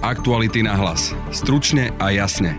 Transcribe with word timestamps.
Aktuality 0.00 0.64
na 0.64 0.80
hlas. 0.80 1.12
Stručne 1.28 1.92
a 2.00 2.08
jasne. 2.08 2.56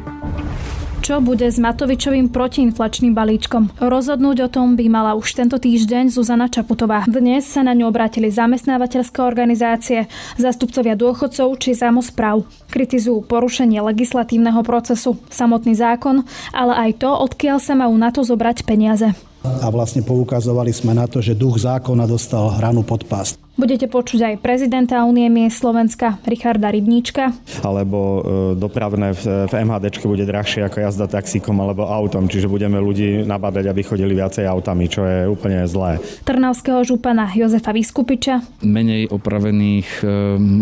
Čo 1.01 1.25
bude 1.25 1.49
s 1.49 1.57
Matovičovým 1.57 2.29
protiinflačným 2.29 3.17
balíčkom? 3.17 3.81
Rozhodnúť 3.81 4.45
o 4.45 4.49
tom 4.53 4.77
by 4.77 4.85
mala 4.85 5.17
už 5.17 5.33
tento 5.33 5.57
týždeň 5.57 6.13
Zuzana 6.13 6.53
Čaputová. 6.53 7.01
Dnes 7.09 7.49
sa 7.49 7.65
na 7.65 7.73
ňu 7.73 7.89
obrátili 7.89 8.29
zamestnávateľské 8.29 9.25
organizácie, 9.25 10.05
zástupcovia 10.37 10.93
dôchodcov 10.93 11.57
či 11.57 11.73
samozpráv. 11.73 12.45
Kritizujú 12.69 13.25
porušenie 13.25 13.81
legislatívneho 13.89 14.61
procesu, 14.61 15.17
samotný 15.33 15.73
zákon, 15.73 16.21
ale 16.53 16.77
aj 16.77 17.01
to, 17.01 17.09
odkiaľ 17.09 17.57
sa 17.57 17.73
majú 17.73 17.97
na 17.97 18.13
to 18.13 18.21
zobrať 18.21 18.69
peniaze. 18.69 19.09
A 19.41 19.65
vlastne 19.73 20.05
poukazovali 20.05 20.69
sme 20.69 20.93
na 20.93 21.09
to, 21.09 21.17
že 21.17 21.33
duch 21.33 21.57
zákona 21.57 22.05
dostal 22.05 22.53
hranu 22.53 22.85
pod 22.85 23.09
pást. 23.09 23.41
Budete 23.59 23.91
počuť 23.91 24.31
aj 24.31 24.35
prezidenta 24.39 25.03
Unie 25.03 25.27
miest 25.27 25.59
Slovenska 25.59 26.23
Richarda 26.23 26.71
Rybníčka. 26.71 27.35
Alebo 27.67 27.99
e, 27.99 28.19
dopravné 28.55 29.11
v, 29.11 29.51
MHD 29.51 29.99
bude 30.07 30.23
drahšie 30.23 30.63
ako 30.63 30.79
jazda 30.79 31.11
taxíkom 31.11 31.59
alebo 31.59 31.83
autom, 31.83 32.31
čiže 32.31 32.47
budeme 32.47 32.79
ľudí 32.79 33.27
nabádať, 33.27 33.67
aby 33.67 33.83
chodili 33.83 34.15
viacej 34.15 34.47
autami, 34.47 34.87
čo 34.87 35.03
je 35.03 35.27
úplne 35.27 35.67
zlé. 35.67 35.99
Trnavského 36.23 36.79
župana 36.87 37.27
Jozefa 37.35 37.75
Vyskupiča. 37.75 38.39
Menej 38.63 39.11
opravených 39.11 39.89
e, 39.99 40.05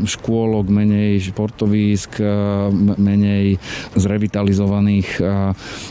škôlok, 0.10 0.66
menej 0.74 1.30
športovísk, 1.30 2.18
e, 2.18 2.26
menej 2.98 3.62
zrevitalizovaných 3.94 5.22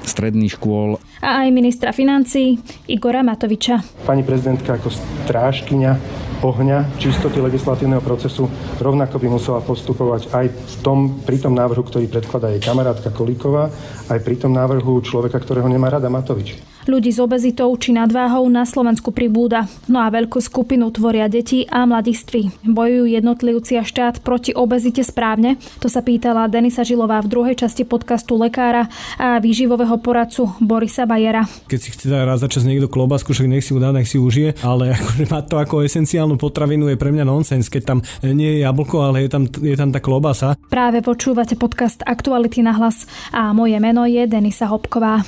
stredných 0.02 0.58
škôl. 0.58 0.98
A 1.22 1.46
aj 1.46 1.48
ministra 1.54 1.94
financí 1.94 2.58
Igora 2.90 3.22
Matoviča. 3.22 3.86
Pani 4.02 4.26
prezidentka 4.26 4.74
ako 4.74 4.90
strážkyňa 4.90 6.26
ohňa 6.42 6.98
čistoty 7.02 7.42
legislatívneho 7.42 8.02
procesu 8.02 8.46
rovnako 8.78 9.18
by 9.18 9.28
musela 9.28 9.60
postupovať 9.62 10.30
aj 10.30 10.46
v 10.50 10.74
tom, 10.82 10.98
pri 11.22 11.42
tom 11.42 11.54
návrhu, 11.54 11.82
ktorý 11.82 12.06
predkladá 12.06 12.54
jej 12.54 12.62
kamarátka 12.62 13.10
Kolíková, 13.10 13.70
aj 14.08 14.18
pri 14.22 14.36
tom 14.38 14.54
návrhu 14.54 15.02
človeka, 15.02 15.42
ktorého 15.42 15.66
nemá 15.66 15.90
rada 15.90 16.06
Matovič. 16.06 16.58
Ľudí 16.88 17.12
s 17.12 17.20
obezitou 17.20 17.68
či 17.76 17.92
nadváhou 17.92 18.48
na 18.48 18.64
Slovensku 18.64 19.12
pribúda. 19.12 19.68
No 19.92 20.00
a 20.00 20.08
veľkú 20.08 20.40
skupinu 20.40 20.88
tvoria 20.88 21.28
deti 21.28 21.68
a 21.68 21.84
mladiství. 21.84 22.48
Bojujú 22.64 23.12
jednotlivci 23.12 23.76
a 23.76 23.84
štát 23.84 24.24
proti 24.24 24.56
obezite 24.56 25.04
správne? 25.04 25.60
To 25.84 25.92
sa 25.92 26.00
pýtala 26.00 26.48
Denisa 26.48 26.88
Žilová 26.88 27.20
v 27.20 27.28
druhej 27.28 27.60
časti 27.60 27.84
podcastu 27.84 28.40
Lekára 28.40 28.88
a 29.20 29.36
výživového 29.36 30.00
poradcu 30.00 30.48
Borisa 30.64 31.04
Bajera. 31.04 31.44
Keď 31.68 31.76
si 31.76 31.92
chce 31.92 32.08
dať 32.08 32.24
raz 32.24 32.40
za 32.40 32.48
čas 32.48 32.64
niekto 32.64 32.88
klobásku, 32.88 33.36
však 33.36 33.52
nech 33.52 33.68
si 33.68 33.76
ju 33.76 33.78
dá, 33.84 33.92
nech 33.92 34.08
si 34.08 34.16
užije, 34.16 34.56
ale 34.64 34.96
akože 34.96 35.28
mať 35.28 35.44
to 35.44 35.56
ako 35.60 35.84
esenciálnu 36.28 36.36
potravinu 36.36 36.84
je 36.92 37.00
pre 37.00 37.08
mňa 37.08 37.24
nonsens, 37.24 37.72
keď 37.72 37.82
tam 37.84 37.98
nie 38.20 38.60
je 38.60 38.68
jablko, 38.68 39.00
ale 39.00 39.24
je 39.24 39.30
tam, 39.32 39.48
je 39.48 39.76
tam 39.76 39.88
tá 39.88 40.00
klobasa. 40.04 40.60
Práve 40.68 41.00
počúvate 41.00 41.56
podcast 41.56 42.04
Aktuality 42.04 42.60
na 42.60 42.76
hlas 42.76 43.08
a 43.32 43.56
moje 43.56 43.80
meno 43.80 44.04
je 44.04 44.28
Denisa 44.28 44.68
Hopková. 44.68 45.24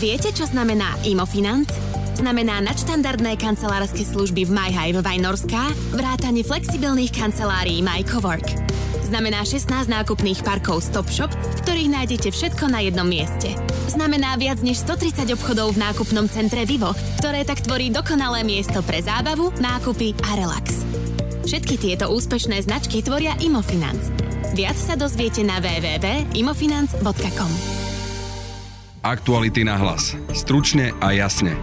Viete, 0.00 0.32
čo 0.32 0.48
znamená 0.48 0.96
Imofinanc? 1.04 1.68
Znamená 2.14 2.62
nadštandardné 2.64 3.36
kancelárske 3.36 4.06
služby 4.06 4.48
v 4.48 4.50
MyHive 4.54 5.04
Vajnorská, 5.04 5.62
vrátanie 5.92 6.46
flexibilných 6.46 7.12
kancelárií 7.12 7.82
MyCowork. 7.82 8.83
Znamená 9.14 9.46
16 9.46 9.86
nákupných 9.86 10.42
parkov 10.42 10.82
Stop 10.82 11.06
Shop, 11.06 11.30
v 11.30 11.58
ktorých 11.62 11.86
nájdete 11.86 12.34
všetko 12.34 12.66
na 12.66 12.82
jednom 12.82 13.06
mieste. 13.06 13.54
Znamená 13.86 14.34
viac 14.34 14.58
než 14.58 14.82
130 14.82 15.30
obchodov 15.38 15.78
v 15.78 15.86
nákupnom 15.86 16.26
centre 16.26 16.66
Vivo, 16.66 16.90
ktoré 17.22 17.46
tak 17.46 17.62
tvorí 17.62 17.94
dokonalé 17.94 18.42
miesto 18.42 18.82
pre 18.82 18.98
zábavu, 18.98 19.54
nákupy 19.62 20.18
a 20.18 20.34
relax. 20.34 20.82
Všetky 21.46 21.78
tieto 21.78 22.10
úspešné 22.10 22.58
značky 22.66 23.06
tvoria 23.06 23.38
Imofinanc. 23.38 24.02
Viac 24.58 24.74
sa 24.74 24.98
dozviete 24.98 25.46
na 25.46 25.62
www.imofinanc.com. 25.62 27.52
Aktuality 29.06 29.62
na 29.62 29.78
hlas. 29.78 30.18
Stručne 30.34 30.90
a 30.98 31.14
jasne. 31.14 31.54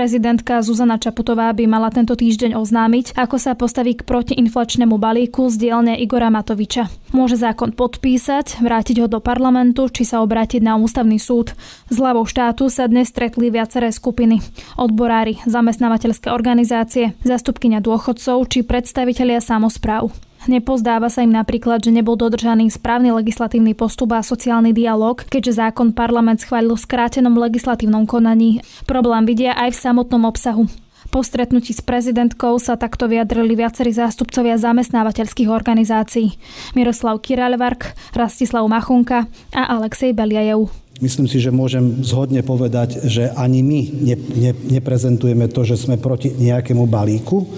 Prezidentka 0.00 0.64
Zuzana 0.64 0.96
Čaputová 0.96 1.52
by 1.52 1.68
mala 1.68 1.92
tento 1.92 2.16
týždeň 2.16 2.56
oznámiť, 2.56 3.20
ako 3.20 3.36
sa 3.36 3.52
postaví 3.52 3.92
k 3.92 4.08
protiinflačnému 4.08 4.96
balíku 4.96 5.44
z 5.52 5.60
dielne 5.60 5.92
Igora 6.00 6.32
Matoviča. 6.32 6.88
Môže 7.12 7.36
zákon 7.36 7.76
podpísať, 7.76 8.64
vrátiť 8.64 9.04
ho 9.04 9.12
do 9.12 9.20
parlamentu 9.20 9.92
či 9.92 10.08
sa 10.08 10.24
obrátiť 10.24 10.64
na 10.64 10.80
ústavný 10.80 11.20
súd. 11.20 11.52
Z 11.92 12.00
hlavou 12.00 12.24
štátu 12.24 12.72
sa 12.72 12.88
dnes 12.88 13.12
stretli 13.12 13.52
viaceré 13.52 13.92
skupiny. 13.92 14.40
Odborári, 14.80 15.36
zamestnávateľské 15.44 16.32
organizácie, 16.32 17.12
zastupkynia 17.20 17.84
dôchodcov 17.84 18.48
či 18.48 18.64
predstavitelia 18.64 19.44
samozpráv. 19.44 20.08
Nepozdáva 20.48 21.12
sa 21.12 21.20
im 21.20 21.36
napríklad, 21.36 21.84
že 21.84 21.92
nebol 21.92 22.16
dodržaný 22.16 22.72
správny 22.72 23.12
legislatívny 23.12 23.76
postup 23.76 24.16
a 24.16 24.24
sociálny 24.24 24.72
dialog, 24.72 25.20
keďže 25.20 25.60
zákon 25.60 25.92
parlament 25.92 26.40
schválil 26.40 26.72
v 26.72 26.80
skrátenom 26.80 27.36
legislatívnom 27.36 28.08
konaní. 28.08 28.64
Problém 28.88 29.28
vidia 29.28 29.52
aj 29.52 29.76
v 29.76 29.82
samotnom 29.84 30.24
obsahu. 30.24 30.64
Po 31.10 31.26
stretnutí 31.26 31.74
s 31.74 31.82
prezidentkou 31.82 32.56
sa 32.62 32.78
takto 32.78 33.10
vyjadrili 33.10 33.58
viacerí 33.58 33.90
zástupcovia 33.90 34.54
zamestnávateľských 34.56 35.50
organizácií. 35.50 36.38
Miroslav 36.78 37.18
Kiralvark, 37.18 37.98
Rastislav 38.14 38.62
Machunka 38.70 39.26
a 39.50 39.62
Alexej 39.74 40.14
Beliajev. 40.14 40.70
Myslím 41.00 41.24
si, 41.24 41.40
že 41.40 41.48
môžem 41.48 42.04
zhodne 42.04 42.44
povedať, 42.44 43.08
že 43.08 43.32
ani 43.32 43.64
my 43.64 43.80
ne, 44.04 44.16
ne, 44.36 44.52
neprezentujeme 44.52 45.48
to, 45.48 45.64
že 45.64 45.80
sme 45.80 45.96
proti 45.96 46.28
nejakému 46.36 46.84
balíku, 46.84 47.48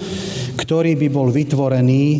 ktorý 0.55 0.95
by 0.95 1.07
bol 1.11 1.27
vytvorený 1.27 2.03
e, 2.15 2.19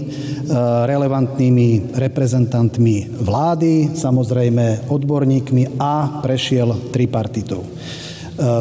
relevantnými 0.84 1.96
reprezentantmi 1.96 3.24
vlády, 3.24 3.96
samozrejme 3.96 4.92
odborníkmi 4.92 5.80
a 5.80 6.20
prešiel 6.20 6.92
tripartitou. 6.92 7.64
E, 7.64 7.70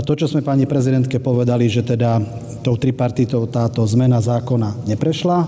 to, 0.06 0.12
čo 0.14 0.30
sme 0.30 0.46
pani 0.46 0.62
prezidentke 0.62 1.18
povedali, 1.18 1.66
že 1.66 1.82
teda 1.82 2.22
tou 2.62 2.78
tripartitou 2.78 3.50
táto 3.50 3.82
zmena 3.90 4.22
zákona 4.22 4.86
neprešla, 4.86 5.38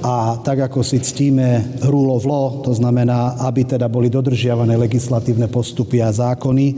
a 0.00 0.40
tak 0.40 0.68
ako 0.68 0.80
si 0.80 0.96
ctíme 1.00 1.80
rule 1.84 2.12
of 2.16 2.24
law, 2.24 2.64
to 2.64 2.72
znamená, 2.72 3.36
aby 3.44 3.68
teda 3.68 3.84
boli 3.88 4.08
dodržiavané 4.08 4.76
legislatívne 4.80 5.48
postupy 5.52 6.00
a 6.00 6.08
zákony, 6.08 6.76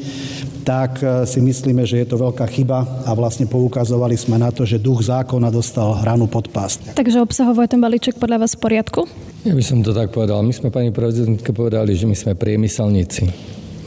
tak 0.66 1.02
e, 1.02 1.26
si 1.26 1.38
myslíme, 1.42 1.82
že 1.86 2.02
je 2.02 2.06
to 2.10 2.18
veľká 2.18 2.46
chyba 2.50 3.06
a 3.06 3.10
vlastne 3.14 3.46
poukazovali 3.46 4.14
sme 4.18 4.38
na 4.38 4.50
to, 4.50 4.66
že 4.66 4.82
duch 4.82 5.06
zákona 5.06 5.50
dostal 5.50 5.94
hranu 6.02 6.26
pod 6.26 6.50
pást. 6.50 6.82
Takže 6.94 7.22
obsahovo 7.22 7.62
je 7.62 7.70
ten 7.70 7.82
balíček 7.82 8.18
podľa 8.18 8.46
vás 8.46 8.54
v 8.58 8.62
poriadku? 8.62 9.06
Ja 9.42 9.54
by 9.54 9.62
som 9.62 9.82
to 9.82 9.90
tak 9.90 10.14
povedal. 10.14 10.42
My 10.46 10.54
sme 10.54 10.70
pani 10.70 10.94
prezidentke 10.94 11.50
povedali, 11.50 11.98
že 11.98 12.06
my 12.06 12.14
sme 12.14 12.38
priemyselníci. 12.38 13.26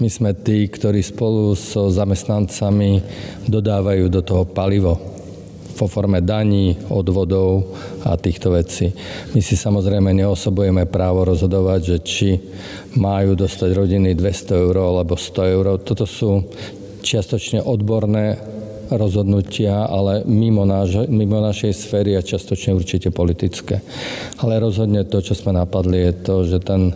My 0.03 0.11
sme 0.11 0.35
tí, 0.35 0.67
ktorí 0.67 0.99
spolu 0.99 1.55
so 1.55 1.87
zamestnancami 1.87 2.99
dodávajú 3.47 4.11
do 4.11 4.19
toho 4.19 4.43
palivo 4.43 5.14
vo 5.75 5.85
forme 5.91 6.23
daní, 6.23 6.79
odvodov 6.87 7.75
a 8.07 8.15
týchto 8.15 8.55
vecí. 8.55 8.95
My 9.35 9.43
si 9.43 9.59
samozrejme 9.59 10.15
neosobujeme 10.15 10.87
právo 10.87 11.27
rozhodovať, 11.27 11.79
že 11.83 11.97
či 11.99 12.29
majú 12.95 13.35
dostať 13.35 13.69
rodiny 13.75 14.15
200 14.15 14.63
eur 14.65 14.75
alebo 14.79 15.19
100 15.19 15.53
eur. 15.55 15.65
Toto 15.83 16.07
sú 16.07 16.47
čiastočne 17.03 17.61
odborné 17.61 18.55
rozhodnutia, 18.89 19.85
ale 19.85 20.21
mimo, 20.25 20.65
náš, 20.65 21.09
mimo 21.09 21.41
našej 21.41 21.73
sféry 21.73 22.13
a 22.15 22.25
častočne 22.25 22.73
určite 22.77 23.09
politické. 23.09 23.81
Ale 24.41 24.61
rozhodne 24.61 25.05
to, 25.05 25.21
čo 25.21 25.33
sme 25.33 25.57
napadli, 25.57 26.09
je 26.09 26.13
to, 26.21 26.35
že 26.45 26.57
ten 26.61 26.93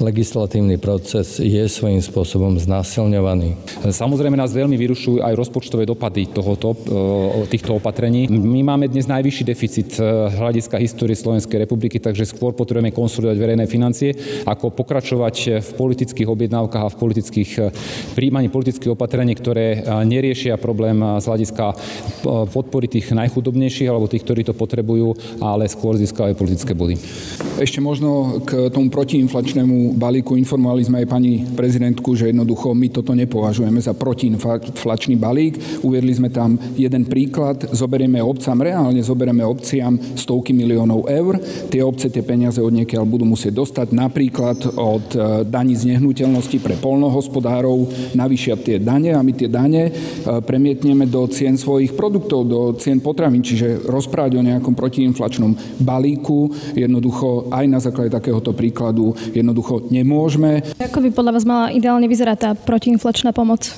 legislatívny 0.00 0.78
proces 0.78 1.38
je 1.38 1.62
svojím 1.70 2.02
spôsobom 2.02 2.58
znásilňovaný. 2.58 3.54
Samozrejme 3.86 4.34
nás 4.34 4.50
veľmi 4.50 4.74
vyrušujú 4.74 5.22
aj 5.22 5.38
rozpočtové 5.38 5.86
dopady 5.86 6.26
tohoto, 6.34 6.74
e, 6.74 7.46
týchto 7.46 7.78
opatrení. 7.78 8.26
My 8.26 8.74
máme 8.74 8.90
dnes 8.90 9.06
najvyšší 9.06 9.44
deficit 9.46 9.88
e, 9.98 10.02
hľadiska 10.34 10.80
histórie 10.82 11.14
Slovenskej 11.14 11.62
republiky, 11.62 12.02
takže 12.02 12.26
skôr 12.26 12.56
potrebujeme 12.56 12.90
konsolidovať 12.90 13.38
verejné 13.38 13.64
financie, 13.70 14.10
ako 14.42 14.74
pokračovať 14.74 15.62
v 15.62 15.70
politických 15.78 16.26
objednávkach 16.26 16.82
a 16.82 16.92
v 16.92 16.98
politických 16.98 17.50
e, 17.58 17.62
príjmaní 18.18 18.50
politických 18.50 18.98
opatrení, 18.98 19.38
ktoré 19.38 19.86
neriešia 20.06 20.58
problém 20.58 20.98
z 21.18 21.24
hľadiska 21.26 21.74
podpory 22.50 22.86
tých 22.86 23.10
najchudobnejších 23.14 23.90
alebo 23.90 24.10
tých, 24.10 24.22
ktorí 24.22 24.42
to 24.46 24.54
potrebujú, 24.54 25.14
ale 25.42 25.66
skôr 25.66 25.98
získajú 25.98 26.34
politické 26.38 26.72
body. 26.72 26.96
Ešte 27.58 27.78
možno 27.82 28.40
k 28.42 28.70
tomu 28.70 28.90
protiinflačnému 28.90 29.83
balíku. 29.92 30.40
Informovali 30.40 30.88
sme 30.88 31.04
aj 31.04 31.08
pani 31.12 31.44
prezidentku, 31.44 32.16
že 32.16 32.32
jednoducho 32.32 32.72
my 32.72 32.88
toto 32.88 33.12
nepovažujeme 33.12 33.76
za 33.82 33.92
protiinflačný 33.92 35.20
balík. 35.20 35.84
Uviedli 35.84 36.16
sme 36.16 36.32
tam 36.32 36.56
jeden 36.78 37.04
príklad. 37.04 37.68
Zoberieme 37.76 38.24
obcám, 38.24 38.64
reálne 38.64 39.04
zoberieme 39.04 39.44
obciam 39.44 40.00
stovky 40.16 40.56
miliónov 40.56 41.10
eur. 41.10 41.36
Tie 41.68 41.84
obce 41.84 42.08
tie 42.08 42.24
peniaze 42.24 42.62
od 42.62 42.72
niekiaľ 42.72 43.04
budú 43.04 43.26
musieť 43.26 43.60
dostať 43.60 43.88
napríklad 43.92 44.58
od 44.78 45.06
e, 45.12 45.18
daní 45.44 45.74
z 45.74 45.92
nehnuteľnosti 45.94 46.58
pre 46.62 46.78
polnohospodárov, 46.78 48.14
navýšia 48.14 48.54
tie 48.56 48.78
dane 48.78 49.12
a 49.12 49.20
my 49.20 49.32
tie 49.34 49.50
dane 49.50 49.90
e, 49.90 49.92
premietneme 50.46 51.10
do 51.10 51.26
cien 51.26 51.58
svojich 51.58 51.98
produktov, 51.98 52.46
do 52.46 52.60
cien 52.78 53.02
potravín, 53.02 53.42
čiže 53.42 53.82
rozprávať 53.84 54.38
o 54.38 54.46
nejakom 54.46 54.78
protiinflačnom 54.78 55.82
balíku 55.82 56.54
jednoducho 56.78 57.50
aj 57.50 57.64
na 57.66 57.78
základe 57.82 58.14
takéhoto 58.14 58.54
príkladu 58.54 59.16
jednoducho 59.34 59.73
nemôžeme. 59.82 60.62
Ako 60.78 61.00
by 61.00 61.08
podľa 61.14 61.32
vás 61.34 61.44
mala 61.46 61.66
ideálne 61.72 62.06
vyzerať 62.10 62.38
tá 62.38 62.50
protiinflačná 62.54 63.32
pomoc? 63.32 63.72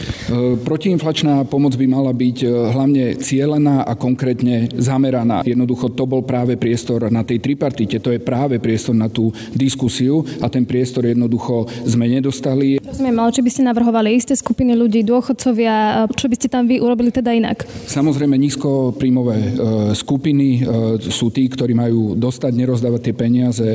E, 0.00 0.56
protiinflačná 0.56 1.44
pomoc 1.44 1.76
by 1.76 1.86
mala 1.86 2.12
byť 2.14 2.38
e, 2.42 2.48
hlavne 2.48 3.04
cielená 3.20 3.84
a 3.84 3.98
konkrétne 3.98 4.70
zameraná. 4.78 5.42
Jednoducho 5.44 5.92
to 5.92 6.06
bol 6.08 6.24
práve 6.24 6.56
priestor 6.56 7.10
na 7.12 7.26
tej 7.26 7.42
tripartite, 7.42 8.00
to 8.00 8.14
je 8.14 8.20
práve 8.22 8.62
priestor 8.62 8.96
na 8.96 9.10
tú 9.12 9.34
diskusiu 9.52 10.24
a 10.40 10.48
ten 10.48 10.64
priestor 10.64 11.06
jednoducho 11.06 11.68
sme 11.84 12.08
nedostali. 12.08 12.80
Rozumiem, 12.80 13.16
ale 13.20 13.30
či 13.34 13.42
by 13.44 13.50
ste 13.50 13.62
navrhovali 13.66 14.08
isté 14.16 14.32
skupiny 14.34 14.72
ľudí, 14.74 15.04
dôchodcovia, 15.04 16.06
čo 16.16 16.26
by 16.26 16.36
ste 16.36 16.48
tam 16.48 16.64
vy 16.66 16.80
urobili 16.80 17.12
teda 17.12 17.34
inak? 17.34 17.66
Samozrejme 17.86 18.34
nízkopríjmové 18.38 19.36
e, 19.36 19.50
skupiny 19.92 20.48
sú 21.00 21.28
tí, 21.34 21.46
ktorí 21.50 21.74
majú 21.74 22.14
dostať, 22.14 22.52
nerozdávať 22.54 23.00
tie 23.10 23.14
peniaze 23.14 23.68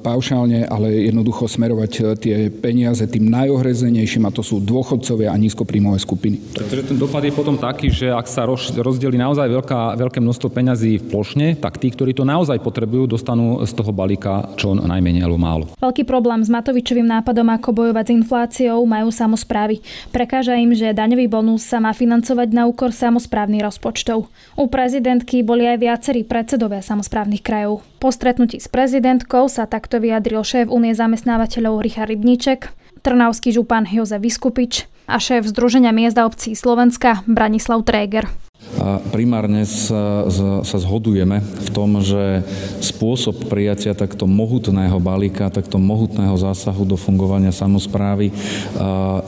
paušálne, 0.00 0.66
ale 0.66 1.10
jednoducho 1.10 1.50
smerovať 1.50 2.18
tie 2.18 2.48
peniaze 2.50 3.02
tým 3.06 3.26
najohrezenejším 3.30 4.26
a 4.26 4.34
to 4.34 4.42
sú 4.42 4.62
dôchodcovia 4.62 5.30
a 5.32 5.36
nízkopríjmové 5.38 5.65
záujmové 5.86 5.98
skupiny. 6.02 6.36
Takže 6.54 6.82
ten 6.90 6.98
dopad 6.98 7.22
je 7.22 7.32
potom 7.32 7.54
taký, 7.54 7.94
že 7.94 8.10
ak 8.10 8.26
sa 8.26 8.42
rozdeli 8.82 9.14
naozaj 9.14 9.46
veľká, 9.46 9.94
veľké 9.94 10.18
množstvo 10.18 10.48
peňazí 10.50 10.98
v 10.98 11.04
plošne, 11.06 11.46
tak 11.62 11.78
tí, 11.78 11.94
ktorí 11.94 12.12
to 12.12 12.26
naozaj 12.26 12.58
potrebujú, 12.58 13.06
dostanú 13.06 13.62
z 13.62 13.72
toho 13.72 13.94
balíka 13.94 14.50
čo 14.58 14.74
najmenej 14.74 15.22
alebo 15.22 15.38
málo. 15.38 15.64
Veľký 15.78 16.02
problém 16.02 16.42
s 16.42 16.50
Matovičovým 16.50 17.06
nápadom, 17.06 17.46
ako 17.54 17.70
bojovať 17.72 18.04
s 18.10 18.14
infláciou, 18.18 18.82
majú 18.82 19.08
samozprávy. 19.14 19.80
Prekáža 20.10 20.58
im, 20.58 20.74
že 20.74 20.90
daňový 20.90 21.30
bonus 21.30 21.62
sa 21.62 21.78
má 21.78 21.94
financovať 21.94 22.48
na 22.50 22.66
úkor 22.66 22.90
samozprávnych 22.90 23.62
rozpočtov. 23.62 24.26
U 24.58 24.64
prezidentky 24.66 25.46
boli 25.46 25.68
aj 25.70 25.78
viacerí 25.78 26.26
predsedovia 26.26 26.82
samozprávnych 26.82 27.44
krajov. 27.44 27.86
Po 28.02 28.10
stretnutí 28.10 28.58
s 28.58 28.68
prezidentkou 28.68 29.46
sa 29.46 29.64
takto 29.64 30.02
vyjadril 30.02 30.42
šéf 30.42 30.66
Unie 30.68 30.92
zamestnávateľov 30.92 31.80
Richard 31.80 32.10
Rybníček, 32.10 32.72
Trnavský 33.06 33.54
župan 33.54 33.86
Jozef 33.86 34.18
Vyskupič 34.18 34.95
a 35.08 35.18
šéf 35.18 35.46
Združenia 35.46 35.90
miest 35.94 36.18
a 36.18 36.26
obcí 36.26 36.56
Slovenska 36.56 37.22
Branislav 37.26 37.82
Tréger. 37.82 38.45
A 38.76 39.00
primárne 39.00 39.64
sa, 39.64 40.28
sa 40.62 40.76
zhodujeme 40.76 41.40
v 41.40 41.68
tom, 41.72 41.96
že 42.02 42.44
spôsob 42.84 43.48
prijatia 43.48 43.96
takto 43.96 44.28
mohutného 44.28 45.00
balíka, 45.00 45.48
takto 45.48 45.80
mohutného 45.80 46.36
zásahu 46.36 46.84
do 46.84 46.98
fungovania 46.98 47.56
samozprávy 47.56 48.34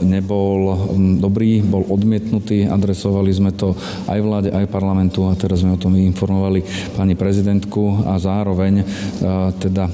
nebol 0.05 0.77
dobrý, 1.17 1.65
bol 1.65 1.81
odmietnutý. 1.87 2.69
Adresovali 2.69 3.31
sme 3.33 3.51
to 3.55 3.73
aj 4.05 4.19
vláde, 4.21 4.49
aj 4.53 4.69
parlamentu 4.69 5.25
a 5.25 5.33
teraz 5.33 5.65
sme 5.65 5.73
o 5.73 5.81
tom 5.81 5.97
informovali 5.97 6.61
pani 6.93 7.17
prezidentku 7.17 8.05
a 8.05 8.21
zároveň 8.21 8.85
teda 9.57 9.89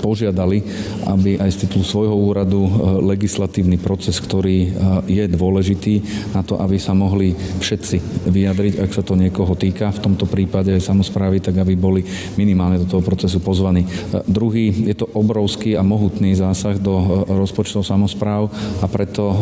požiadali, 0.00 0.62
aby 1.08 1.36
aj 1.42 1.50
z 1.50 1.60
titulu 1.66 1.84
svojho 1.84 2.16
úradu 2.16 2.62
legislatívny 3.04 3.76
proces, 3.76 4.16
ktorý 4.16 4.70
je 5.10 5.24
dôležitý 5.28 5.94
na 6.32 6.40
to, 6.40 6.56
aby 6.62 6.78
sa 6.80 6.96
mohli 6.96 7.36
všetci 7.36 8.25
vyjadriť, 8.26 8.82
ak 8.82 8.90
sa 8.90 9.02
to 9.06 9.14
niekoho 9.14 9.54
týka, 9.54 9.94
v 9.94 10.02
tomto 10.02 10.26
prípade 10.26 10.74
aj 10.74 10.82
samozprávy, 10.82 11.40
tak 11.40 11.56
aby 11.56 11.78
boli 11.78 12.02
minimálne 12.34 12.82
do 12.82 12.86
toho 12.86 13.02
procesu 13.02 13.38
pozvaní. 13.40 13.86
E, 13.86 13.88
druhý, 14.26 14.70
je 14.70 14.94
to 14.98 15.06
obrovský 15.14 15.78
a 15.78 15.86
mohutný 15.86 16.34
zásah 16.34 16.76
do 16.76 16.94
e, 16.98 17.06
rozpočtov 17.38 17.86
samozpráv 17.86 18.50
a 18.82 18.86
preto 18.90 19.24
e, 19.30 19.36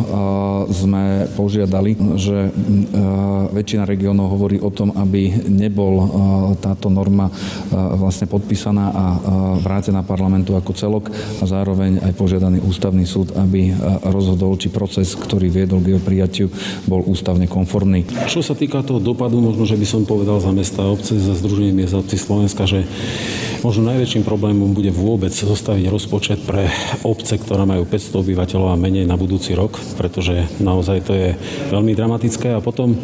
sme 0.71 1.27
požiadali, 1.33 1.97
že 2.15 2.49
väčšina 3.51 3.83
regiónov 3.87 4.37
hovorí 4.37 4.57
o 4.61 4.71
tom, 4.71 4.93
aby 4.95 5.47
nebol 5.49 6.07
táto 6.59 6.87
norma 6.91 7.29
vlastne 7.71 8.29
podpísaná 8.29 8.85
a 8.91 9.05
vrátená 9.61 10.01
parlamentu 10.01 10.55
ako 10.55 10.71
celok 10.75 11.05
a 11.41 11.43
zároveň 11.45 12.01
aj 12.03 12.13
požiadaný 12.17 12.63
ústavný 12.63 13.03
súd, 13.07 13.35
aby 13.35 13.71
rozhodol, 14.09 14.57
či 14.59 14.71
proces, 14.71 15.13
ktorý 15.15 15.47
viedol 15.51 15.83
k 15.83 15.95
jeho 15.95 16.01
prijatiu, 16.01 16.47
bol 16.87 17.03
ústavne 17.05 17.47
konformný. 17.47 18.05
Čo 18.27 18.43
sa 18.43 18.57
týka 18.57 18.74
toho 18.81 18.99
dopadu, 18.99 19.37
možno, 19.39 19.63
že 19.63 19.77
by 19.77 19.85
som 19.87 20.01
povedal 20.03 20.41
za 20.41 20.49
mesta 20.49 20.83
a 20.83 20.91
obce, 20.91 21.15
za 21.15 21.37
Združenie 21.37 21.71
miest 21.71 21.93
a 21.93 22.01
obcí 22.01 22.17
Slovenska, 22.17 22.65
že 22.65 22.83
možno 23.61 23.87
najväčším 23.89 24.25
problémom 24.25 24.73
bude 24.73 24.89
vôbec 24.89 25.31
zostaviť 25.31 25.85
rozpočet 25.87 26.39
pre 26.43 26.67
obce, 27.05 27.37
ktoré 27.37 27.63
majú 27.63 27.85
500 27.87 28.21
obyvateľov 28.21 28.73
a 28.73 28.79
menej 28.79 29.05
na 29.05 29.15
budúci 29.15 29.53
rok, 29.53 29.77
pretože 29.95 30.49
naozaj 30.59 30.97
to 31.05 31.13
je 31.13 31.29
veľmi 31.69 31.93
dramatické. 31.93 32.51
A 32.57 32.63
potom 32.65 32.97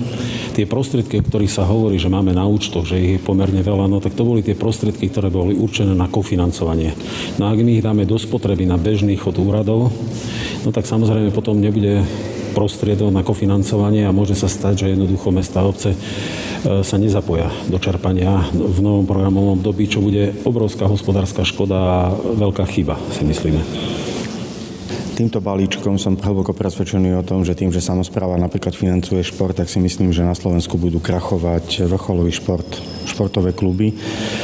tie 0.57 0.65
prostriedky, 0.65 1.21
o 1.21 1.25
ktorých 1.25 1.51
sa 1.53 1.69
hovorí, 1.69 2.01
že 2.01 2.11
máme 2.11 2.33
na 2.33 2.43
účtoch, 2.49 2.89
že 2.89 2.99
ich 2.99 3.11
je 3.17 3.23
pomerne 3.23 3.61
veľa, 3.61 3.85
no 3.85 4.01
tak 4.01 4.17
to 4.17 4.27
boli 4.27 4.41
tie 4.41 4.57
prostriedky, 4.57 5.07
ktoré 5.13 5.29
boli 5.29 5.53
určené 5.53 5.93
na 5.93 6.09
kofinancovanie. 6.09 6.93
No 7.37 7.47
a 7.47 7.53
ak 7.53 7.59
my 7.61 7.71
ich 7.77 7.85
dáme 7.85 8.03
do 8.09 8.17
spotreby 8.17 8.65
na 8.65 8.81
bežný 8.81 9.13
chod 9.19 9.37
úradov, 9.37 9.93
no 10.65 10.69
tak 10.69 10.85
samozrejme 10.89 11.29
potom 11.33 11.57
nebude 11.57 12.05
prostriedok 12.51 13.09
na 13.11 13.23
kofinancovanie 13.23 14.05
a 14.05 14.15
môže 14.15 14.35
sa 14.35 14.51
stať, 14.51 14.85
že 14.85 14.91
jednoducho 14.93 15.31
mesta 15.31 15.63
a 15.63 15.67
obce 15.67 15.95
e, 15.95 15.97
sa 16.83 16.95
nezapoja 16.99 17.49
do 17.71 17.79
čerpania 17.79 18.51
v 18.51 18.77
novom 18.83 19.07
programovom 19.07 19.59
období, 19.59 19.87
čo 19.87 20.03
bude 20.03 20.35
obrovská 20.43 20.85
hospodárska 20.87 21.47
škoda 21.47 21.77
a 21.79 21.99
veľká 22.15 22.67
chyba, 22.67 22.99
si 23.15 23.23
myslíme. 23.23 24.00
Týmto 25.21 25.37
balíčkom 25.37 26.01
som 26.01 26.17
hlboko 26.17 26.49
presvedčený 26.49 27.13
o 27.13 27.21
tom, 27.21 27.45
že 27.45 27.53
tým, 27.53 27.69
že 27.69 27.77
samozpráva 27.77 28.41
napríklad 28.41 28.73
financuje 28.73 29.21
šport, 29.21 29.53
tak 29.53 29.69
si 29.69 29.77
myslím, 29.77 30.09
že 30.09 30.25
na 30.25 30.33
Slovensku 30.33 30.81
budú 30.81 30.97
krachovať 30.97 31.85
vrcholový 31.85 32.33
šport, 32.33 32.65
športové 33.05 33.53
kluby. 33.53 33.93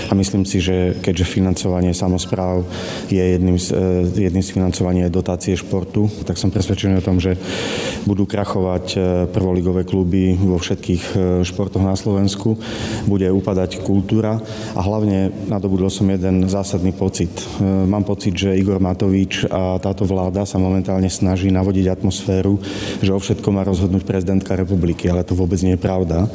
A 0.05 0.13
myslím 0.13 0.45
si, 0.45 0.61
že 0.61 0.93
keďže 1.01 1.33
financovanie 1.33 1.97
samozpráv 1.97 2.61
je 3.09 3.17
jedným 3.17 3.57
z, 3.57 3.73
e, 3.73 4.29
jedným 4.29 4.45
z 4.45 4.53
financovania 4.53 5.09
dotácie 5.09 5.57
športu, 5.57 6.13
tak 6.29 6.37
som 6.37 6.53
presvedčený 6.53 7.01
o 7.01 7.05
tom, 7.09 7.17
že 7.17 7.41
budú 8.05 8.29
krachovať 8.29 8.85
e, 8.93 8.97
prvoligové 9.33 9.81
kluby 9.81 10.37
vo 10.37 10.61
všetkých 10.61 11.03
e, 11.09 11.13
športoch 11.41 11.81
na 11.81 11.97
Slovensku. 11.97 12.53
Bude 13.09 13.25
upadať 13.33 13.81
kultúra 13.81 14.37
a 14.77 14.81
hlavne 14.85 15.49
nadobudol 15.49 15.89
som 15.89 16.05
jeden 16.05 16.45
zásadný 16.45 16.93
pocit. 16.93 17.33
Mám 17.65 18.05
pocit, 18.05 18.37
že 18.37 18.53
Igor 18.53 18.77
Matovič 18.77 19.49
a 19.49 19.81
táto 19.81 20.05
vláda 20.05 20.45
sa 20.45 20.66
momentálne 20.67 21.07
snaží 21.07 21.47
navodiť 21.47 21.87
atmosféru, 21.87 22.59
že 22.99 23.15
o 23.15 23.19
všetko 23.19 23.47
má 23.55 23.63
rozhodnúť 23.63 24.03
prezidentka 24.03 24.59
republiky, 24.59 25.07
ale 25.07 25.23
to 25.23 25.33
vôbec 25.33 25.57
nie 25.63 25.79
je 25.79 25.81
pravda. 25.81 26.27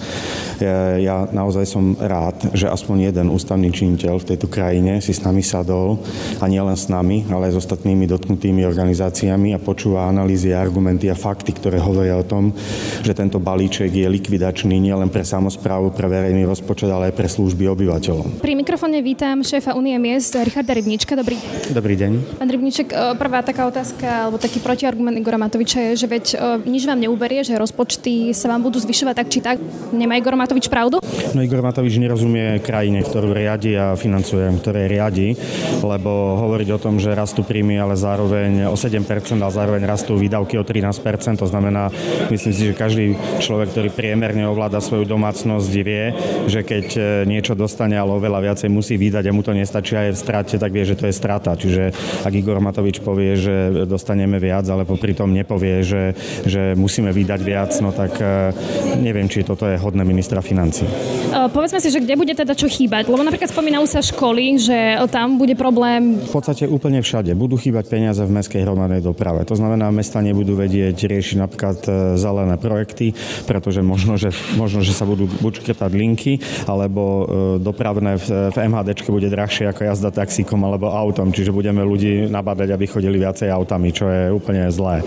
Ja, 0.58 0.96
ja 0.96 1.16
naozaj 1.28 1.68
som 1.68 1.94
rád, 2.00 2.56
že 2.56 2.66
aspoň 2.72 3.12
jeden 3.12 3.28
ústavný 3.28 3.68
činiteľ 3.68 4.22
v 4.22 4.28
tejto 4.34 4.48
krajine 4.48 5.04
si 5.04 5.12
s 5.12 5.20
nami 5.20 5.44
sadol 5.44 6.00
a 6.40 6.44
nielen 6.48 6.74
s 6.74 6.88
nami, 6.88 7.28
ale 7.28 7.50
aj 7.50 7.58
s 7.58 7.60
ostatnými 7.66 8.08
dotknutými 8.08 8.64
organizáciami 8.64 9.52
a 9.52 9.62
počúva 9.62 10.08
analýzy, 10.08 10.54
argumenty 10.54 11.12
a 11.12 11.16
fakty, 11.18 11.52
ktoré 11.52 11.82
hovoria 11.82 12.16
o 12.16 12.24
tom, 12.24 12.54
že 13.02 13.12
tento 13.12 13.42
balíček 13.42 13.90
je 13.90 14.06
likvidačný 14.06 14.78
nielen 14.78 15.10
pre 15.10 15.26
samozprávu, 15.26 15.92
pre 15.92 16.06
verejný 16.08 16.46
rozpočet, 16.46 16.88
ale 16.88 17.10
aj 17.10 17.14
pre 17.18 17.28
služby 17.28 17.66
obyvateľom. 17.68 18.38
Pri 18.38 18.54
mikrofóne 18.54 19.02
vítam 19.02 19.42
šéfa 19.42 19.74
Unie 19.74 19.98
miest 19.98 20.32
Richarda 20.38 20.72
Rybníčka. 20.72 21.18
Dobrý. 21.18 21.36
Dobrý 21.74 21.94
deň. 21.98 22.38
Pán 22.38 22.50
Rybníček, 22.50 22.88
e, 22.92 22.96
prvá 23.18 23.42
taká 23.42 23.66
otázka 23.66 24.11
alebo 24.12 24.36
taký 24.36 24.60
protiargument 24.60 25.16
Igora 25.16 25.40
Matoviča 25.40 25.92
je, 25.92 26.04
že 26.04 26.06
veď 26.06 26.24
o, 26.36 26.38
nič 26.68 26.84
vám 26.84 27.00
neuberie, 27.00 27.40
že 27.40 27.56
rozpočty 27.56 28.36
sa 28.36 28.52
vám 28.52 28.60
budú 28.60 28.76
zvyšovať 28.76 29.14
tak 29.16 29.28
či 29.32 29.40
tak. 29.40 29.56
Nemá 29.90 30.20
Igor 30.20 30.36
Matovič 30.36 30.68
pravdu? 30.68 31.00
No 31.32 31.40
Igor 31.40 31.64
Matovič 31.64 31.96
nerozumie 31.96 32.60
krajine, 32.60 33.00
ktorú 33.00 33.32
riadi 33.32 33.72
a 33.74 33.96
financuje, 33.96 34.44
ktoré 34.60 34.84
riadi, 34.86 35.32
lebo 35.80 36.36
hovoriť 36.36 36.68
o 36.76 36.78
tom, 36.78 37.00
že 37.00 37.16
rastú 37.16 37.40
príjmy, 37.42 37.80
ale 37.80 37.96
zároveň 37.96 38.68
o 38.68 38.76
7% 38.76 39.00
a 39.40 39.48
zároveň 39.48 39.82
rastú 39.88 40.20
výdavky 40.20 40.60
o 40.60 40.64
13%, 40.64 41.40
to 41.40 41.48
znamená, 41.48 41.88
myslím 42.28 42.52
si, 42.52 42.62
že 42.70 42.74
každý 42.76 43.16
človek, 43.40 43.72
ktorý 43.72 43.88
priemerne 43.90 44.44
ovláda 44.44 44.84
svoju 44.84 45.08
domácnosť, 45.08 45.72
vie, 45.80 46.12
že 46.46 46.60
keď 46.60 46.86
e, 46.94 47.02
niečo 47.24 47.56
dostane, 47.56 47.96
ale 47.96 48.12
oveľa 48.12 48.52
viacej 48.52 48.68
musí 48.68 49.00
vydať 49.00 49.24
a 49.30 49.34
mu 49.34 49.40
to 49.40 49.56
nestačí 49.56 49.96
aj 49.96 50.10
v 50.12 50.20
strate, 50.20 50.54
tak 50.60 50.70
vie, 50.70 50.84
že 50.84 50.98
to 50.98 51.08
je 51.08 51.14
strata. 51.14 51.56
Čiže 51.56 51.94
ak 52.28 52.32
Igor 52.34 52.60
Matovič 52.60 53.00
povie, 53.00 53.38
že 53.38 53.86
dostane 53.86 54.01
dostaneme 54.02 54.42
viac, 54.42 54.66
ale 54.66 54.82
popri 54.82 55.14
tom 55.14 55.30
nepovie, 55.30 55.86
že, 55.86 56.10
že 56.42 56.74
musíme 56.74 57.14
vydať 57.14 57.40
viac, 57.46 57.70
no 57.78 57.94
tak 57.94 58.18
e, 58.18 58.50
neviem, 58.98 59.30
či 59.30 59.46
toto 59.46 59.62
je 59.70 59.78
hodné 59.78 60.02
ministra 60.02 60.42
financí. 60.42 60.82
Povedzme 61.30 61.78
si, 61.78 61.94
že 61.94 62.02
kde 62.02 62.18
bude 62.18 62.34
teda 62.34 62.58
čo 62.58 62.66
chýbať? 62.66 63.06
Lebo 63.06 63.22
napríklad 63.22 63.54
spomínajú 63.54 63.86
sa 63.86 64.02
školy, 64.02 64.58
že 64.58 64.98
tam 65.14 65.38
bude 65.38 65.54
problém. 65.54 66.18
V 66.18 66.34
podstate 66.34 66.66
úplne 66.66 66.98
všade. 66.98 67.30
Budú 67.38 67.54
chýbať 67.54 67.86
peniaze 67.86 68.18
v 68.26 68.34
mestskej 68.34 68.66
hromadnej 68.66 69.06
doprave. 69.06 69.46
To 69.46 69.54
znamená, 69.54 69.94
mesta 69.94 70.18
nebudú 70.18 70.58
vedieť 70.58 70.98
riešiť 70.98 71.36
napríklad 71.38 71.78
zelené 72.18 72.58
projekty, 72.58 73.14
pretože 73.46 73.86
možno, 73.86 74.18
že, 74.18 74.34
možno, 74.58 74.82
že 74.82 74.90
sa 74.90 75.06
budú 75.06 75.30
buď 75.30 75.62
škrtať 75.62 75.92
linky, 75.94 76.42
alebo 76.66 77.30
dopravné 77.62 78.18
v, 78.18 78.50
v 78.50 78.56
MHDčke 78.66 79.14
bude 79.14 79.30
drahšie 79.30 79.70
ako 79.70 79.86
jazda 79.86 80.10
taxíkom 80.10 80.58
alebo 80.66 80.90
autom, 80.90 81.30
čiže 81.30 81.54
budeme 81.54 81.86
ľudí 81.86 82.26
nabádať, 82.32 82.72
aby 82.72 82.84
chodili 82.88 83.20
viacej 83.20 83.52
autami, 83.52 83.91
čo 83.92 84.08
je 84.08 84.32
úplne 84.32 84.72
zlé. 84.72 85.04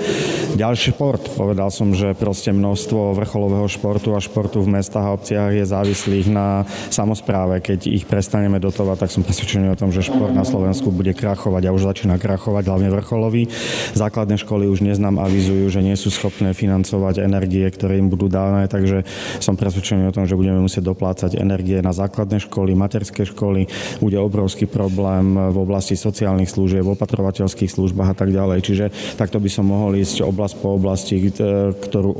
Ďalší 0.56 0.96
šport. 0.96 1.20
Povedal 1.36 1.68
som, 1.74 1.92
že 1.92 2.16
proste 2.16 2.56
množstvo 2.56 3.18
vrcholového 3.18 3.68
športu 3.68 4.16
a 4.16 4.24
športu 4.24 4.64
v 4.64 4.80
mestách 4.80 5.04
a 5.04 5.16
obciach 5.18 5.52
je 5.52 5.66
závislých 5.66 6.32
na 6.32 6.64
samozpráve. 6.94 7.60
Keď 7.60 7.90
ich 7.92 8.06
prestaneme 8.08 8.62
dotovať, 8.62 9.04
tak 9.04 9.12
som 9.12 9.26
presvedčený 9.26 9.74
o 9.74 9.80
tom, 9.80 9.92
že 9.92 10.06
šport 10.06 10.32
na 10.32 10.48
Slovensku 10.48 10.94
bude 10.94 11.12
krachovať 11.12 11.68
a 11.68 11.74
už 11.76 11.90
začína 11.90 12.16
krachovať, 12.22 12.64
hlavne 12.70 12.90
vrcholový. 12.94 13.50
Základné 13.98 14.38
školy 14.40 14.70
už 14.70 14.86
neznám 14.86 15.20
avizujú, 15.20 15.68
že 15.68 15.82
nie 15.82 15.98
sú 15.98 16.14
schopné 16.14 16.54
financovať 16.54 17.26
energie, 17.26 17.66
ktoré 17.68 17.98
im 17.98 18.08
budú 18.08 18.30
dané, 18.30 18.70
takže 18.70 19.04
som 19.42 19.58
presvedčený 19.58 20.08
o 20.08 20.16
tom, 20.16 20.30
že 20.30 20.38
budeme 20.38 20.62
musieť 20.62 20.86
doplácať 20.86 21.42
energie 21.42 21.82
na 21.82 21.92
základné 21.92 22.44
školy, 22.46 22.78
materské 22.78 23.26
školy. 23.26 23.68
Bude 24.00 24.22
obrovský 24.22 24.70
problém 24.70 25.36
v 25.36 25.58
oblasti 25.58 25.98
sociálnych 25.98 26.52
služieb, 26.52 26.86
opatrovateľských 26.86 27.72
službách 27.72 28.14
a 28.14 28.16
tak 28.16 28.30
ďalej. 28.30 28.60
Čiže 28.62 28.75
takto 29.18 29.38
by 29.40 29.50
som 29.50 29.68
mohol 29.68 29.98
ísť 30.00 30.22
oblasť 30.26 30.56
po 30.60 30.76
oblasti, 30.76 31.18
ktorú 31.26 32.12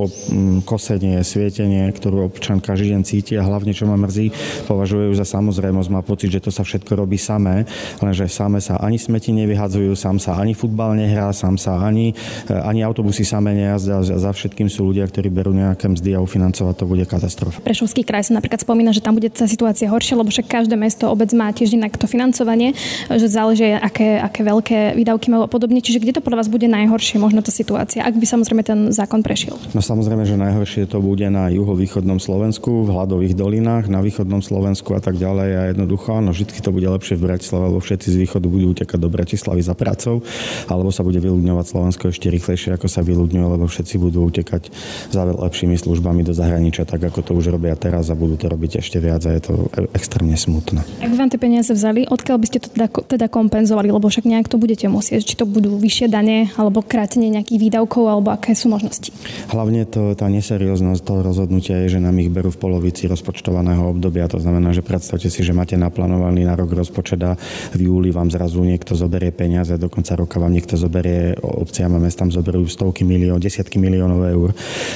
kosenie, 0.64 1.20
svietenie, 1.22 1.90
ktorú 1.92 2.28
občan 2.32 2.60
každý 2.64 2.96
deň 2.96 3.02
cíti 3.06 3.34
a 3.38 3.46
hlavne, 3.46 3.76
čo 3.76 3.86
ma 3.86 3.96
mrzí, 4.00 4.32
považujú 4.70 5.14
za 5.16 5.26
samozrejmosť. 5.28 5.90
Má 5.92 6.02
pocit, 6.02 6.32
že 6.32 6.44
to 6.44 6.52
sa 6.52 6.64
všetko 6.66 6.96
robí 6.96 7.20
samé, 7.20 7.68
lenže 8.00 8.28
samé 8.32 8.60
sa 8.64 8.80
ani 8.82 9.00
smeti 9.00 9.36
nevyhadzujú, 9.36 9.94
sám 9.94 10.18
sa 10.20 10.40
ani 10.40 10.56
futbal 10.58 10.96
nehrá, 10.96 11.32
sám 11.36 11.60
sa 11.60 11.80
ani, 11.82 12.16
ani 12.48 12.82
autobusy 12.82 13.28
samé 13.28 13.56
nejazdia. 13.56 14.02
Za 14.04 14.32
všetkým 14.32 14.68
sú 14.72 14.92
ľudia, 14.92 15.06
ktorí 15.08 15.30
berú 15.32 15.52
nejaké 15.56 15.88
mzdy 15.92 16.16
a 16.16 16.24
ufinancovať 16.24 16.76
to 16.80 16.86
bude 16.86 17.04
katastrofa. 17.06 17.62
Prešovský 17.64 18.06
kraj 18.06 18.30
sa 18.30 18.38
napríklad 18.38 18.62
spomína, 18.62 18.92
že 18.94 19.02
tam 19.02 19.18
bude 19.18 19.32
tá 19.32 19.50
situácia 19.50 19.90
horšia, 19.90 20.18
lebo 20.20 20.30
však 20.30 20.48
každé 20.48 20.76
mesto, 20.78 21.10
obec 21.10 21.32
má 21.34 21.52
tiež 21.52 21.76
inak 21.76 21.98
to 21.98 22.06
financovanie, 22.06 22.76
že 23.10 23.28
záleží, 23.28 23.72
aké, 23.76 24.22
aké 24.22 24.42
veľké 24.46 24.80
výdavky 24.96 25.28
majú 25.32 25.44
a 25.46 25.50
podobne. 25.50 25.82
Čiže 25.82 26.02
kde 26.02 26.14
to 26.20 26.22
podľa 26.22 26.45
vás 26.45 26.45
bude 26.48 26.70
najhoršie, 26.70 27.18
možno 27.22 27.42
tá 27.42 27.52
situácia, 27.52 28.04
ak 28.04 28.16
by 28.18 28.26
samozrejme 28.26 28.64
ten 28.66 28.80
zákon 28.92 29.22
prešiel? 29.22 29.58
No 29.74 29.82
samozrejme, 29.82 30.26
že 30.26 30.40
najhoršie 30.40 30.90
to 30.90 31.02
bude 31.02 31.26
na 31.30 31.50
juhovýchodnom 31.52 32.18
Slovensku, 32.22 32.86
v 32.86 32.90
hladových 32.94 33.34
dolinách, 33.38 33.88
na 33.88 34.02
východnom 34.02 34.42
Slovensku 34.42 34.96
a 34.96 35.02
tak 35.02 35.18
ďalej. 35.18 35.50
A 35.56 35.62
jednoducho, 35.74 36.18
áno, 36.18 36.32
vždy 36.36 36.62
to 36.62 36.72
bude 36.72 36.88
lepšie 36.88 37.16
v 37.18 37.26
Bratislave, 37.32 37.64
lebo 37.72 37.80
všetci 37.82 38.08
z 38.12 38.18
východu 38.28 38.46
budú 38.50 38.66
utekať 38.76 39.00
do 39.00 39.10
Bratislavy 39.10 39.62
za 39.64 39.74
prácou, 39.78 40.22
alebo 40.68 40.90
sa 40.92 41.02
bude 41.02 41.18
vyľudňovať 41.22 41.66
Slovensko 41.66 42.04
ešte 42.12 42.28
rýchlejšie, 42.30 42.76
ako 42.76 42.88
sa 42.92 43.02
vyľudňuje, 43.02 43.46
lebo 43.46 43.66
všetci 43.66 43.96
budú 43.98 44.28
utekať 44.28 44.70
za 45.12 45.22
lepšími 45.24 45.76
službami 45.80 46.22
do 46.26 46.36
zahraničia, 46.36 46.84
tak 46.84 47.04
ako 47.08 47.20
to 47.24 47.32
už 47.38 47.56
robia 47.56 47.74
teraz 47.80 48.12
a 48.12 48.16
budú 48.18 48.36
to 48.36 48.52
robiť 48.52 48.82
ešte 48.84 48.98
viac 49.00 49.24
a 49.26 49.32
je 49.32 49.42
to 49.42 49.54
extrémne 49.96 50.36
smutné. 50.36 50.84
Ak 51.00 51.14
vám 51.16 51.32
tie 51.32 51.40
peniaze 51.40 51.72
vzali, 51.72 52.04
odkiaľ 52.10 52.38
by 52.42 52.46
ste 52.50 52.60
to 52.60 52.68
teda, 52.74 52.88
teda 52.92 53.28
kompenzovali, 53.32 53.90
lebo 53.94 54.08
však 54.12 54.28
nejak 54.28 54.48
to 54.52 54.60
budete 54.60 54.88
musieť, 54.92 55.22
či 55.24 55.36
to 55.40 55.48
budú 55.48 55.80
vyššie 55.80 56.08
dane, 56.12 56.35
alebo 56.60 56.84
krátenie 56.84 57.32
nejakých 57.32 57.60
výdavkov, 57.70 58.04
alebo 58.06 58.30
aké 58.36 58.52
sú 58.52 58.68
možnosti? 58.68 59.16
Hlavne 59.52 59.88
to, 59.88 60.12
tá 60.14 60.28
neserióznosť 60.28 61.02
toho 61.02 61.22
rozhodnutia 61.24 61.80
je, 61.88 61.98
že 61.98 62.04
nám 62.04 62.20
ich 62.20 62.28
berú 62.28 62.52
v 62.52 62.60
polovici 62.60 63.08
rozpočtovaného 63.08 63.96
obdobia. 63.96 64.28
To 64.28 64.40
znamená, 64.42 64.76
že 64.76 64.84
predstavte 64.84 65.32
si, 65.32 65.40
že 65.42 65.56
máte 65.56 65.80
naplánovaný 65.80 66.44
na 66.44 66.60
rok 66.60 66.76
rozpočet 66.76 67.22
a 67.24 67.40
v 67.72 67.80
júli 67.88 68.12
vám 68.12 68.28
zrazu 68.28 68.60
niekto 68.66 68.98
zoberie 68.98 69.32
peniaze, 69.32 69.80
do 69.80 69.88
konca 69.88 70.20
roka 70.20 70.42
vám 70.42 70.52
niekto 70.52 70.76
zoberie, 70.76 71.38
obciam 71.40 71.96
a 71.96 72.00
mestám 72.04 72.34
zoberú 72.34 72.68
stovky 72.68 73.08
miliónov, 73.08 73.40
desiatky 73.40 73.80
miliónov 73.80 74.22
eur. 74.28 74.50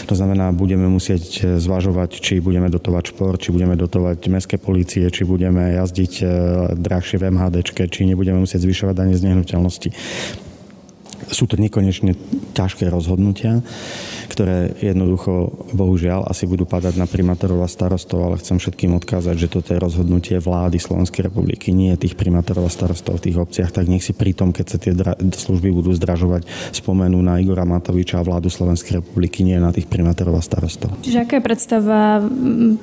To 0.09 0.15
znamená, 0.17 0.51
budeme 0.51 0.89
musieť 0.91 1.59
zvažovať, 1.61 2.19
či 2.19 2.43
budeme 2.43 2.67
dotovať 2.67 3.03
šport, 3.15 3.37
či 3.37 3.53
budeme 3.53 3.77
dotovať 3.77 4.19
mestské 4.27 4.55
policie, 4.57 5.07
či 5.13 5.23
budeme 5.23 5.77
jazdiť 5.77 6.13
e, 6.19 6.25
drahšie 6.79 7.21
v 7.21 7.29
MHDčke, 7.29 7.85
či 7.87 8.09
nebudeme 8.09 8.41
musieť 8.41 8.65
zvyšovať 8.65 8.95
dane 8.95 9.13
z 9.13 9.25
nehnuteľnosti. 9.29 9.89
Sú 11.27 11.45
to 11.45 11.59
nekonečne 11.59 12.15
ťažké 12.55 12.87
rozhodnutia 12.87 13.59
ktoré 14.29 14.71
jednoducho, 14.79 15.51
bohužiaľ, 15.73 16.29
asi 16.29 16.45
budú 16.45 16.69
padať 16.69 16.95
na 16.95 17.09
primátorov 17.09 17.65
a 17.65 17.67
starostov, 17.67 18.21
ale 18.21 18.37
chcem 18.37 18.61
všetkým 18.61 18.93
odkázať, 19.01 19.35
že 19.35 19.51
toto 19.51 19.73
je 19.73 19.81
rozhodnutie 19.81 20.37
vlády 20.37 20.77
Slovenskej 20.77 21.27
republiky, 21.27 21.73
nie 21.73 21.97
tých 21.97 22.13
primátorov 22.13 22.69
a 22.69 22.71
starostov 22.71 23.19
v 23.19 23.29
tých 23.29 23.37
obciach, 23.41 23.73
tak 23.73 23.89
nech 23.89 24.05
si 24.05 24.13
pri 24.13 24.37
tom, 24.37 24.53
keď 24.53 24.65
sa 24.69 24.77
tie 24.77 24.93
dra- 24.93 25.17
služby 25.17 25.73
budú 25.73 25.91
zdražovať, 25.97 26.45
spomenú 26.71 27.17
na 27.19 27.41
Igora 27.41 27.65
Matoviča 27.65 28.21
a 28.21 28.23
vládu 28.23 28.53
Slovenskej 28.53 29.01
republiky, 29.01 29.41
nie 29.41 29.57
na 29.57 29.73
tých 29.73 29.89
primátorov 29.89 30.37
a 30.37 30.43
starostov. 30.45 30.93
Čiže 31.01 31.25
aká 31.25 31.41
je 31.41 31.43
predstava 31.43 32.23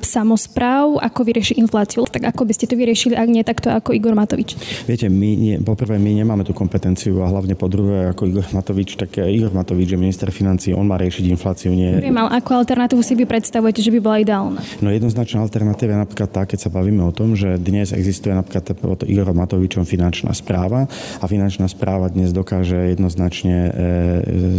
samozpráv, 0.03 0.99
ako 0.99 1.19
vyriešiť 1.23 1.55
infláciu? 1.63 2.03
Tak 2.05 2.27
ako 2.35 2.43
by 2.43 2.53
ste 2.53 2.67
to 2.67 2.75
vyriešili, 2.75 3.15
ak 3.15 3.29
nie 3.31 3.41
takto 3.47 3.71
ako 3.71 3.95
Igor 3.95 4.13
Matovič? 4.13 4.59
Viete, 4.85 5.07
my 5.07 5.29
nie, 5.33 5.55
poprvé 5.63 5.95
my 5.95 6.11
nemáme 6.11 6.43
tú 6.43 6.51
kompetenciu 6.51 7.23
a 7.23 7.31
hlavne 7.31 7.55
po 7.55 7.71
druhé 7.71 8.11
ako 8.11 8.26
Igor 8.27 8.45
Matovič, 8.51 8.99
tak 8.99 9.17
Igor 9.23 9.55
Matovič 9.55 9.95
je 9.95 9.99
minister 9.99 10.29
financí, 10.29 10.75
on 10.75 10.85
má 10.85 10.99
riešiť 10.99 11.23
infláciu. 11.31 11.71
Nie... 11.71 12.03
Viem, 12.03 12.17
ale 12.19 12.37
akú 12.37 12.53
alternatívu 12.53 13.01
si 13.01 13.15
vy 13.15 13.23
predstavujete, 13.23 13.79
že 13.79 13.91
by 13.95 13.99
bola 14.03 14.17
ideálna? 14.21 14.59
No 14.83 14.91
jednoznačná 14.91 15.41
alternatíva 15.41 15.95
je 15.95 16.03
napríklad 16.03 16.29
tá, 16.29 16.43
keď 16.43 16.67
sa 16.67 16.69
bavíme 16.69 17.01
o 17.07 17.15
tom, 17.15 17.33
že 17.33 17.55
dnes 17.55 17.95
existuje 17.95 18.35
napríklad 18.35 18.75
pod 18.77 19.07
Igorom 19.07 19.39
Matovičom 19.39 19.87
finančná 19.87 20.35
správa 20.35 20.85
a 21.17 21.25
finančná 21.25 21.65
správa 21.71 22.11
dnes 22.11 22.35
dokáže 22.35 22.93
jednoznačne 22.93 23.55
e, 23.55 23.71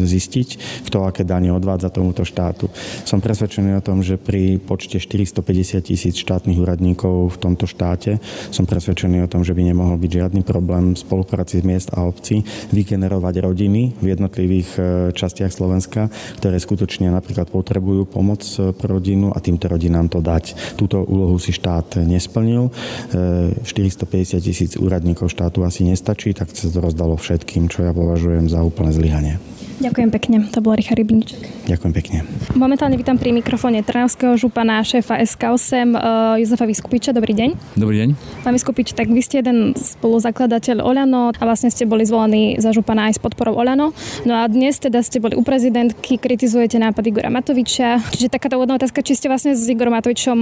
zistiť, 0.08 0.48
kto 0.88 1.04
aké 1.04 1.22
dane 1.28 1.52
odvádza 1.52 1.92
tomuto 1.92 2.24
štátu. 2.24 2.72
Som 3.04 3.20
presvedčený 3.20 3.78
o 3.78 3.84
tom, 3.84 4.00
že 4.00 4.16
pri 4.16 4.56
počte 4.56 4.96
450 4.96 5.84
tisíc 5.84 6.16
štátnych 6.18 6.56
úradníkov 6.56 7.34
v 7.34 7.38
tomto 7.38 7.68
štáte 7.68 8.18
som 8.50 8.64
presvedčený 8.64 9.26
o 9.26 9.30
tom, 9.30 9.42
že 9.44 9.52
by 9.52 9.62
nemohol 9.72 9.96
byť 9.98 10.10
žiadny 10.10 10.40
problém 10.46 10.94
v 10.94 10.98
spolupráci 10.98 11.60
miest 11.62 11.92
a 11.92 12.04
obcí 12.06 12.42
vygenerovať 12.72 13.34
rodiny 13.58 13.98
v 13.98 14.14
jednotlivých 14.14 14.70
e, 14.78 14.80
častiach 15.10 15.50
Slovenska, 15.50 16.14
ktoré 16.38 16.62
skutočne 16.62 17.10
napríklad 17.10 17.50
potrebujú 17.50 18.06
pomoc 18.06 18.46
e, 18.54 18.70
pre 18.70 18.86
rodinu 18.86 19.34
a 19.34 19.42
týmto 19.42 19.66
rodinám 19.66 20.06
to 20.06 20.22
dať. 20.22 20.78
Túto 20.78 21.02
úlohu 21.02 21.34
si 21.42 21.50
štát 21.50 22.06
nesplnil. 22.06 22.70
450 23.10 23.66
e, 23.66 24.38
tisíc 24.38 24.78
úradníkov 24.78 25.34
štátu 25.34 25.66
asi 25.66 25.82
nestačí, 25.82 26.38
tak 26.38 26.54
sa 26.54 26.70
to 26.70 26.78
rozdalo 26.78 27.18
všetkým, 27.18 27.66
čo 27.66 27.82
ja 27.82 27.90
považujem 27.90 28.46
za 28.46 28.62
úplné 28.62 28.94
zlyhanie. 28.94 29.57
Ďakujem 29.78 30.10
pekne. 30.10 30.36
To 30.50 30.58
bol 30.58 30.74
Richard 30.74 30.98
Rybníček. 30.98 31.70
Ďakujem 31.70 31.92
pekne. 31.94 32.18
Momentálne 32.58 32.98
vítam 32.98 33.14
pri 33.14 33.30
mikrofóne 33.30 33.86
Trnavského 33.86 34.34
župana 34.34 34.82
šéfa 34.82 35.22
SK8 35.22 35.94
uh, 35.94 36.34
Jozefa 36.42 36.66
Vyskupiča. 36.66 37.14
Dobrý 37.14 37.30
deň. 37.30 37.78
Dobrý 37.78 38.02
deň. 38.02 38.08
Pán 38.42 38.58
Vyskupič, 38.58 38.98
tak 38.98 39.06
vy 39.06 39.22
ste 39.22 39.38
jeden 39.38 39.78
spoluzakladateľ 39.78 40.82
Oľano 40.82 41.30
a 41.30 41.42
vlastne 41.46 41.70
ste 41.70 41.86
boli 41.86 42.02
zvolení 42.02 42.58
za 42.58 42.74
župana 42.74 43.06
aj 43.06 43.16
s 43.16 43.20
podporou 43.22 43.54
Oľano. 43.54 43.94
No 44.26 44.42
a 44.42 44.50
dnes 44.50 44.82
teda 44.82 44.98
ste 44.98 45.22
boli 45.22 45.38
u 45.38 45.46
prezidentky, 45.46 46.18
kritizujete 46.18 46.82
nápad 46.82 47.06
Igora 47.06 47.30
Matoviča. 47.30 48.02
Čiže 48.10 48.34
takáto 48.34 48.58
úvodná 48.58 48.82
otázka, 48.82 49.06
či 49.06 49.14
ste 49.14 49.30
vlastne 49.30 49.54
s 49.54 49.62
Igorom 49.70 49.94
Matovičom 49.94 50.38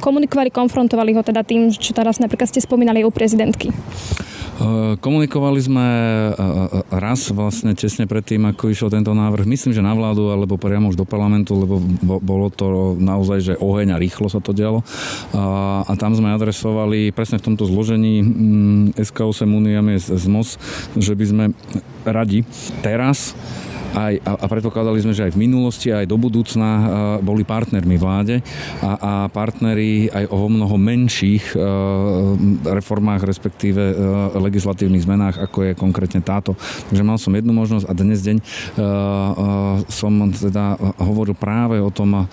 komunikovali, 0.00 0.48
konfrontovali 0.48 1.12
ho 1.12 1.20
teda 1.20 1.44
tým, 1.44 1.68
čo 1.68 1.92
teraz 1.92 2.16
napríklad 2.16 2.48
ste 2.48 2.64
spomínali 2.64 3.04
u 3.04 3.12
prezidentky. 3.12 3.68
Komunikovali 4.98 5.62
sme 5.62 5.86
raz 6.90 7.30
vlastne 7.30 7.78
tesne 7.78 8.10
predtým, 8.10 8.42
ako 8.50 8.74
išiel 8.74 8.90
tento 8.90 9.14
návrh, 9.14 9.46
myslím, 9.46 9.70
že 9.70 9.86
na 9.86 9.94
vládu 9.94 10.34
alebo 10.34 10.58
priamo 10.58 10.90
už 10.90 10.98
do 10.98 11.06
parlamentu, 11.06 11.54
lebo 11.54 11.78
bolo 12.02 12.50
to 12.50 12.98
naozaj, 12.98 13.38
že 13.38 13.54
oheň 13.54 13.94
a 13.94 14.02
rýchlo 14.02 14.26
sa 14.26 14.42
to 14.42 14.50
dialo. 14.50 14.82
A, 15.30 15.94
tam 15.94 16.18
sme 16.18 16.34
adresovali 16.34 17.14
presne 17.14 17.38
v 17.38 17.54
tomto 17.54 17.70
zložení 17.70 18.18
mm, 18.18 18.98
SK8 18.98 19.46
Uniami 19.46 19.94
z 20.02 20.26
MOS, 20.26 20.58
že 20.98 21.14
by 21.14 21.24
sme 21.24 21.44
radi 22.02 22.42
teraz 22.82 23.38
aj, 23.94 24.14
a, 24.24 24.32
a 24.36 24.46
predpokladali 24.50 25.00
sme, 25.00 25.16
že 25.16 25.28
aj 25.28 25.32
v 25.36 25.42
minulosti, 25.48 25.88
aj 25.92 26.08
do 26.08 26.20
budúcna 26.20 26.70
boli 27.24 27.46
partnermi 27.46 27.96
vláde 27.96 28.44
a, 28.84 28.90
a 28.98 29.12
partneri 29.32 30.10
aj 30.12 30.28
o 30.28 30.48
mnoho 30.48 30.76
menších 30.76 31.56
reformách, 32.64 33.22
respektíve 33.24 33.80
legislatívnych 34.36 35.04
zmenách, 35.04 35.36
ako 35.48 35.58
je 35.70 35.72
konkrétne 35.78 36.20
táto. 36.20 36.58
Takže 36.92 37.02
mal 37.06 37.16
som 37.16 37.32
jednu 37.32 37.52
možnosť 37.54 37.86
a 37.88 37.92
dnes 37.96 38.20
deň 38.24 38.36
som 39.88 40.12
teda 40.32 40.76
hovoril 41.00 41.38
práve 41.38 41.80
o 41.80 41.88
tom 41.88 42.26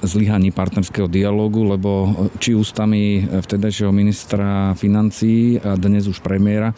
zlyhaní 0.00 0.54
partnerského 0.54 1.10
dialogu, 1.10 1.66
lebo 1.66 2.14
či 2.40 2.54
ústami 2.54 3.26
vtedajšieho 3.26 3.92
ministra 3.92 4.72
financí 4.78 5.58
a 5.60 5.74
dnes 5.76 6.06
už 6.06 6.22
premiéra 6.24 6.72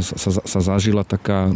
sa, 0.00 0.30
sa 0.30 0.60
zažila 0.60 1.04
taká 1.04 1.50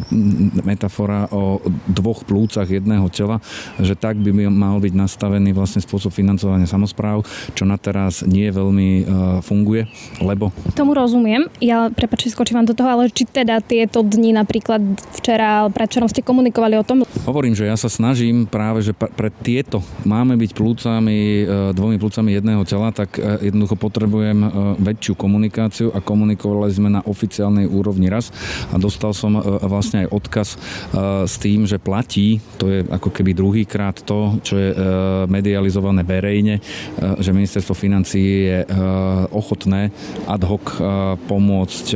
metafora 0.64 1.28
o 1.30 1.45
o 1.46 1.62
dvoch 1.86 2.26
plúcach 2.26 2.66
jedného 2.66 3.06
tela, 3.14 3.38
že 3.78 3.94
tak 3.94 4.18
by 4.18 4.50
mal 4.50 4.82
byť 4.82 4.94
nastavený 4.98 5.54
vlastne 5.54 5.78
spôsob 5.78 6.10
financovania 6.10 6.66
samozpráv, 6.66 7.22
čo 7.54 7.62
na 7.62 7.78
teraz 7.78 8.26
nie 8.26 8.50
veľmi 8.50 8.88
uh, 8.90 9.04
funguje, 9.46 9.86
lebo... 10.18 10.50
Tomu 10.74 10.98
rozumiem. 10.98 11.46
Ja, 11.62 11.86
prepáčte, 11.94 12.34
skočím 12.34 12.58
vám 12.58 12.68
do 12.68 12.74
toho, 12.74 12.90
ale 12.90 13.12
či 13.14 13.24
teda 13.24 13.62
tieto 13.62 14.02
dni 14.02 14.34
napríklad 14.34 14.82
včera, 15.22 15.70
predčerom 15.70 16.10
ste 16.10 16.26
komunikovali 16.26 16.74
o 16.76 16.84
tom? 16.84 17.06
Hovorím, 17.22 17.54
že 17.54 17.70
ja 17.70 17.78
sa 17.78 17.86
snažím 17.86 18.50
práve, 18.50 18.82
že 18.82 18.92
pre 18.92 19.30
tieto 19.30 19.86
máme 20.02 20.34
byť 20.34 20.50
plúcami, 20.52 21.18
uh, 21.46 21.70
dvomi 21.70 21.96
plúcami 22.02 22.34
jedného 22.34 22.66
tela, 22.66 22.90
tak 22.90 23.16
uh, 23.16 23.38
jednoducho 23.38 23.78
potrebujem 23.78 24.38
väčšiu 24.82 25.14
komunikáciu 25.14 25.92
a 25.92 26.02
komunikovali 26.02 26.72
sme 26.72 26.88
na 26.90 27.04
oficiálnej 27.04 27.68
úrovni 27.68 28.08
raz 28.10 28.32
a 28.72 28.80
dostal 28.80 29.12
som 29.12 29.36
vlastne 29.62 30.06
aj 30.06 30.08
odkaz 30.10 30.48
s 31.36 31.44
tým, 31.44 31.68
že 31.68 31.76
platí, 31.76 32.40
to 32.56 32.72
je 32.72 32.80
ako 32.88 33.12
keby 33.12 33.36
druhýkrát 33.36 34.00
to, 34.08 34.40
čo 34.40 34.56
je 34.56 34.72
medializované 35.28 36.00
verejne, 36.00 36.64
že 37.20 37.36
ministerstvo 37.36 37.76
financí 37.76 38.48
je 38.48 38.64
ochotné 39.36 39.92
ad 40.24 40.40
hoc 40.48 40.64
pomôcť 41.28 41.86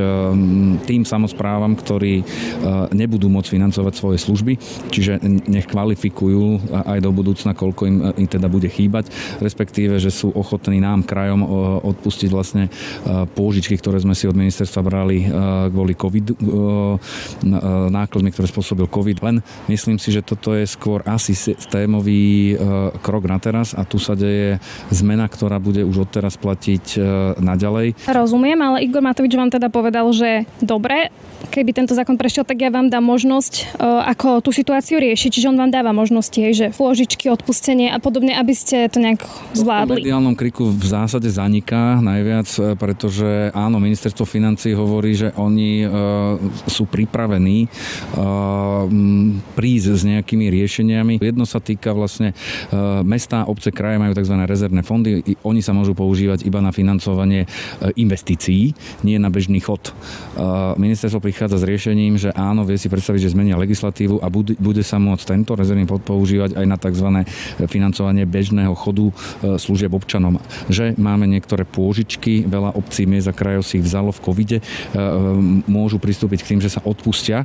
tým 0.84 1.08
samozprávam, 1.08 1.72
ktorí 1.72 2.20
nebudú 2.92 3.32
môcť 3.32 3.48
financovať 3.48 3.94
svoje 3.96 4.18
služby, 4.20 4.52
čiže 4.92 5.24
nech 5.48 5.64
kvalifikujú 5.64 6.76
aj 6.84 7.00
do 7.00 7.08
budúcna, 7.14 7.56
koľko 7.56 7.88
im, 7.88 7.96
im 8.20 8.28
teda 8.28 8.52
bude 8.52 8.68
chýbať, 8.68 9.08
respektíve, 9.40 9.96
že 9.96 10.12
sú 10.12 10.28
ochotní 10.36 10.84
nám 10.84 11.08
krajom 11.08 11.40
odpustiť 11.80 12.28
vlastne 12.28 12.68
pôžičky, 13.32 13.78
ktoré 13.80 14.02
sme 14.02 14.12
si 14.12 14.28
od 14.28 14.36
ministerstva 14.36 14.80
brali 14.84 15.24
kvôli 15.72 15.94
COVID, 15.96 16.26
nákladmi, 17.94 18.34
ktoré 18.34 18.46
spôsobil 18.50 18.90
COVID. 18.90 19.22
Len 19.22 19.29
myslím 19.70 20.02
si, 20.02 20.10
že 20.10 20.26
toto 20.26 20.58
je 20.58 20.66
skôr 20.66 21.06
asi 21.06 21.38
systémový 21.38 22.58
krok 23.06 23.30
na 23.30 23.38
teraz 23.38 23.70
a 23.78 23.86
tu 23.86 24.02
sa 24.02 24.18
deje 24.18 24.58
zmena, 24.90 25.30
ktorá 25.30 25.62
bude 25.62 25.86
už 25.86 26.10
odteraz 26.10 26.34
platiť 26.34 26.98
naďalej. 27.38 28.10
Rozumiem, 28.10 28.58
ale 28.58 28.82
Igor 28.82 29.06
Matovič 29.06 29.38
vám 29.38 29.54
teda 29.54 29.70
povedal, 29.70 30.10
že 30.10 30.48
dobre, 30.58 31.14
keby 31.54 31.70
tento 31.70 31.94
zákon 31.94 32.18
prešiel, 32.18 32.42
tak 32.42 32.58
ja 32.60 32.70
vám 32.72 32.90
dám 32.90 33.06
možnosť, 33.06 33.78
ako 33.80 34.42
tú 34.42 34.50
situáciu 34.50 34.98
riešiť. 34.98 35.30
Čiže 35.30 35.50
on 35.52 35.58
vám 35.60 35.70
dáva 35.70 35.94
možnosti, 35.94 36.36
hej, 36.36 36.54
že 36.56 36.66
pôžičky, 36.74 37.30
odpustenie 37.30 37.92
a 37.92 37.98
podobne, 38.00 38.34
aby 38.34 38.52
ste 38.56 38.88
to 38.90 38.98
nejak 38.98 39.22
zvládli. 39.54 40.02
V 40.02 40.08
mediálnom 40.08 40.34
kriku 40.34 40.72
v 40.72 40.86
zásade 40.86 41.28
zaniká 41.28 42.00
najviac, 42.00 42.76
pretože 42.80 43.52
áno, 43.52 43.82
ministerstvo 43.82 44.24
financí 44.24 44.72
hovorí, 44.72 45.12
že 45.12 45.28
oni 45.36 45.84
sú 46.70 46.88
pripravení 46.88 47.68
prísť 49.54 49.88
s 49.96 50.02
nejakými 50.06 50.46
riešeniami. 50.50 51.18
Jedno 51.20 51.44
sa 51.44 51.60
týka 51.62 51.92
vlastne 51.92 52.32
mesta, 53.04 53.44
obce, 53.46 53.70
kraje 53.70 54.00
majú 54.00 54.12
tzv. 54.16 54.36
rezervné 54.46 54.82
fondy. 54.82 55.22
Oni 55.44 55.60
sa 55.60 55.72
môžu 55.76 55.92
používať 55.96 56.44
iba 56.46 56.58
na 56.60 56.72
financovanie 56.72 57.44
investícií, 57.96 58.72
nie 59.04 59.16
na 59.20 59.28
bežný 59.28 59.60
chod. 59.60 59.92
Ministerstvo 60.76 61.20
prichádza 61.20 61.60
s 61.60 61.68
riešením, 61.68 62.16
že 62.16 62.32
áno, 62.32 62.64
vie 62.64 62.80
si 62.80 62.88
predstaviť, 62.88 63.20
že 63.28 63.34
zmenia 63.34 63.60
legislatívu 63.60 64.22
a 64.22 64.26
bude, 64.30 64.56
bude 64.56 64.82
sa 64.86 64.96
môcť 64.96 65.24
tento 65.24 65.52
rezervný 65.56 65.84
fond 65.84 66.02
používať 66.02 66.56
aj 66.56 66.66
na 66.66 66.76
tzv. 66.80 67.08
financovanie 67.68 68.24
bežného 68.24 68.72
chodu 68.78 69.12
služieb 69.60 69.92
občanom. 69.92 70.40
Že 70.70 70.96
máme 70.96 71.28
niektoré 71.28 71.68
pôžičky, 71.68 72.46
veľa 72.48 72.76
obcí, 72.78 73.04
miest 73.04 73.28
a 73.28 73.34
krajov 73.34 73.66
si 73.66 73.78
ich 73.78 73.86
vzalo 73.86 74.14
v 74.14 74.22
covide, 74.22 74.58
môžu 75.66 75.98
pristúpiť 76.00 76.42
k 76.44 76.48
tým, 76.54 76.60
že 76.62 76.72
sa 76.72 76.80
odpustia. 76.84 77.44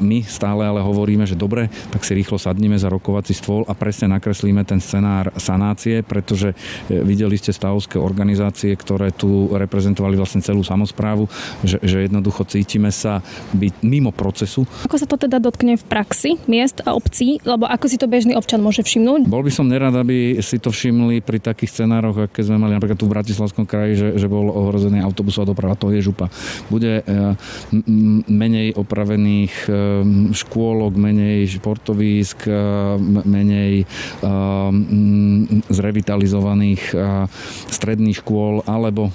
My 0.00 0.18
stále 0.26 0.64
ale 0.72 0.80
hovoríme, 0.80 1.28
že 1.28 1.36
dobre, 1.36 1.68
tak 1.92 2.02
si 2.02 2.16
rýchlo 2.16 2.40
sadneme 2.40 2.80
za 2.80 2.88
rokovací 2.88 3.36
stôl 3.36 3.68
a 3.68 3.76
presne 3.76 4.16
nakreslíme 4.16 4.64
ten 4.64 4.80
scenár 4.80 5.30
sanácie, 5.36 6.00
pretože 6.00 6.56
e, 6.88 7.04
videli 7.04 7.36
ste 7.36 7.52
stavovské 7.52 8.00
organizácie, 8.00 8.72
ktoré 8.72 9.12
tu 9.12 9.52
reprezentovali 9.52 10.16
vlastne 10.16 10.40
celú 10.40 10.64
samozprávu, 10.64 11.28
že, 11.62 11.76
že 11.84 12.08
jednoducho 12.08 12.48
cítime 12.48 12.88
sa 12.88 13.20
byť 13.52 13.84
mimo 13.84 14.10
procesu. 14.10 14.64
Ako 14.88 14.96
sa 14.96 15.06
to 15.06 15.20
teda 15.20 15.36
dotkne 15.38 15.76
v 15.76 15.84
praxi 15.84 16.40
miest 16.48 16.80
a 16.88 16.96
obcí, 16.96 17.38
lebo 17.44 17.68
ako 17.68 17.86
si 17.86 18.00
to 18.00 18.08
bežný 18.08 18.32
občan 18.32 18.64
môže 18.64 18.80
všimnúť? 18.80 19.28
Bol 19.28 19.44
by 19.44 19.52
som 19.52 19.68
nerad, 19.68 19.92
aby 19.92 20.40
si 20.40 20.56
to 20.56 20.72
všimli 20.72 21.20
pri 21.20 21.38
takých 21.42 21.82
scenároch, 21.82 22.30
aké 22.30 22.40
sme 22.40 22.56
mali 22.56 22.72
napríklad 22.72 22.96
tu 22.96 23.06
v 23.10 23.14
Bratislavskom 23.18 23.68
kraji, 23.68 23.92
že, 23.98 24.08
že 24.16 24.26
bol 24.30 24.48
ohrozený 24.48 25.04
autobusová 25.04 25.44
doprava, 25.50 25.76
to 25.76 25.92
je 25.92 26.00
župa. 26.00 26.32
Bude 26.72 27.02
e, 27.02 27.34
menej 28.30 28.78
opravených 28.78 29.54
e, 29.66 29.72
škôlok, 30.62 30.94
menej 30.94 31.58
športovísk, 31.58 32.46
e, 32.46 32.54
menej 33.26 33.82
zrevitalizovaných 35.66 36.94
stredných 37.66 38.22
škôl 38.22 38.62
alebo 38.62 39.10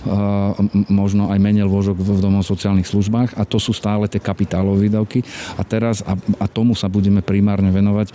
možno 0.91 1.31
aj 1.31 1.39
menej 1.39 1.63
lôžok 1.63 1.95
v 2.03 2.19
domov 2.19 2.43
sociálnych 2.43 2.89
službách. 2.89 3.39
A 3.39 3.47
to 3.47 3.55
sú 3.61 3.71
stále 3.71 4.11
tie 4.11 4.19
kapitálové 4.19 4.91
výdavky. 4.91 5.23
A 5.55 5.63
teraz 5.63 6.03
a 6.03 6.45
tomu 6.51 6.75
sa 6.75 6.91
budeme 6.91 7.23
primárne 7.23 7.71
venovať, 7.71 8.11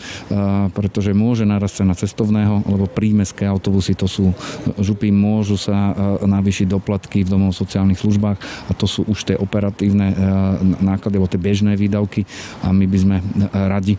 pretože 0.76 1.16
môže 1.16 1.48
narast 1.48 1.80
cena 1.80 1.96
cestovného, 1.96 2.68
lebo 2.68 2.84
prímeské 2.84 3.48
autobusy 3.48 3.96
to 3.96 4.04
sú 4.04 4.36
župy, 4.76 5.08
môžu 5.08 5.56
sa 5.56 5.96
navýšiť 6.20 6.66
doplatky 6.68 7.24
v 7.24 7.32
domov 7.32 7.56
sociálnych 7.56 8.00
službách. 8.00 8.68
A 8.68 8.72
to 8.76 8.84
sú 8.84 9.08
už 9.08 9.32
tie 9.32 9.36
operatívne 9.38 10.12
náklady 10.84 11.16
alebo 11.16 11.32
tie 11.32 11.40
bežné 11.40 11.72
výdavky. 11.80 12.28
A 12.66 12.74
my 12.74 12.84
by 12.84 12.98
sme 13.00 13.16
radi, 13.52 13.98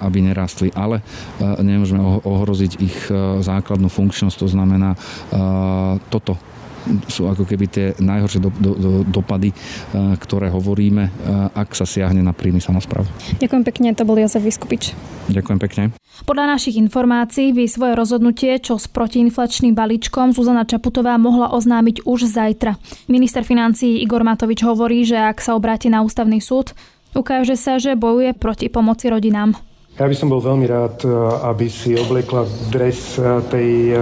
aby 0.00 0.18
nerástli. 0.22 0.72
Ale 0.72 1.02
nemôžeme 1.40 2.00
ohroziť 2.24 2.72
ich 2.80 2.96
základnú 3.42 3.88
funkčnosť, 3.88 4.36
to 4.36 4.48
znamená 4.48 4.94
toto 6.08 6.36
sú 7.10 7.26
ako 7.26 7.42
keby 7.42 7.66
tie 7.66 7.86
najhoršie 7.98 8.38
do, 8.38 8.50
do, 8.62 8.72
do, 8.78 8.90
dopady, 9.02 9.50
ktoré 10.22 10.54
hovoríme, 10.54 11.10
ak 11.50 11.74
sa 11.74 11.82
siahne 11.82 12.22
na 12.22 12.30
príjmy 12.30 12.62
samozpráv. 12.62 13.02
Ďakujem 13.42 13.64
pekne, 13.66 13.88
to 13.90 14.06
bol 14.06 14.14
Jozef 14.14 14.46
Vyskupič. 14.46 14.94
Ďakujem 15.26 15.58
pekne. 15.58 15.82
Podľa 16.22 16.56
našich 16.56 16.78
informácií 16.78 17.50
by 17.50 17.66
svoje 17.66 17.92
rozhodnutie, 17.98 18.62
čo 18.62 18.78
s 18.78 18.86
protiinflačným 18.86 19.74
balíčkom 19.74 20.30
Zuzana 20.30 20.62
Čaputová 20.62 21.18
mohla 21.18 21.50
oznámiť 21.52 22.06
už 22.06 22.30
zajtra. 22.30 22.78
Minister 23.10 23.42
financí 23.42 23.98
Igor 24.00 24.22
Matovič 24.22 24.62
hovorí, 24.62 25.02
že 25.02 25.18
ak 25.18 25.42
sa 25.42 25.58
obráti 25.58 25.90
na 25.90 26.06
ústavný 26.06 26.38
súd, 26.38 26.70
ukáže 27.16 27.56
sa, 27.56 27.80
že 27.80 27.96
bojuje 27.96 28.36
proti 28.36 28.68
pomoci 28.68 29.08
rodinám. 29.08 29.56
Ja 29.96 30.04
by 30.04 30.12
som 30.12 30.28
bol 30.28 30.44
veľmi 30.44 30.68
rád, 30.68 31.08
aby 31.48 31.72
si 31.72 31.96
obliekla 31.96 32.44
dres 32.68 33.16
tej 33.48 33.96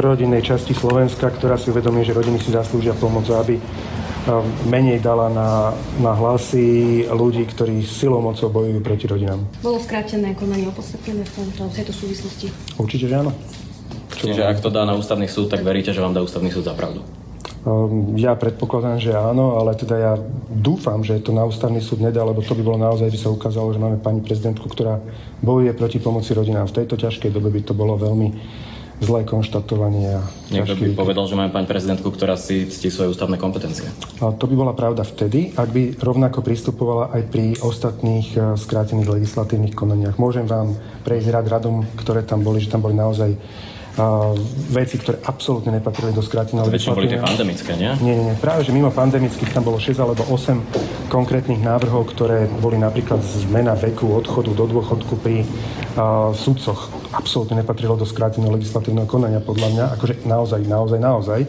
prorodinnej 0.00 0.40
časti 0.40 0.72
Slovenska, 0.72 1.28
ktorá 1.28 1.60
si 1.60 1.68
uvedomí, 1.68 2.00
že 2.00 2.16
rodiny 2.16 2.40
si 2.40 2.48
zaslúžia 2.48 2.96
pomoc, 2.96 3.28
aby 3.28 3.60
menej 4.68 5.00
dala 5.00 5.28
na, 5.32 5.50
na 6.00 6.12
hlasy 6.16 7.04
ľudí, 7.08 7.44
ktorí 7.48 7.80
silou 7.84 8.20
mocou 8.20 8.48
bojujú 8.52 8.80
proti 8.84 9.04
rodinám. 9.08 9.40
Bolo 9.64 9.80
skrátené 9.80 10.36
konanie 10.36 10.68
opodstatnené 10.68 11.24
v, 11.24 11.32
tomto, 11.32 11.68
v 11.68 11.74
tejto 11.76 11.92
súvislosti? 11.92 12.46
Určite, 12.76 13.08
že 13.08 13.16
áno. 13.20 13.32
Čo 14.16 14.32
Čiže 14.32 14.42
ak 14.48 14.58
to 14.64 14.68
dá 14.72 14.88
na 14.88 14.96
ústavný 14.96 15.28
súd, 15.28 15.52
tak 15.52 15.64
veríte, 15.64 15.92
že 15.92 16.00
vám 16.00 16.12
dá 16.16 16.20
ústavný 16.20 16.52
súd 16.52 16.68
za 16.68 16.74
pravdu? 16.76 17.04
Ja 18.14 18.38
predpokladám, 18.38 19.02
že 19.02 19.12
áno, 19.12 19.58
ale 19.58 19.74
teda 19.74 19.96
ja 19.98 20.12
dúfam, 20.48 21.02
že 21.02 21.18
to 21.18 21.34
na 21.34 21.42
ústavný 21.42 21.82
súd 21.82 22.00
nedá, 22.00 22.22
lebo 22.22 22.38
to 22.40 22.54
by 22.54 22.62
bolo 22.62 22.78
naozaj, 22.78 23.10
by 23.10 23.18
sa 23.18 23.34
ukázalo, 23.34 23.74
že 23.74 23.82
máme 23.82 23.98
pani 23.98 24.22
prezidentku, 24.22 24.70
ktorá 24.70 25.02
bojuje 25.42 25.74
proti 25.74 25.98
pomoci 25.98 26.32
rodinám. 26.32 26.70
V 26.70 26.82
tejto 26.82 26.94
ťažkej 26.94 27.34
dobe 27.34 27.50
by 27.50 27.60
to 27.66 27.74
bolo 27.74 27.98
veľmi 27.98 28.30
zlé 28.98 29.22
konštatovanie. 29.22 30.18
Niekto 30.50 30.74
by 30.74 30.98
povedal, 30.98 31.30
že 31.30 31.38
máme 31.38 31.54
pani 31.54 31.70
prezidentku, 31.70 32.10
ktorá 32.10 32.34
si 32.34 32.66
ctí 32.66 32.90
svoje 32.90 33.14
ústavné 33.14 33.38
kompetencie. 33.38 33.86
A 34.18 34.34
to 34.34 34.50
by 34.50 34.54
bola 34.58 34.74
pravda 34.74 35.06
vtedy, 35.06 35.54
ak 35.54 35.70
by 35.70 35.82
rovnako 36.02 36.42
pristupovala 36.42 37.14
aj 37.14 37.22
pri 37.30 37.54
ostatných 37.62 38.28
eh, 38.34 38.42
skrátených 38.58 39.22
legislatívnych 39.22 39.74
konaniach. 39.78 40.18
Môžem 40.18 40.50
vám 40.50 40.74
prejsť 41.06 41.30
rad 41.30 41.46
radom, 41.46 41.86
ktoré 41.94 42.26
tam 42.26 42.42
boli, 42.42 42.58
že 42.58 42.70
tam 42.74 42.82
boli 42.82 42.98
naozaj 42.98 43.38
veci, 44.70 44.94
ktoré 44.94 45.18
absolútne 45.26 45.74
nepatrili 45.74 46.14
do 46.14 46.22
skráteného 46.22 46.70
legislatívy. 46.70 46.94
boli 46.94 47.10
tie 47.10 47.18
pandemické, 47.18 47.72
nie? 47.74 47.90
Nie, 47.98 48.14
nie, 48.14 48.34
práve, 48.38 48.62
že 48.62 48.70
mimo 48.70 48.94
pandemických 48.94 49.50
tam 49.50 49.66
bolo 49.66 49.82
6 49.82 49.98
alebo 49.98 50.22
8 50.22 51.10
konkrétnych 51.10 51.58
návrhov, 51.58 52.06
ktoré 52.14 52.46
boli 52.62 52.78
napríklad 52.78 53.18
zmena 53.18 53.74
veku 53.74 54.06
odchodu 54.14 54.54
do 54.54 54.64
dôchodku 54.70 55.18
pri 55.18 55.42
uh, 55.42 56.30
sudcoch. 56.30 56.94
Absolútne 57.10 57.58
nepatrilo 57.58 57.98
do 57.98 58.06
skráteného 58.06 58.54
legislatívneho 58.54 59.08
konania, 59.10 59.42
podľa 59.42 59.68
mňa. 59.74 59.84
Akože 59.98 60.14
naozaj, 60.28 60.60
naozaj, 60.62 61.00
naozaj. 61.02 61.40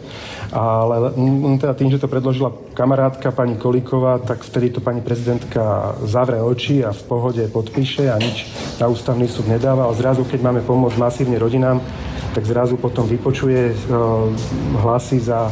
Ale 0.50 1.14
teda 1.60 1.76
tým, 1.78 1.94
že 1.94 2.02
to 2.02 2.10
predložila 2.10 2.50
kamarátka 2.74 3.30
pani 3.30 3.54
Kolíková, 3.60 4.18
tak 4.26 4.42
vtedy 4.42 4.74
to 4.74 4.80
pani 4.82 5.04
prezidentka 5.04 5.94
zavre 6.02 6.42
oči 6.42 6.82
a 6.82 6.90
v 6.90 7.02
pohode 7.06 7.44
podpíše 7.46 8.10
a 8.10 8.18
nič 8.18 8.50
na 8.82 8.90
ústavný 8.90 9.30
súd 9.30 9.46
nedáva. 9.46 9.86
A 9.86 9.94
zrazu, 9.94 10.26
keď 10.26 10.50
máme 10.50 10.66
pomôcť 10.66 10.98
masívne 10.98 11.38
rodinám, 11.38 11.78
tak 12.34 12.46
zrazu 12.46 12.78
potom 12.78 13.06
vypočuje 13.06 13.72
eh, 13.72 13.76
hlasy 14.80 15.18
za 15.20 15.50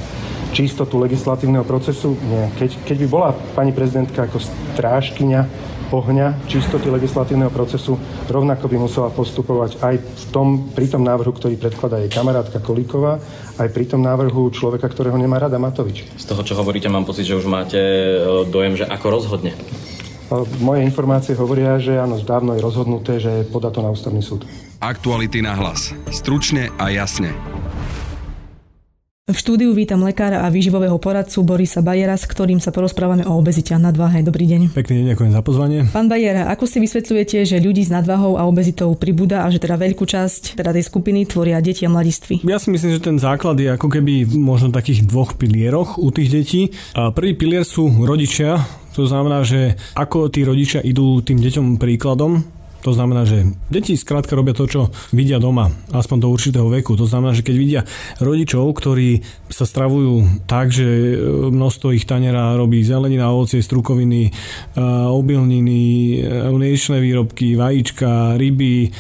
čistotu 0.53 0.97
legislatívneho 0.99 1.65
procesu? 1.65 2.17
Nie. 2.29 2.49
Keď, 2.57 2.71
keď 2.89 2.97
by 3.05 3.07
bola 3.07 3.31
pani 3.53 3.73
prezidentka 3.77 4.25
ako 4.25 4.41
strážkyňa 4.41 5.69
ohňa 5.89 6.45
čistoty 6.45 6.93
legislatívneho 6.93 7.49
procesu, 7.49 7.97
rovnako 8.29 8.69
by 8.69 8.77
musela 8.77 9.09
postupovať 9.09 9.81
aj 9.81 9.95
v 9.97 10.25
tom, 10.29 10.69
pri 10.73 10.85
tom 10.89 11.01
návrhu, 11.01 11.33
ktorý 11.33 11.57
predkladá 11.57 12.05
jej 12.05 12.13
kamarátka 12.13 12.61
Kolíková, 12.61 13.17
aj 13.57 13.69
pri 13.73 13.85
tom 13.89 14.05
návrhu 14.05 14.53
človeka, 14.53 14.89
ktorého 14.89 15.17
nemá 15.17 15.41
rada 15.41 15.57
Matovič. 15.57 16.05
Z 16.21 16.29
toho, 16.29 16.45
čo 16.45 16.55
hovoríte, 16.61 16.93
mám 16.93 17.09
pocit, 17.09 17.25
že 17.25 17.41
už 17.41 17.49
máte 17.49 17.81
e, 17.81 18.45
dojem, 18.53 18.77
že 18.77 18.85
ako 18.85 19.07
rozhodne. 19.09 19.57
Moje 20.61 20.85
informácie 20.85 21.33
hovoria, 21.33 21.81
že 21.81 21.97
áno, 21.97 22.21
dávno 22.21 22.53
je 22.53 22.61
rozhodnuté, 22.61 23.17
že 23.17 23.49
podá 23.49 23.73
to 23.73 23.81
na 23.81 23.89
ústavný 23.89 24.21
súd. 24.21 24.45
Aktuality 24.77 25.41
na 25.41 25.57
hlas. 25.57 25.97
Stručne 26.13 26.69
a 26.77 26.93
jasne. 26.93 27.33
V 29.29 29.37
štúdiu 29.37 29.77
vítam 29.77 30.01
lekára 30.01 30.45
a 30.45 30.49
výživového 30.49 30.97
poradcu 30.97 31.45
Borisa 31.45 31.85
Bajera, 31.85 32.17
s 32.17 32.25
ktorým 32.25 32.65
sa 32.65 32.73
porozprávame 32.73 33.29
o 33.29 33.37
obezite 33.37 33.77
a 33.77 33.81
nadváhe. 33.81 34.25
Dobrý 34.25 34.49
deň. 34.49 34.73
Pekný 34.73 35.05
deň, 35.05 35.07
ďakujem 35.13 35.33
za 35.37 35.43
pozvanie. 35.45 35.81
Pán 35.93 36.09
Bajer, 36.09 36.49
ako 36.49 36.65
si 36.65 36.81
vysvetľujete, 36.81 37.45
že 37.45 37.61
ľudí 37.61 37.85
s 37.85 37.93
nadváhou 37.93 38.41
a 38.41 38.49
obezitou 38.49 38.89
pribúda 38.97 39.45
a 39.45 39.53
že 39.53 39.61
teda 39.61 39.77
veľkú 39.77 40.05
časť 40.09 40.57
teda 40.57 40.73
tej 40.73 40.85
skupiny 40.89 41.29
tvoria 41.29 41.61
deti 41.61 41.85
a 41.85 41.93
mladiství? 41.93 42.41
Ja 42.49 42.57
si 42.57 42.73
myslím, 42.73 42.97
že 42.97 43.05
ten 43.05 43.21
základ 43.21 43.61
je 43.61 43.69
ako 43.69 43.93
keby 43.93 44.33
možno 44.33 44.73
takých 44.73 45.05
dvoch 45.05 45.37
pilieroch 45.37 46.01
u 46.01 46.09
tých 46.09 46.33
detí. 46.33 46.63
A 46.97 47.13
prvý 47.13 47.37
pilier 47.37 47.69
sú 47.69 47.85
rodičia, 48.01 48.65
to 48.99 49.07
znamená, 49.07 49.47
že 49.47 49.79
ako 49.95 50.27
tí 50.27 50.43
rodičia 50.43 50.83
idú 50.83 51.23
tým 51.23 51.39
deťom 51.39 51.79
príkladom, 51.79 52.58
to 52.79 52.95
znamená, 52.95 53.27
že 53.27 53.43
deti 53.69 53.99
skrátka 53.99 54.39
robia 54.39 54.55
to, 54.55 54.71
čo 54.71 54.81
vidia 55.11 55.43
doma, 55.43 55.69
aspoň 55.91 56.17
do 56.23 56.29
určitého 56.31 56.69
veku. 56.71 56.95
To 56.95 57.11
znamená, 57.11 57.35
že 57.35 57.43
keď 57.43 57.57
vidia 57.59 57.83
rodičov, 58.23 58.71
ktorí 58.79 59.27
sa 59.51 59.67
stravujú 59.67 60.47
tak, 60.47 60.71
že 60.71 60.87
e, 60.87 61.15
množstvo 61.51 61.91
ich 61.93 62.07
tanera 62.07 62.55
robí 62.55 62.81
zelenina, 62.87 63.35
ovocie, 63.35 63.59
strukoviny, 63.61 64.31
e, 64.31 64.33
obilniny, 65.11 65.83
e, 66.23 66.47
mliečne 66.55 67.03
výrobky, 67.03 67.59
vajíčka, 67.59 68.39
ryby, 68.39 68.91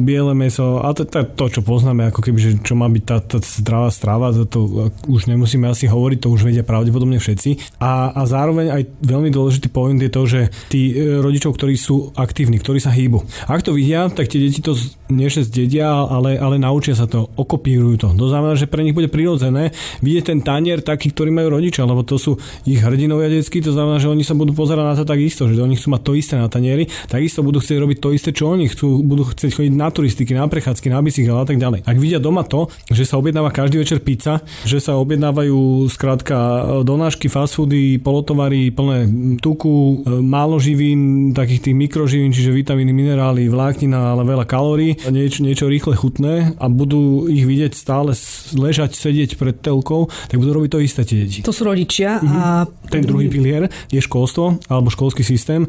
biele 0.00 0.32
meso 0.36 0.78
a 0.82 0.92
to, 0.92 1.08
to, 1.08 1.24
to 1.34 1.58
čo 1.58 1.60
poznáme, 1.64 2.06
ako 2.12 2.20
keby, 2.20 2.38
že 2.38 2.50
čo 2.62 2.76
má 2.76 2.86
byť 2.86 3.04
tá, 3.04 3.18
tá 3.24 3.38
zdravá 3.40 3.90
strava, 3.90 4.30
to, 4.30 4.44
to 4.46 4.60
už 5.08 5.26
nemusíme 5.30 5.66
asi 5.66 5.88
hovoriť, 5.88 6.18
to 6.20 6.32
už 6.32 6.46
vedia 6.46 6.62
pravdepodobne 6.62 7.16
všetci. 7.16 7.80
A, 7.80 8.12
a 8.12 8.22
zároveň 8.28 8.70
aj 8.70 8.82
veľmi 9.00 9.30
dôležitý 9.32 9.68
point 9.72 9.98
je 9.98 10.12
to, 10.12 10.22
že 10.28 10.40
tí 10.68 10.94
rodičov, 10.96 11.56
ktorí 11.56 11.74
sú 11.78 12.12
aktívni, 12.14 12.60
ktorí 12.60 12.78
sa 12.78 12.92
hýbu, 12.92 13.05
hýbu. 13.06 13.22
Ak 13.46 13.62
to 13.62 13.72
vidia, 13.72 14.10
tak 14.10 14.26
tie 14.26 14.42
deti 14.42 14.58
to 14.58 14.74
nie 15.06 15.30
že 15.30 15.46
zdedia, 15.46 15.86
ale, 15.86 16.34
ale 16.34 16.58
naučia 16.58 16.98
sa 16.98 17.06
to, 17.06 17.30
okopírujú 17.38 17.94
to. 18.02 18.08
To 18.18 18.26
znamená, 18.26 18.58
že 18.58 18.66
pre 18.66 18.82
nich 18.82 18.94
bude 18.96 19.06
prirodzené 19.06 19.70
vidieť 20.02 20.34
ten 20.34 20.40
tanier 20.42 20.82
taký, 20.82 21.14
ktorý 21.14 21.30
majú 21.30 21.54
rodičia, 21.54 21.86
lebo 21.86 22.02
to 22.02 22.18
sú 22.18 22.34
ich 22.66 22.82
hrdinovia 22.82 23.30
detskí, 23.30 23.62
to 23.62 23.70
znamená, 23.70 24.02
že 24.02 24.10
oni 24.10 24.26
sa 24.26 24.34
budú 24.34 24.50
pozerať 24.50 24.82
na 24.82 24.94
to 24.98 25.04
takisto, 25.06 25.46
že 25.46 25.62
oni 25.62 25.78
chcú 25.78 25.88
mať 25.94 26.02
to 26.02 26.12
isté 26.18 26.34
na 26.34 26.50
tanieri, 26.50 26.90
takisto 27.06 27.46
budú 27.46 27.62
chcieť 27.62 27.78
robiť 27.78 27.98
to 28.02 28.08
isté, 28.10 28.30
čo 28.34 28.50
oni 28.50 28.66
chcú, 28.66 29.04
budú 29.06 29.30
chcieť 29.30 29.50
chodiť 29.54 29.72
na 29.76 29.88
turistiky, 29.92 30.32
na 30.34 30.50
prechádzky, 30.50 30.86
na 30.90 30.98
bicykel 31.04 31.38
a 31.38 31.46
tak 31.46 31.60
ďalej. 31.62 31.86
Ak 31.86 31.96
vidia 32.00 32.18
doma 32.18 32.42
to, 32.42 32.66
že 32.90 33.06
sa 33.06 33.20
objednáva 33.20 33.54
každý 33.54 33.78
večer 33.78 34.02
pizza, 34.02 34.42
že 34.66 34.82
sa 34.82 34.98
objednávajú 34.98 35.86
skrátka 35.92 36.36
donášky, 36.82 37.30
fast 37.30 37.54
foody, 37.54 38.02
polotovary 38.02 38.74
plné 38.74 39.06
tuku, 39.38 40.02
málo 40.24 40.56
živín, 40.58 41.30
takých 41.36 41.70
tých 41.70 41.76
mikroživín, 41.76 42.32
čiže 42.32 42.50
vitamíny, 42.50 42.90
minerály, 42.96 43.52
vláknina, 43.52 44.16
ale 44.16 44.24
veľa 44.24 44.48
kalórií, 44.48 44.96
niečo, 45.12 45.44
niečo 45.44 45.68
rýchle 45.68 45.92
chutné 45.92 46.56
a 46.56 46.64
budú 46.72 47.28
ich 47.28 47.44
vidieť 47.44 47.76
stále 47.76 48.16
ležať, 48.56 48.96
sedieť 48.96 49.36
pred 49.36 49.60
telkou, 49.60 50.08
tak 50.32 50.40
budú 50.40 50.56
robiť 50.56 50.70
to 50.72 50.80
isté 50.80 51.04
tie 51.04 51.28
deti. 51.28 51.44
To 51.44 51.52
sú 51.52 51.68
rodičia 51.68 52.16
mm-hmm. 52.16 52.40
a... 52.40 52.64
Ten 52.86 53.02
druhý 53.02 53.26
pilier 53.26 53.66
je 53.90 53.98
školstvo 53.98 54.62
alebo 54.70 54.88
školský 54.94 55.26
systém, 55.26 55.66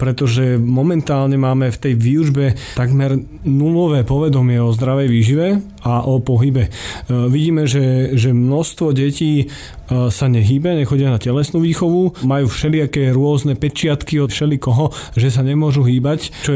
pretože 0.00 0.56
momentálne 0.56 1.36
máme 1.36 1.68
v 1.68 1.78
tej 1.78 1.94
výužbe 1.94 2.56
takmer 2.74 3.20
nulové 3.44 4.08
povedomie 4.08 4.56
o 4.56 4.72
zdravej 4.72 5.08
výžive 5.12 5.46
a 5.84 6.02
o 6.08 6.16
pohybe. 6.18 6.72
Vidíme, 7.12 7.68
že, 7.68 8.16
že 8.16 8.32
množstvo 8.32 8.96
detí 8.96 9.52
sa 9.86 10.26
nehýbe, 10.26 10.74
nechodia 10.74 11.12
na 11.12 11.20
telesnú 11.20 11.62
výchovu, 11.62 12.24
majú 12.26 12.50
všelijaké 12.50 13.12
rôzne 13.14 13.54
pečiatky 13.54 14.18
od 14.18 14.32
všelikoho, 14.32 14.90
že 15.14 15.28
sa 15.28 15.46
nemôžu 15.46 15.86
hýbať, 15.86 16.32
čo 16.42 16.55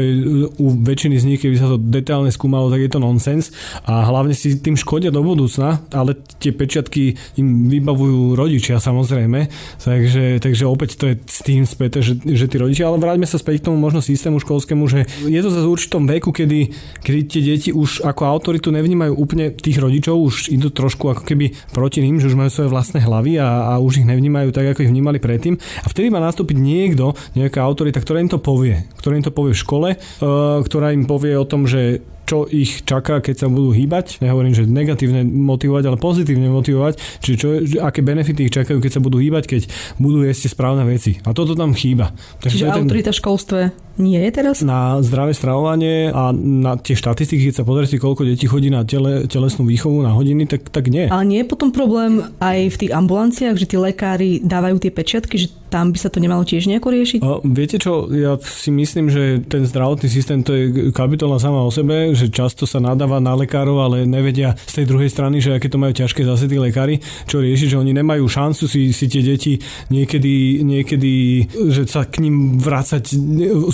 u 0.57 0.67
väčšiny 0.81 1.15
z 1.21 1.25
nich, 1.27 1.39
keby 1.41 1.55
sa 1.57 1.71
to 1.71 1.77
detálne 1.77 2.33
skúmalo, 2.33 2.73
tak 2.73 2.81
je 2.83 2.91
to 2.91 2.99
nonsens 2.99 3.53
a 3.85 4.05
hlavne 4.07 4.35
si 4.35 4.57
tým 4.59 4.75
škodia 4.75 5.13
do 5.13 5.21
budúcna, 5.21 5.85
ale 5.93 6.17
tie 6.41 6.51
pečiatky 6.51 7.15
im 7.39 7.69
vybavujú 7.69 8.35
rodičia 8.35 8.81
samozrejme, 8.81 9.47
takže, 9.81 10.41
takže 10.41 10.63
opäť 10.65 10.97
to 10.97 11.05
je 11.11 11.15
s 11.23 11.39
tým 11.45 11.63
späť, 11.63 12.01
že, 12.01 12.17
že 12.19 12.45
tí 12.49 12.55
rodičia, 12.57 12.89
ale 12.89 12.99
vráťme 12.99 13.27
sa 13.29 13.39
späť 13.39 13.63
k 13.63 13.71
tomu 13.71 13.77
možno 13.77 14.03
systému 14.03 14.41
školskému, 14.41 14.83
že 14.89 15.05
je 15.25 15.39
to 15.39 15.49
za 15.53 15.61
určitom 15.63 16.09
veku, 16.09 16.33
kedy, 16.33 16.73
kedy 17.01 17.19
tie 17.29 17.41
deti 17.41 17.69
už 17.71 18.03
ako 18.03 18.21
autoritu 18.27 18.73
nevnímajú 18.73 19.13
úplne 19.15 19.53
tých 19.53 19.77
rodičov, 19.77 20.17
už 20.17 20.35
idú 20.51 20.73
trošku 20.73 21.11
ako 21.13 21.23
keby 21.23 21.53
proti 21.71 22.01
ním, 22.01 22.17
že 22.17 22.27
už 22.31 22.37
majú 22.37 22.49
svoje 22.51 22.69
vlastné 22.73 22.99
hlavy 23.03 23.37
a, 23.37 23.75
a 23.75 23.81
už 23.81 24.03
ich 24.03 24.07
nevnímajú 24.09 24.49
tak, 24.51 24.73
ako 24.73 24.85
ich 24.87 24.91
vnímali 24.91 25.21
predtým. 25.21 25.55
A 25.83 25.87
vtedy 25.87 26.09
má 26.09 26.19
nastúpiť 26.23 26.57
niekto, 26.57 27.13
nejaká 27.37 27.61
autorita, 27.61 28.01
ktorá 28.01 28.19
im 28.23 28.31
to 28.31 28.41
povie. 28.41 28.87
Ktorá 28.97 29.17
im 29.17 29.25
to 29.25 29.33
povie 29.33 29.53
v 29.53 29.63
škole, 29.63 29.87
uh, 29.97 30.61
ktorá 30.61 30.93
im 30.93 31.07
povie 31.09 31.35
o 31.35 31.45
tom, 31.47 31.65
že 31.65 32.03
čo 32.31 32.47
ich 32.47 32.87
čaká, 32.87 33.19
keď 33.19 33.43
sa 33.43 33.47
budú 33.51 33.75
hýbať. 33.75 34.23
Nehovorím, 34.23 34.55
že 34.55 34.63
negatívne 34.63 35.27
motivovať, 35.27 35.83
ale 35.91 35.97
pozitívne 35.99 36.47
motivovať, 36.47 36.95
čiže 37.19 37.35
čo, 37.35 37.47
aké 37.83 37.99
benefity 37.99 38.47
ich 38.47 38.55
čakajú, 38.55 38.79
keď 38.79 38.91
sa 38.95 39.01
budú 39.03 39.19
hýbať, 39.19 39.51
keď 39.51 39.61
budú 39.99 40.23
jesť 40.23 40.55
správne 40.55 40.87
veci. 40.87 41.19
A 41.27 41.35
toto 41.35 41.59
tam 41.59 41.75
chýba. 41.75 42.15
Takže 42.39 42.55
čiže 42.55 42.71
autorita 42.71 43.11
ten... 43.11 43.15
v 43.15 43.19
školstve 43.19 43.59
nie 43.99 44.19
je 44.19 44.31
teraz? 44.31 44.63
Na 44.63 44.99
zdravé 45.03 45.35
stravovanie 45.35 46.11
a 46.11 46.31
na 46.35 46.79
tie 46.79 46.95
štatistiky, 46.95 47.51
keď 47.51 47.55
sa 47.61 47.67
pozrite, 47.67 47.99
koľko 47.99 48.23
detí 48.23 48.47
chodí 48.47 48.71
na 48.71 48.87
tele, 48.87 49.27
telesnú 49.27 49.67
výchovu 49.67 50.05
na 50.05 50.15
hodiny, 50.15 50.47
tak, 50.47 50.71
tak 50.71 50.87
nie. 50.87 51.11
Ale 51.11 51.27
nie 51.27 51.43
je 51.43 51.51
potom 51.51 51.75
problém 51.75 52.23
aj 52.39 52.71
v 52.71 52.79
tých 52.79 52.91
ambulanciách, 52.95 53.57
že 53.59 53.69
tí 53.69 53.75
lekári 53.75 54.39
dávajú 54.43 54.77
tie 54.79 54.91
pečiatky, 54.91 55.35
že 55.35 55.47
tam 55.71 55.95
by 55.95 55.97
sa 56.03 56.11
to 56.11 56.19
nemalo 56.19 56.43
tiež 56.43 56.67
nejako 56.67 56.91
riešiť? 56.91 57.19
A 57.23 57.39
viete 57.47 57.79
čo, 57.79 58.11
ja 58.11 58.35
si 58.43 58.75
myslím, 58.75 59.07
že 59.07 59.39
ten 59.47 59.63
zdravotný 59.63 60.11
systém 60.11 60.43
to 60.43 60.51
je 60.51 60.91
kapitola 60.91 61.39
sama 61.39 61.63
o 61.63 61.71
sebe, 61.71 62.11
že 62.11 62.27
často 62.27 62.67
sa 62.67 62.83
nadáva 62.83 63.23
na 63.23 63.31
lekárov, 63.39 63.79
ale 63.79 64.03
nevedia 64.03 64.59
z 64.67 64.83
tej 64.83 64.85
druhej 64.91 65.07
strany, 65.07 65.39
že 65.39 65.55
aké 65.55 65.71
to 65.71 65.79
majú 65.79 65.95
ťažké 65.95 66.27
zase 66.27 66.51
tí 66.51 66.59
lekári, 66.59 66.99
čo 67.23 67.39
riešiť, 67.39 67.71
že 67.71 67.79
oni 67.79 67.95
nemajú 67.95 68.27
šancu 68.27 68.67
si, 68.67 68.91
si 68.91 69.05
tie 69.07 69.23
deti 69.23 69.63
niekedy, 69.87 70.59
niekedy, 70.67 71.13
že 71.71 71.87
sa 71.87 72.03
k 72.03 72.27
ním 72.27 72.59
vrácať 72.59 73.15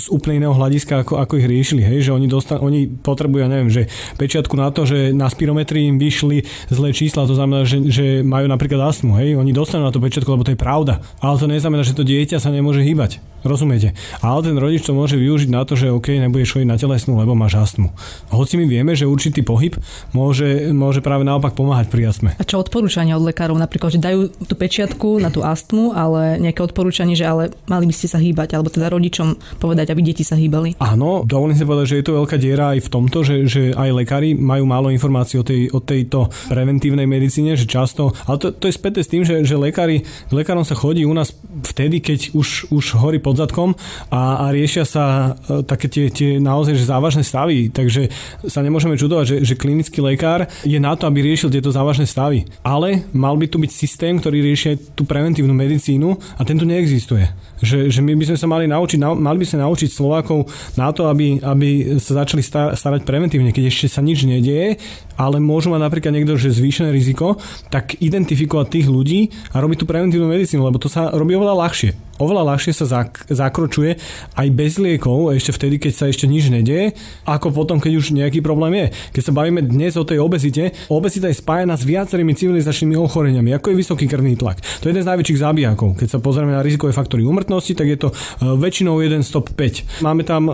úplne 0.08 0.44
iného 0.44 0.54
hľadiska, 0.56 1.04
ako, 1.04 1.20
ako 1.20 1.32
ich 1.38 1.46
riešili, 1.46 1.82
hej, 1.84 2.08
že 2.08 2.12
oni, 2.12 2.26
dostan- 2.26 2.60
oni 2.60 2.88
potrebujú, 2.88 3.44
ja 3.44 3.50
neviem, 3.52 3.70
že 3.70 3.86
pečiatku 4.16 4.56
na 4.56 4.72
to, 4.72 4.88
že 4.88 5.12
na 5.14 5.28
spirometrii 5.28 5.88
im 5.88 5.96
vyšli 6.00 6.44
zlé 6.72 6.90
čísla, 6.92 7.28
to 7.28 7.36
znamená, 7.36 7.68
že, 7.68 7.84
že 7.88 8.06
majú 8.24 8.48
napríklad 8.48 8.90
astmu, 8.90 9.14
hej, 9.20 9.36
oni 9.36 9.52
dostanú 9.52 9.86
na 9.86 9.94
to 9.94 10.02
pečiatku, 10.02 10.28
lebo 10.28 10.44
to 10.44 10.52
je 10.52 10.60
pravda, 10.60 11.00
ale 11.22 11.38
to 11.38 11.46
neznamená, 11.46 11.84
že 11.84 11.96
to 11.96 12.04
dieťa 12.04 12.40
sa 12.40 12.50
nemôže 12.50 12.82
hýbať. 12.82 13.22
Rozumiete? 13.46 13.94
Ale 14.18 14.42
ten 14.42 14.56
rodič 14.58 14.82
to 14.82 14.96
môže 14.96 15.14
využiť 15.14 15.50
na 15.50 15.62
to, 15.62 15.78
že 15.78 15.94
OK, 15.94 16.18
nebudeš 16.18 16.58
chodiť 16.58 16.68
na 16.68 16.78
telesnú, 16.78 17.14
lebo 17.18 17.38
máš 17.38 17.58
astmu. 17.58 17.94
Hoci 18.34 18.58
my 18.58 18.66
vieme, 18.66 18.92
že 18.98 19.06
určitý 19.06 19.46
pohyb 19.46 19.78
môže, 20.10 20.74
môže 20.74 20.98
práve 20.98 21.22
naopak 21.22 21.54
pomáhať 21.54 21.86
pri 21.90 22.10
astme. 22.10 22.30
A 22.34 22.42
čo 22.42 22.58
odporúčania 22.58 23.14
od 23.14 23.26
lekárov? 23.26 23.54
Napríklad, 23.54 23.94
že 23.94 24.00
dajú 24.02 24.30
tú 24.42 24.54
pečiatku 24.58 25.22
na 25.22 25.30
tú 25.30 25.46
astmu, 25.46 25.94
ale 25.94 26.42
nejaké 26.42 26.60
odporúčanie, 26.66 27.14
že 27.14 27.26
ale 27.26 27.54
mali 27.70 27.86
by 27.86 27.94
ste 27.94 28.10
sa 28.10 28.18
hýbať, 28.18 28.58
alebo 28.58 28.72
teda 28.72 28.90
rodičom 28.90 29.60
povedať, 29.62 29.94
aby 29.94 30.00
deti 30.02 30.26
sa 30.26 30.34
hýbali. 30.34 30.78
Áno, 30.82 31.22
dovolím 31.22 31.54
si 31.54 31.66
povedať, 31.66 31.86
že 31.94 31.98
je 32.02 32.06
to 32.06 32.18
veľká 32.18 32.36
diera 32.36 32.74
aj 32.74 32.80
v 32.84 32.88
tomto, 32.90 33.18
že, 33.22 33.36
že 33.46 33.62
aj 33.74 33.90
lekári 34.04 34.34
majú 34.34 34.64
málo 34.66 34.88
informácií 34.90 35.38
o, 35.40 35.44
tej, 35.46 35.70
o 35.70 35.78
tejto 35.78 36.30
preventívnej 36.50 37.06
medicíne, 37.06 37.54
že 37.54 37.70
často, 37.70 38.10
ale 38.26 38.36
to, 38.40 38.50
to 38.54 38.66
je 38.66 38.74
späté 38.74 39.00
s 39.02 39.10
tým, 39.10 39.22
že, 39.22 39.46
že 39.46 39.54
lekári, 39.54 40.02
lekárom 40.34 40.66
sa 40.66 40.74
chodí 40.74 41.06
u 41.06 41.14
nás 41.14 41.34
vtedy, 41.48 42.04
keď 42.04 42.36
už, 42.36 42.68
už 42.68 43.00
horí 43.00 43.16
pod 43.18 43.40
zadkom 43.40 43.72
a, 44.12 44.48
a 44.48 44.52
riešia 44.52 44.84
sa 44.84 45.34
e, 45.48 45.64
také 45.64 45.88
tie, 45.88 46.12
tie 46.12 46.36
naozaj 46.36 46.76
že 46.76 46.84
závažné 46.84 47.24
stavy. 47.24 47.72
Takže 47.72 48.12
sa 48.44 48.60
nemôžeme 48.60 49.00
čudovať, 49.00 49.24
že, 49.24 49.36
že 49.42 49.54
klinický 49.56 50.04
lekár 50.04 50.46
je 50.62 50.76
na 50.76 50.92
to, 50.94 51.08
aby 51.08 51.24
riešil 51.24 51.48
tieto 51.48 51.72
závažné 51.72 52.04
stavy. 52.04 52.44
Ale 52.60 53.08
mal 53.16 53.34
by 53.40 53.48
tu 53.48 53.56
byť 53.56 53.70
systém, 53.72 54.20
ktorý 54.20 54.44
rieši 54.44 54.92
tú 54.92 55.08
preventívnu 55.08 55.56
medicínu 55.56 56.12
a 56.36 56.42
tento 56.44 56.68
neexistuje. 56.68 57.24
Že, 57.58 57.90
že 57.90 58.00
my 58.04 58.14
by 58.14 58.24
sme 58.30 58.38
sa 58.38 58.46
mali 58.46 58.70
naučiť, 58.70 58.98
mali 59.02 59.38
by 59.42 59.46
sa 59.48 59.58
naučiť 59.58 59.90
Slovákov 59.90 60.46
na 60.78 60.94
to, 60.94 61.10
aby, 61.10 61.42
aby 61.42 61.98
sa 61.98 62.22
začali 62.22 62.44
starať 62.76 63.02
preventívne, 63.02 63.50
keď 63.50 63.66
ešte 63.66 63.90
sa 63.90 63.98
nič 63.98 64.22
nedieje, 64.22 64.78
ale 65.18 65.42
môžu 65.42 65.74
mať 65.74 65.82
napríklad 65.82 66.14
niekto, 66.14 66.38
že 66.38 66.54
zvýšené 66.54 66.94
riziko, 66.94 67.42
tak 67.74 67.98
identifikovať 67.98 68.66
tých 68.70 68.86
ľudí 68.86 69.20
a 69.50 69.58
robiť 69.58 69.82
tú 69.82 69.86
preventívnu 69.90 70.30
medicínu, 70.30 70.62
lebo 70.62 70.78
to 70.78 70.86
sa 70.86 71.10
robí 71.10 71.34
oveľa 71.38 71.54
ľahšie 71.62 72.07
oveľa 72.18 72.54
ľahšie 72.54 72.72
sa 72.74 72.86
zak- 72.86 73.26
zakročuje 73.30 73.98
aj 74.34 74.48
bez 74.52 74.76
liekov, 74.78 75.32
ešte 75.34 75.54
vtedy, 75.54 75.78
keď 75.78 75.92
sa 75.94 76.04
ešte 76.10 76.26
nič 76.26 76.50
nedieje, 76.50 76.94
ako 77.24 77.54
potom, 77.54 77.78
keď 77.78 77.92
už 77.98 78.14
nejaký 78.14 78.42
problém 78.42 78.74
je. 78.74 78.86
Keď 79.18 79.22
sa 79.30 79.32
bavíme 79.32 79.62
dnes 79.64 79.94
o 79.94 80.04
tej 80.04 80.18
obezite, 80.18 80.74
obezita 80.90 81.30
je 81.30 81.38
spájana 81.38 81.78
s 81.78 81.86
viacerými 81.86 82.34
civilizačnými 82.34 82.98
ochoreniami, 82.98 83.54
ako 83.54 83.72
je 83.72 83.80
vysoký 83.80 84.04
krvný 84.10 84.34
tlak. 84.34 84.60
To 84.82 84.90
je 84.90 84.92
jeden 84.92 85.06
z 85.06 85.10
najväčších 85.10 85.42
zabijakov. 85.42 85.94
Keď 85.96 86.08
sa 86.10 86.18
pozrieme 86.18 86.52
na 86.52 86.62
rizikové 86.64 86.90
faktory 86.90 87.22
úmrtnosti, 87.22 87.72
tak 87.78 87.86
je 87.86 87.98
to 87.98 88.08
e, 88.10 88.14
väčšinou 88.58 88.98
jeden 88.98 89.22
stop 89.22 89.54
5. 89.54 90.02
Máme 90.02 90.26
tam, 90.26 90.50
e, 90.50 90.52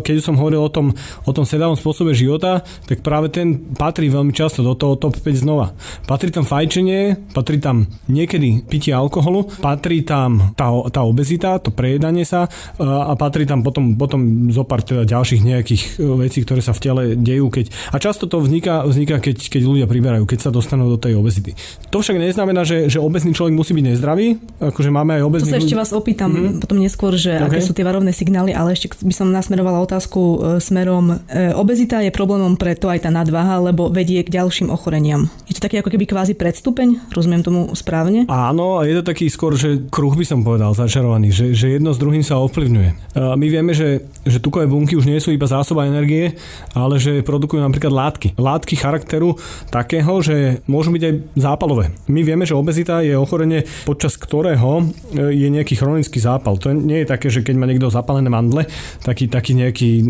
keď 0.00 0.24
som 0.24 0.40
hovoril 0.40 0.64
o 0.64 0.72
tom, 0.72 0.96
o 1.28 1.32
tom 1.36 1.44
sedavom 1.44 1.76
spôsobe 1.76 2.16
života, 2.16 2.64
tak 2.88 3.04
práve 3.04 3.28
ten 3.28 3.60
patrí 3.76 4.08
veľmi 4.08 4.32
často 4.32 4.64
do 4.64 4.72
toho 4.72 4.96
top 4.96 5.20
5 5.20 5.44
znova. 5.44 5.76
Patrí 6.08 6.32
tam 6.32 6.48
fajčenie, 6.48 7.32
patrí 7.36 7.60
tam 7.60 7.84
niekedy 8.08 8.64
pitie 8.64 8.96
alkoholu, 8.96 9.50
patrí 9.60 10.06
tam 10.06 10.54
tá, 10.56 10.72
tá 10.88 11.01
obezita, 11.04 11.58
to 11.58 11.74
prejedanie 11.74 12.24
sa 12.26 12.46
e, 12.46 12.82
a 12.82 13.12
patrí 13.18 13.44
tam 13.44 13.60
potom, 13.60 13.94
potom 13.98 14.50
zo 14.50 14.64
pár 14.66 14.82
teda 14.82 15.04
ďalších 15.04 15.42
nejakých 15.42 15.82
vecí, 16.18 16.42
ktoré 16.46 16.60
sa 16.64 16.72
v 16.72 16.80
tele 16.82 17.02
dejú. 17.18 17.52
Keď, 17.52 17.94
a 17.94 17.96
často 17.98 18.26
to 18.26 18.40
vzniká, 18.40 18.86
vzniká 18.86 19.18
keď, 19.18 19.36
keď 19.48 19.62
ľudia 19.62 19.86
priberajú, 19.86 20.24
keď 20.24 20.48
sa 20.48 20.50
dostanú 20.50 20.88
do 20.88 20.98
tej 20.98 21.18
obezity. 21.18 21.54
To 21.90 22.00
však 22.00 22.16
neznamená, 22.18 22.62
že, 22.64 22.88
že 22.88 22.98
obezný 22.98 23.34
človek 23.34 23.54
musí 23.54 23.72
byť 23.76 23.84
nezdravý, 23.94 24.40
akože 24.58 24.90
máme 24.90 25.20
aj 25.20 25.22
obezný... 25.22 25.50
To 25.50 25.54
sa 25.54 25.62
ešte 25.62 25.78
vás 25.78 25.90
opýtam 25.92 26.30
mm-hmm. 26.32 26.60
potom 26.62 26.78
neskôr, 26.80 27.12
že 27.18 27.36
okay. 27.36 27.58
aké 27.58 27.60
sú 27.60 27.72
tie 27.76 27.84
varovné 27.84 28.14
signály, 28.14 28.54
ale 28.54 28.74
ešte 28.74 28.92
by 29.02 29.14
som 29.14 29.28
nasmerovala 29.30 29.82
otázku 29.84 30.20
e, 30.20 30.36
smerom. 30.62 31.18
E, 31.28 31.52
obezita 31.52 32.00
je 32.00 32.14
problémom 32.14 32.56
preto 32.56 32.88
aj 32.88 33.04
tá 33.06 33.10
nadváha, 33.10 33.60
lebo 33.60 33.92
vedie 33.92 34.22
k 34.22 34.32
ďalším 34.32 34.72
ochoreniam. 34.72 35.28
Je 35.50 35.56
to 35.58 35.64
taký 35.64 35.80
ako 35.80 35.92
keby 35.92 36.04
kvázi 36.08 36.34
predstupeň, 36.38 37.12
rozumiem 37.12 37.42
tomu 37.44 37.68
správne? 37.76 38.24
Áno, 38.30 38.80
je 38.86 38.94
to 39.00 39.04
taký 39.04 39.28
skôr, 39.28 39.54
že 39.58 39.84
kruh 39.90 40.14
by 40.14 40.24
som 40.24 40.40
povedal, 40.40 40.72
začarovaný, 40.92 41.32
že, 41.32 41.56
že 41.56 41.80
jedno 41.80 41.96
s 41.96 41.96
druhým 41.96 42.20
sa 42.20 42.36
ovplyvňuje. 42.44 43.16
My 43.16 43.46
vieme, 43.48 43.72
že, 43.72 44.04
že 44.28 44.44
tukové 44.44 44.68
bunky 44.68 44.92
už 44.92 45.08
nie 45.08 45.16
sú 45.24 45.32
iba 45.32 45.48
zásoba 45.48 45.88
energie, 45.88 46.36
ale 46.76 47.00
že 47.00 47.24
produkujú 47.24 47.64
napríklad 47.64 47.88
látky. 47.88 48.36
Látky 48.36 48.76
charakteru 48.76 49.40
takého, 49.72 50.20
že 50.20 50.60
môžu 50.68 50.92
byť 50.92 51.02
aj 51.08 51.14
zápalové. 51.40 51.96
My 52.12 52.20
vieme, 52.20 52.44
že 52.44 52.52
obezita 52.52 53.00
je 53.00 53.16
ochorenie, 53.16 53.64
počas 53.88 54.20
ktorého 54.20 54.84
e, 55.16 55.32
je 55.32 55.48
nejaký 55.48 55.80
chronický 55.80 56.20
zápal. 56.20 56.60
To 56.60 56.76
nie 56.76 57.00
je 57.00 57.08
také, 57.08 57.32
že 57.32 57.40
keď 57.40 57.56
má 57.56 57.64
niekto 57.64 57.88
zapálené 57.88 58.28
mandle, 58.28 58.68
taký, 59.00 59.32
taký 59.32 59.56
nejaký 59.56 60.04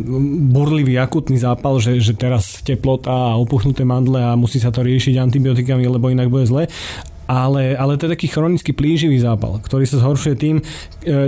burlivý 0.51 0.99
akutný 0.99 1.39
zápal, 1.39 1.79
že, 1.79 2.03
že 2.03 2.19
teraz 2.19 2.59
teplota 2.67 3.31
a 3.31 3.39
opuchnuté 3.39 3.87
mandle 3.87 4.19
a 4.19 4.35
musí 4.35 4.59
sa 4.59 4.75
to 4.75 4.83
riešiť 4.83 5.15
antibiotikami, 5.15 5.87
lebo 5.87 6.11
inak 6.11 6.27
bude 6.27 6.51
zle 6.51 6.67
ale, 7.33 7.73
ale 7.73 7.97
to 7.97 8.07
je 8.07 8.15
taký 8.15 8.29
chronický 8.29 8.77
plíživý 8.77 9.17
zápal, 9.17 9.65
ktorý 9.65 9.89
sa 9.89 10.05
zhoršuje 10.05 10.35
tým, 10.37 10.57
e, 10.61 10.63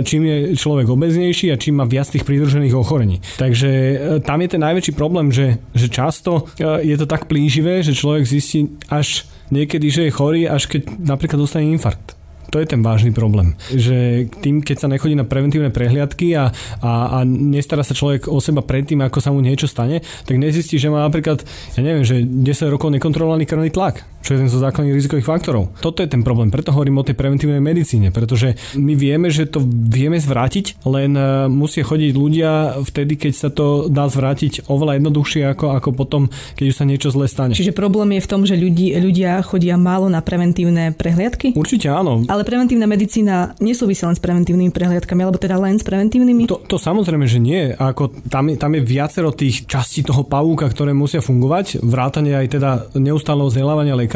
čím 0.05 0.21
je 0.29 0.37
človek 0.53 0.85
obeznejší 0.85 1.49
a 1.49 1.57
čím 1.57 1.81
má 1.81 1.85
viac 1.89 2.05
tých 2.05 2.27
pridružených 2.27 2.77
ochorení. 2.77 3.25
Takže 3.41 3.69
e, 3.69 3.95
tam 4.21 4.45
je 4.45 4.49
ten 4.53 4.61
najväčší 4.61 4.93
problém, 4.93 5.33
že, 5.33 5.57
že 5.73 5.89
často 5.89 6.45
je 6.61 6.95
to 6.97 7.09
tak 7.09 7.25
plíživé, 7.25 7.81
že 7.81 7.97
človek 7.97 8.23
zistí 8.29 8.69
až 8.93 9.25
niekedy, 9.49 9.89
že 9.89 10.01
je 10.07 10.15
chorý, 10.15 10.45
až 10.45 10.69
keď 10.69 11.01
napríklad 11.01 11.41
dostane 11.41 11.69
infarkt. 11.73 12.15
To 12.53 12.61
je 12.61 12.71
ten 12.71 12.79
vážny 12.79 13.11
problém. 13.11 13.57
Že 13.73 14.29
tým, 14.39 14.61
keď 14.61 14.77
sa 14.79 14.87
nechodí 14.87 15.17
na 15.17 15.25
preventívne 15.27 15.73
prehliadky 15.73 16.37
a, 16.37 16.53
a, 16.79 17.19
a 17.19 17.27
nestará 17.27 17.81
sa 17.81 17.97
človek 17.97 18.29
o 18.29 18.39
seba 18.39 18.61
predtým, 18.61 19.01
ako 19.01 19.19
sa 19.19 19.33
mu 19.35 19.41
niečo 19.41 19.67
stane, 19.67 19.99
tak 20.23 20.39
nezistí, 20.39 20.77
že 20.77 20.93
má 20.93 21.03
napríklad, 21.03 21.43
ja 21.75 21.81
neviem, 21.81 22.05
že 22.05 22.23
10 22.23 22.71
rokov 22.71 22.93
nekontrolovaný 22.95 23.49
krvný 23.49 23.73
tlak, 23.73 24.05
čo 24.25 24.33
je 24.33 24.41
jeden 24.41 24.49
zo 24.49 24.57
základných 24.57 24.97
rizikových 24.97 25.29
faktorov. 25.29 25.77
Toto 25.77 26.01
je 26.01 26.09
ten 26.09 26.25
problém, 26.25 26.49
preto 26.49 26.73
hovorím 26.73 26.97
o 26.97 27.05
tej 27.05 27.13
preventívnej 27.13 27.61
medicíne, 27.61 28.09
pretože 28.09 28.57
my 28.73 28.97
vieme, 28.97 29.29
že 29.29 29.45
to 29.45 29.61
vieme 29.69 30.17
zvrátiť, 30.17 30.81
len 30.89 31.13
e, 31.13 31.45
musia 31.45 31.85
chodiť 31.85 32.11
ľudia 32.17 32.81
vtedy, 32.81 33.21
keď 33.21 33.33
sa 33.37 33.49
to 33.53 33.85
dá 33.85 34.09
zvrátiť 34.09 34.65
oveľa 34.65 34.97
jednoduchšie 34.97 35.45
ako, 35.53 35.77
ako 35.77 35.89
potom, 35.93 36.33
keď 36.57 36.65
už 36.73 36.75
sa 36.75 36.89
niečo 36.89 37.13
zle 37.13 37.29
stane. 37.29 37.53
Čiže 37.53 37.77
problém 37.77 38.17
je 38.17 38.25
v 38.25 38.29
tom, 38.31 38.41
že 38.49 38.57
ľudí, 38.57 38.97
ľudia 38.97 39.45
chodia 39.45 39.77
málo 39.77 40.09
na 40.09 40.25
preventívne 40.25 40.95
prehliadky? 40.97 41.53
Určite 41.53 41.93
áno. 41.93 42.25
Ale 42.25 42.41
preventívna 42.41 42.89
medicína 42.89 43.53
nesúvisí 43.61 44.01
len 44.07 44.17
s 44.17 44.21
preventívnymi 44.23 44.73
prehliadkami, 44.73 45.21
alebo 45.21 45.37
teda 45.37 45.61
len 45.61 45.77
s 45.77 45.85
preventívnymi? 45.85 46.49
To, 46.49 46.65
to 46.65 46.81
samozrejme, 46.81 47.29
že 47.29 47.37
nie. 47.37 47.69
Ako 47.75 48.09
tam, 48.25 48.49
tam 48.57 48.71
je 48.73 48.81
viacero 48.81 49.29
tých 49.29 49.69
častí 49.69 50.01
toho 50.01 50.25
pavúka, 50.25 50.65
ktoré 50.65 50.95
musia 50.95 51.21
fungovať. 51.21 51.83
Vrátanie 51.85 52.33
aj 52.33 52.47
teda 52.57 52.71
neustáleho 52.95 53.51
vzdelávania 53.51 53.93
lekárov, 53.93 54.14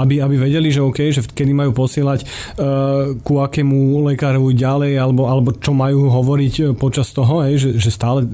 aby, 0.00 0.24
aby 0.24 0.34
vedeli, 0.40 0.72
že 0.72 0.80
OK, 0.80 1.12
že 1.12 1.20
kedy 1.28 1.52
majú 1.52 1.76
posielať 1.76 2.24
uh, 2.24 3.18
ku 3.20 3.44
akému 3.44 4.08
lekáru 4.08 4.48
ďalej, 4.54 4.96
alebo, 4.96 5.28
alebo 5.28 5.52
čo 5.52 5.76
majú 5.76 6.08
hovoriť 6.08 6.54
e, 6.58 6.62
počas 6.72 7.12
toho, 7.12 7.44
hej, 7.44 7.60
že, 7.60 7.70
že 7.76 7.90
stále 7.92 8.24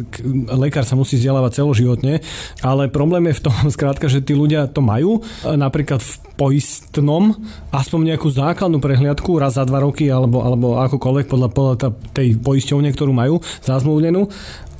lekár 0.54 0.86
sa 0.86 0.94
musí 0.94 1.18
vzdelávať 1.18 1.62
celoživotne. 1.62 2.22
Ale 2.62 2.92
problém 2.92 3.30
je 3.32 3.38
v 3.40 3.44
tom, 3.50 3.56
skrátka, 3.74 4.06
že 4.06 4.22
tí 4.22 4.36
ľudia 4.36 4.70
to 4.70 4.84
majú. 4.84 5.24
Napríklad 5.44 6.00
v 6.00 6.12
poistnom 6.34 7.34
aspoň 7.70 8.14
nejakú 8.14 8.28
základnú 8.30 8.82
prehliadku 8.82 9.38
raz 9.38 9.54
za 9.58 9.64
dva 9.66 9.82
roky 9.82 10.10
alebo, 10.10 10.42
alebo 10.42 10.82
akokoľvek 10.82 11.26
podľa, 11.30 11.48
podľa 11.50 11.74
tej 12.10 12.38
poisťovne, 12.42 12.90
ktorú 12.90 13.12
majú 13.14 13.38
zazmluvnenú 13.62 14.26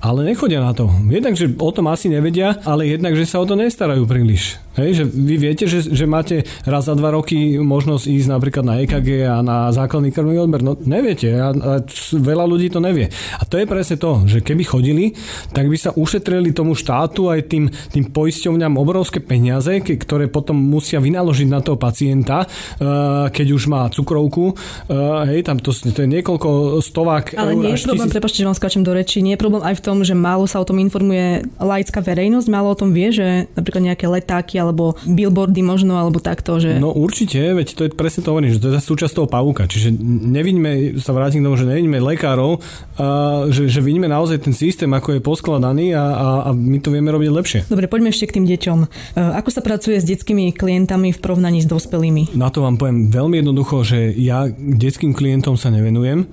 ale 0.04 0.20
nechodia 0.28 0.60
na 0.60 0.76
to. 0.76 0.84
Jednak, 1.08 1.32
že 1.32 1.56
o 1.56 1.72
tom 1.72 1.88
asi 1.88 2.12
nevedia, 2.12 2.60
ale 2.68 2.92
jednak, 2.92 3.16
že 3.16 3.24
sa 3.24 3.40
o 3.40 3.48
to 3.48 3.56
nestarajú 3.56 4.04
príliš. 4.04 4.60
Hej, 4.74 4.90
že 4.98 5.04
vy 5.06 5.34
viete, 5.38 5.64
že, 5.70 5.86
že 5.86 6.04
máte 6.04 6.42
raz 6.66 6.90
za 6.90 6.98
dva 6.98 7.14
roky 7.14 7.62
možnosť 7.62 8.04
ísť 8.10 8.28
napríklad 8.28 8.64
na 8.66 8.74
EKG 8.82 9.08
a 9.22 9.38
na 9.38 9.70
základný 9.70 10.10
krvný 10.10 10.42
odber. 10.42 10.66
No 10.66 10.74
neviete 10.74 11.30
a, 11.38 11.54
a 11.54 11.72
veľa 12.10 12.44
ľudí 12.50 12.74
to 12.74 12.82
nevie. 12.82 13.06
A 13.38 13.46
to 13.46 13.62
je 13.62 13.70
presne 13.70 13.96
to, 14.02 14.26
že 14.26 14.42
keby 14.42 14.66
chodili, 14.66 15.14
tak 15.54 15.70
by 15.70 15.78
sa 15.78 15.94
ušetrili 15.94 16.50
tomu 16.50 16.74
štátu 16.74 17.30
aj 17.30 17.46
tým, 17.46 17.70
tým 17.70 18.10
poisťovňam 18.10 18.74
obrovské 18.74 19.22
peniaze, 19.22 19.78
ktoré 19.78 20.26
potom 20.26 20.58
musia 20.58 20.98
vynaložiť 20.98 21.46
na 21.46 21.62
toho 21.62 21.78
pacienta, 21.78 22.42
uh, 22.42 23.30
keď 23.30 23.46
už 23.54 23.70
má 23.70 23.86
cukrovku. 23.94 24.58
Uh, 24.90 25.22
hej, 25.30 25.46
tam 25.46 25.62
to, 25.62 25.70
to 25.70 26.02
je 26.02 26.08
niekoľko 26.10 26.82
stovák 26.82 27.38
Ale 27.38 27.54
nie 27.54 27.78
je 27.78 27.86
problém, 27.86 28.10
tisíc... 28.10 28.16
prepačte, 28.18 28.38
že 28.42 28.48
vám 28.50 28.58
skáčem 28.58 28.82
do 28.82 28.90
reči, 28.90 29.22
nie 29.22 29.38
je 29.38 29.40
problém 29.40 29.62
aj 29.62 29.78
v 29.78 29.82
tom, 29.86 30.02
že 30.02 30.18
málo 30.18 30.50
sa 30.50 30.58
o 30.58 30.66
tom 30.66 30.82
informuje 30.82 31.46
laická 31.62 32.02
verejnosť, 32.02 32.46
málo 32.50 32.74
o 32.74 32.78
tom 32.78 32.90
vie, 32.90 33.14
že 33.14 33.46
napríklad 33.54 33.94
nejaké 33.94 34.10
letáky 34.10 34.63
alebo 34.64 34.96
billboardy 35.04 35.60
možno, 35.60 36.00
alebo 36.00 36.18
takto, 36.18 36.56
že... 36.56 36.80
No 36.80 36.96
určite, 36.96 37.36
veď 37.52 37.68
to 37.76 37.82
je 37.84 37.90
presne 37.92 38.24
to 38.24 38.32
hovorím, 38.32 38.56
že 38.56 38.60
to 38.64 38.72
je 38.72 38.80
súčasť 38.80 39.12
toho 39.12 39.28
pavúka. 39.28 39.68
Čiže 39.68 39.92
nevidíme, 40.00 40.96
sa 40.98 41.12
vrátim 41.12 41.44
k 41.44 41.46
tomu, 41.46 41.60
že 41.60 41.68
nevidíme 41.68 42.00
lekárov, 42.00 42.58
a 42.96 43.06
že, 43.52 43.68
že 43.68 43.84
vidíme 43.84 44.08
naozaj 44.08 44.48
ten 44.48 44.54
systém, 44.56 44.88
ako 44.88 45.18
je 45.18 45.20
poskladaný 45.20 45.92
a, 45.92 46.04
a, 46.04 46.28
a 46.46 46.50
my 46.56 46.78
to 46.80 46.88
vieme 46.88 47.12
robiť 47.12 47.30
lepšie. 47.30 47.60
Dobre, 47.68 47.86
poďme 47.90 48.10
ešte 48.10 48.32
k 48.32 48.40
tým 48.40 48.46
deťom. 48.48 48.78
E, 48.80 48.86
ako 49.18 49.50
sa 49.52 49.60
pracuje 49.60 50.00
s 50.00 50.06
detskými 50.06 50.54
klientami 50.56 51.12
v 51.12 51.18
porovnaní 51.18 51.60
s 51.60 51.68
dospelými? 51.68 52.32
Na 52.38 52.48
to 52.48 52.64
vám 52.64 52.80
poviem 52.80 53.12
veľmi 53.12 53.44
jednoducho, 53.44 53.84
že 53.84 54.14
ja 54.16 54.48
detským 54.54 55.12
klientom 55.12 55.58
sa 55.58 55.68
nevenujem 55.68 56.26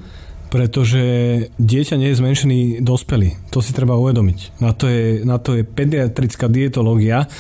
pretože 0.52 1.02
dieťa 1.56 1.96
nie 1.96 2.12
je 2.12 2.20
zmenšený 2.20 2.60
dospelý. 2.84 3.40
To 3.56 3.64
si 3.64 3.72
treba 3.72 3.96
uvedomiť. 3.96 4.60
Na 4.60 4.76
to 4.76 4.92
je, 4.92 5.24
na 5.24 5.40
to 5.40 5.56
je 5.56 5.64
pediatrická 5.64 6.52
dietológia, 6.52 7.32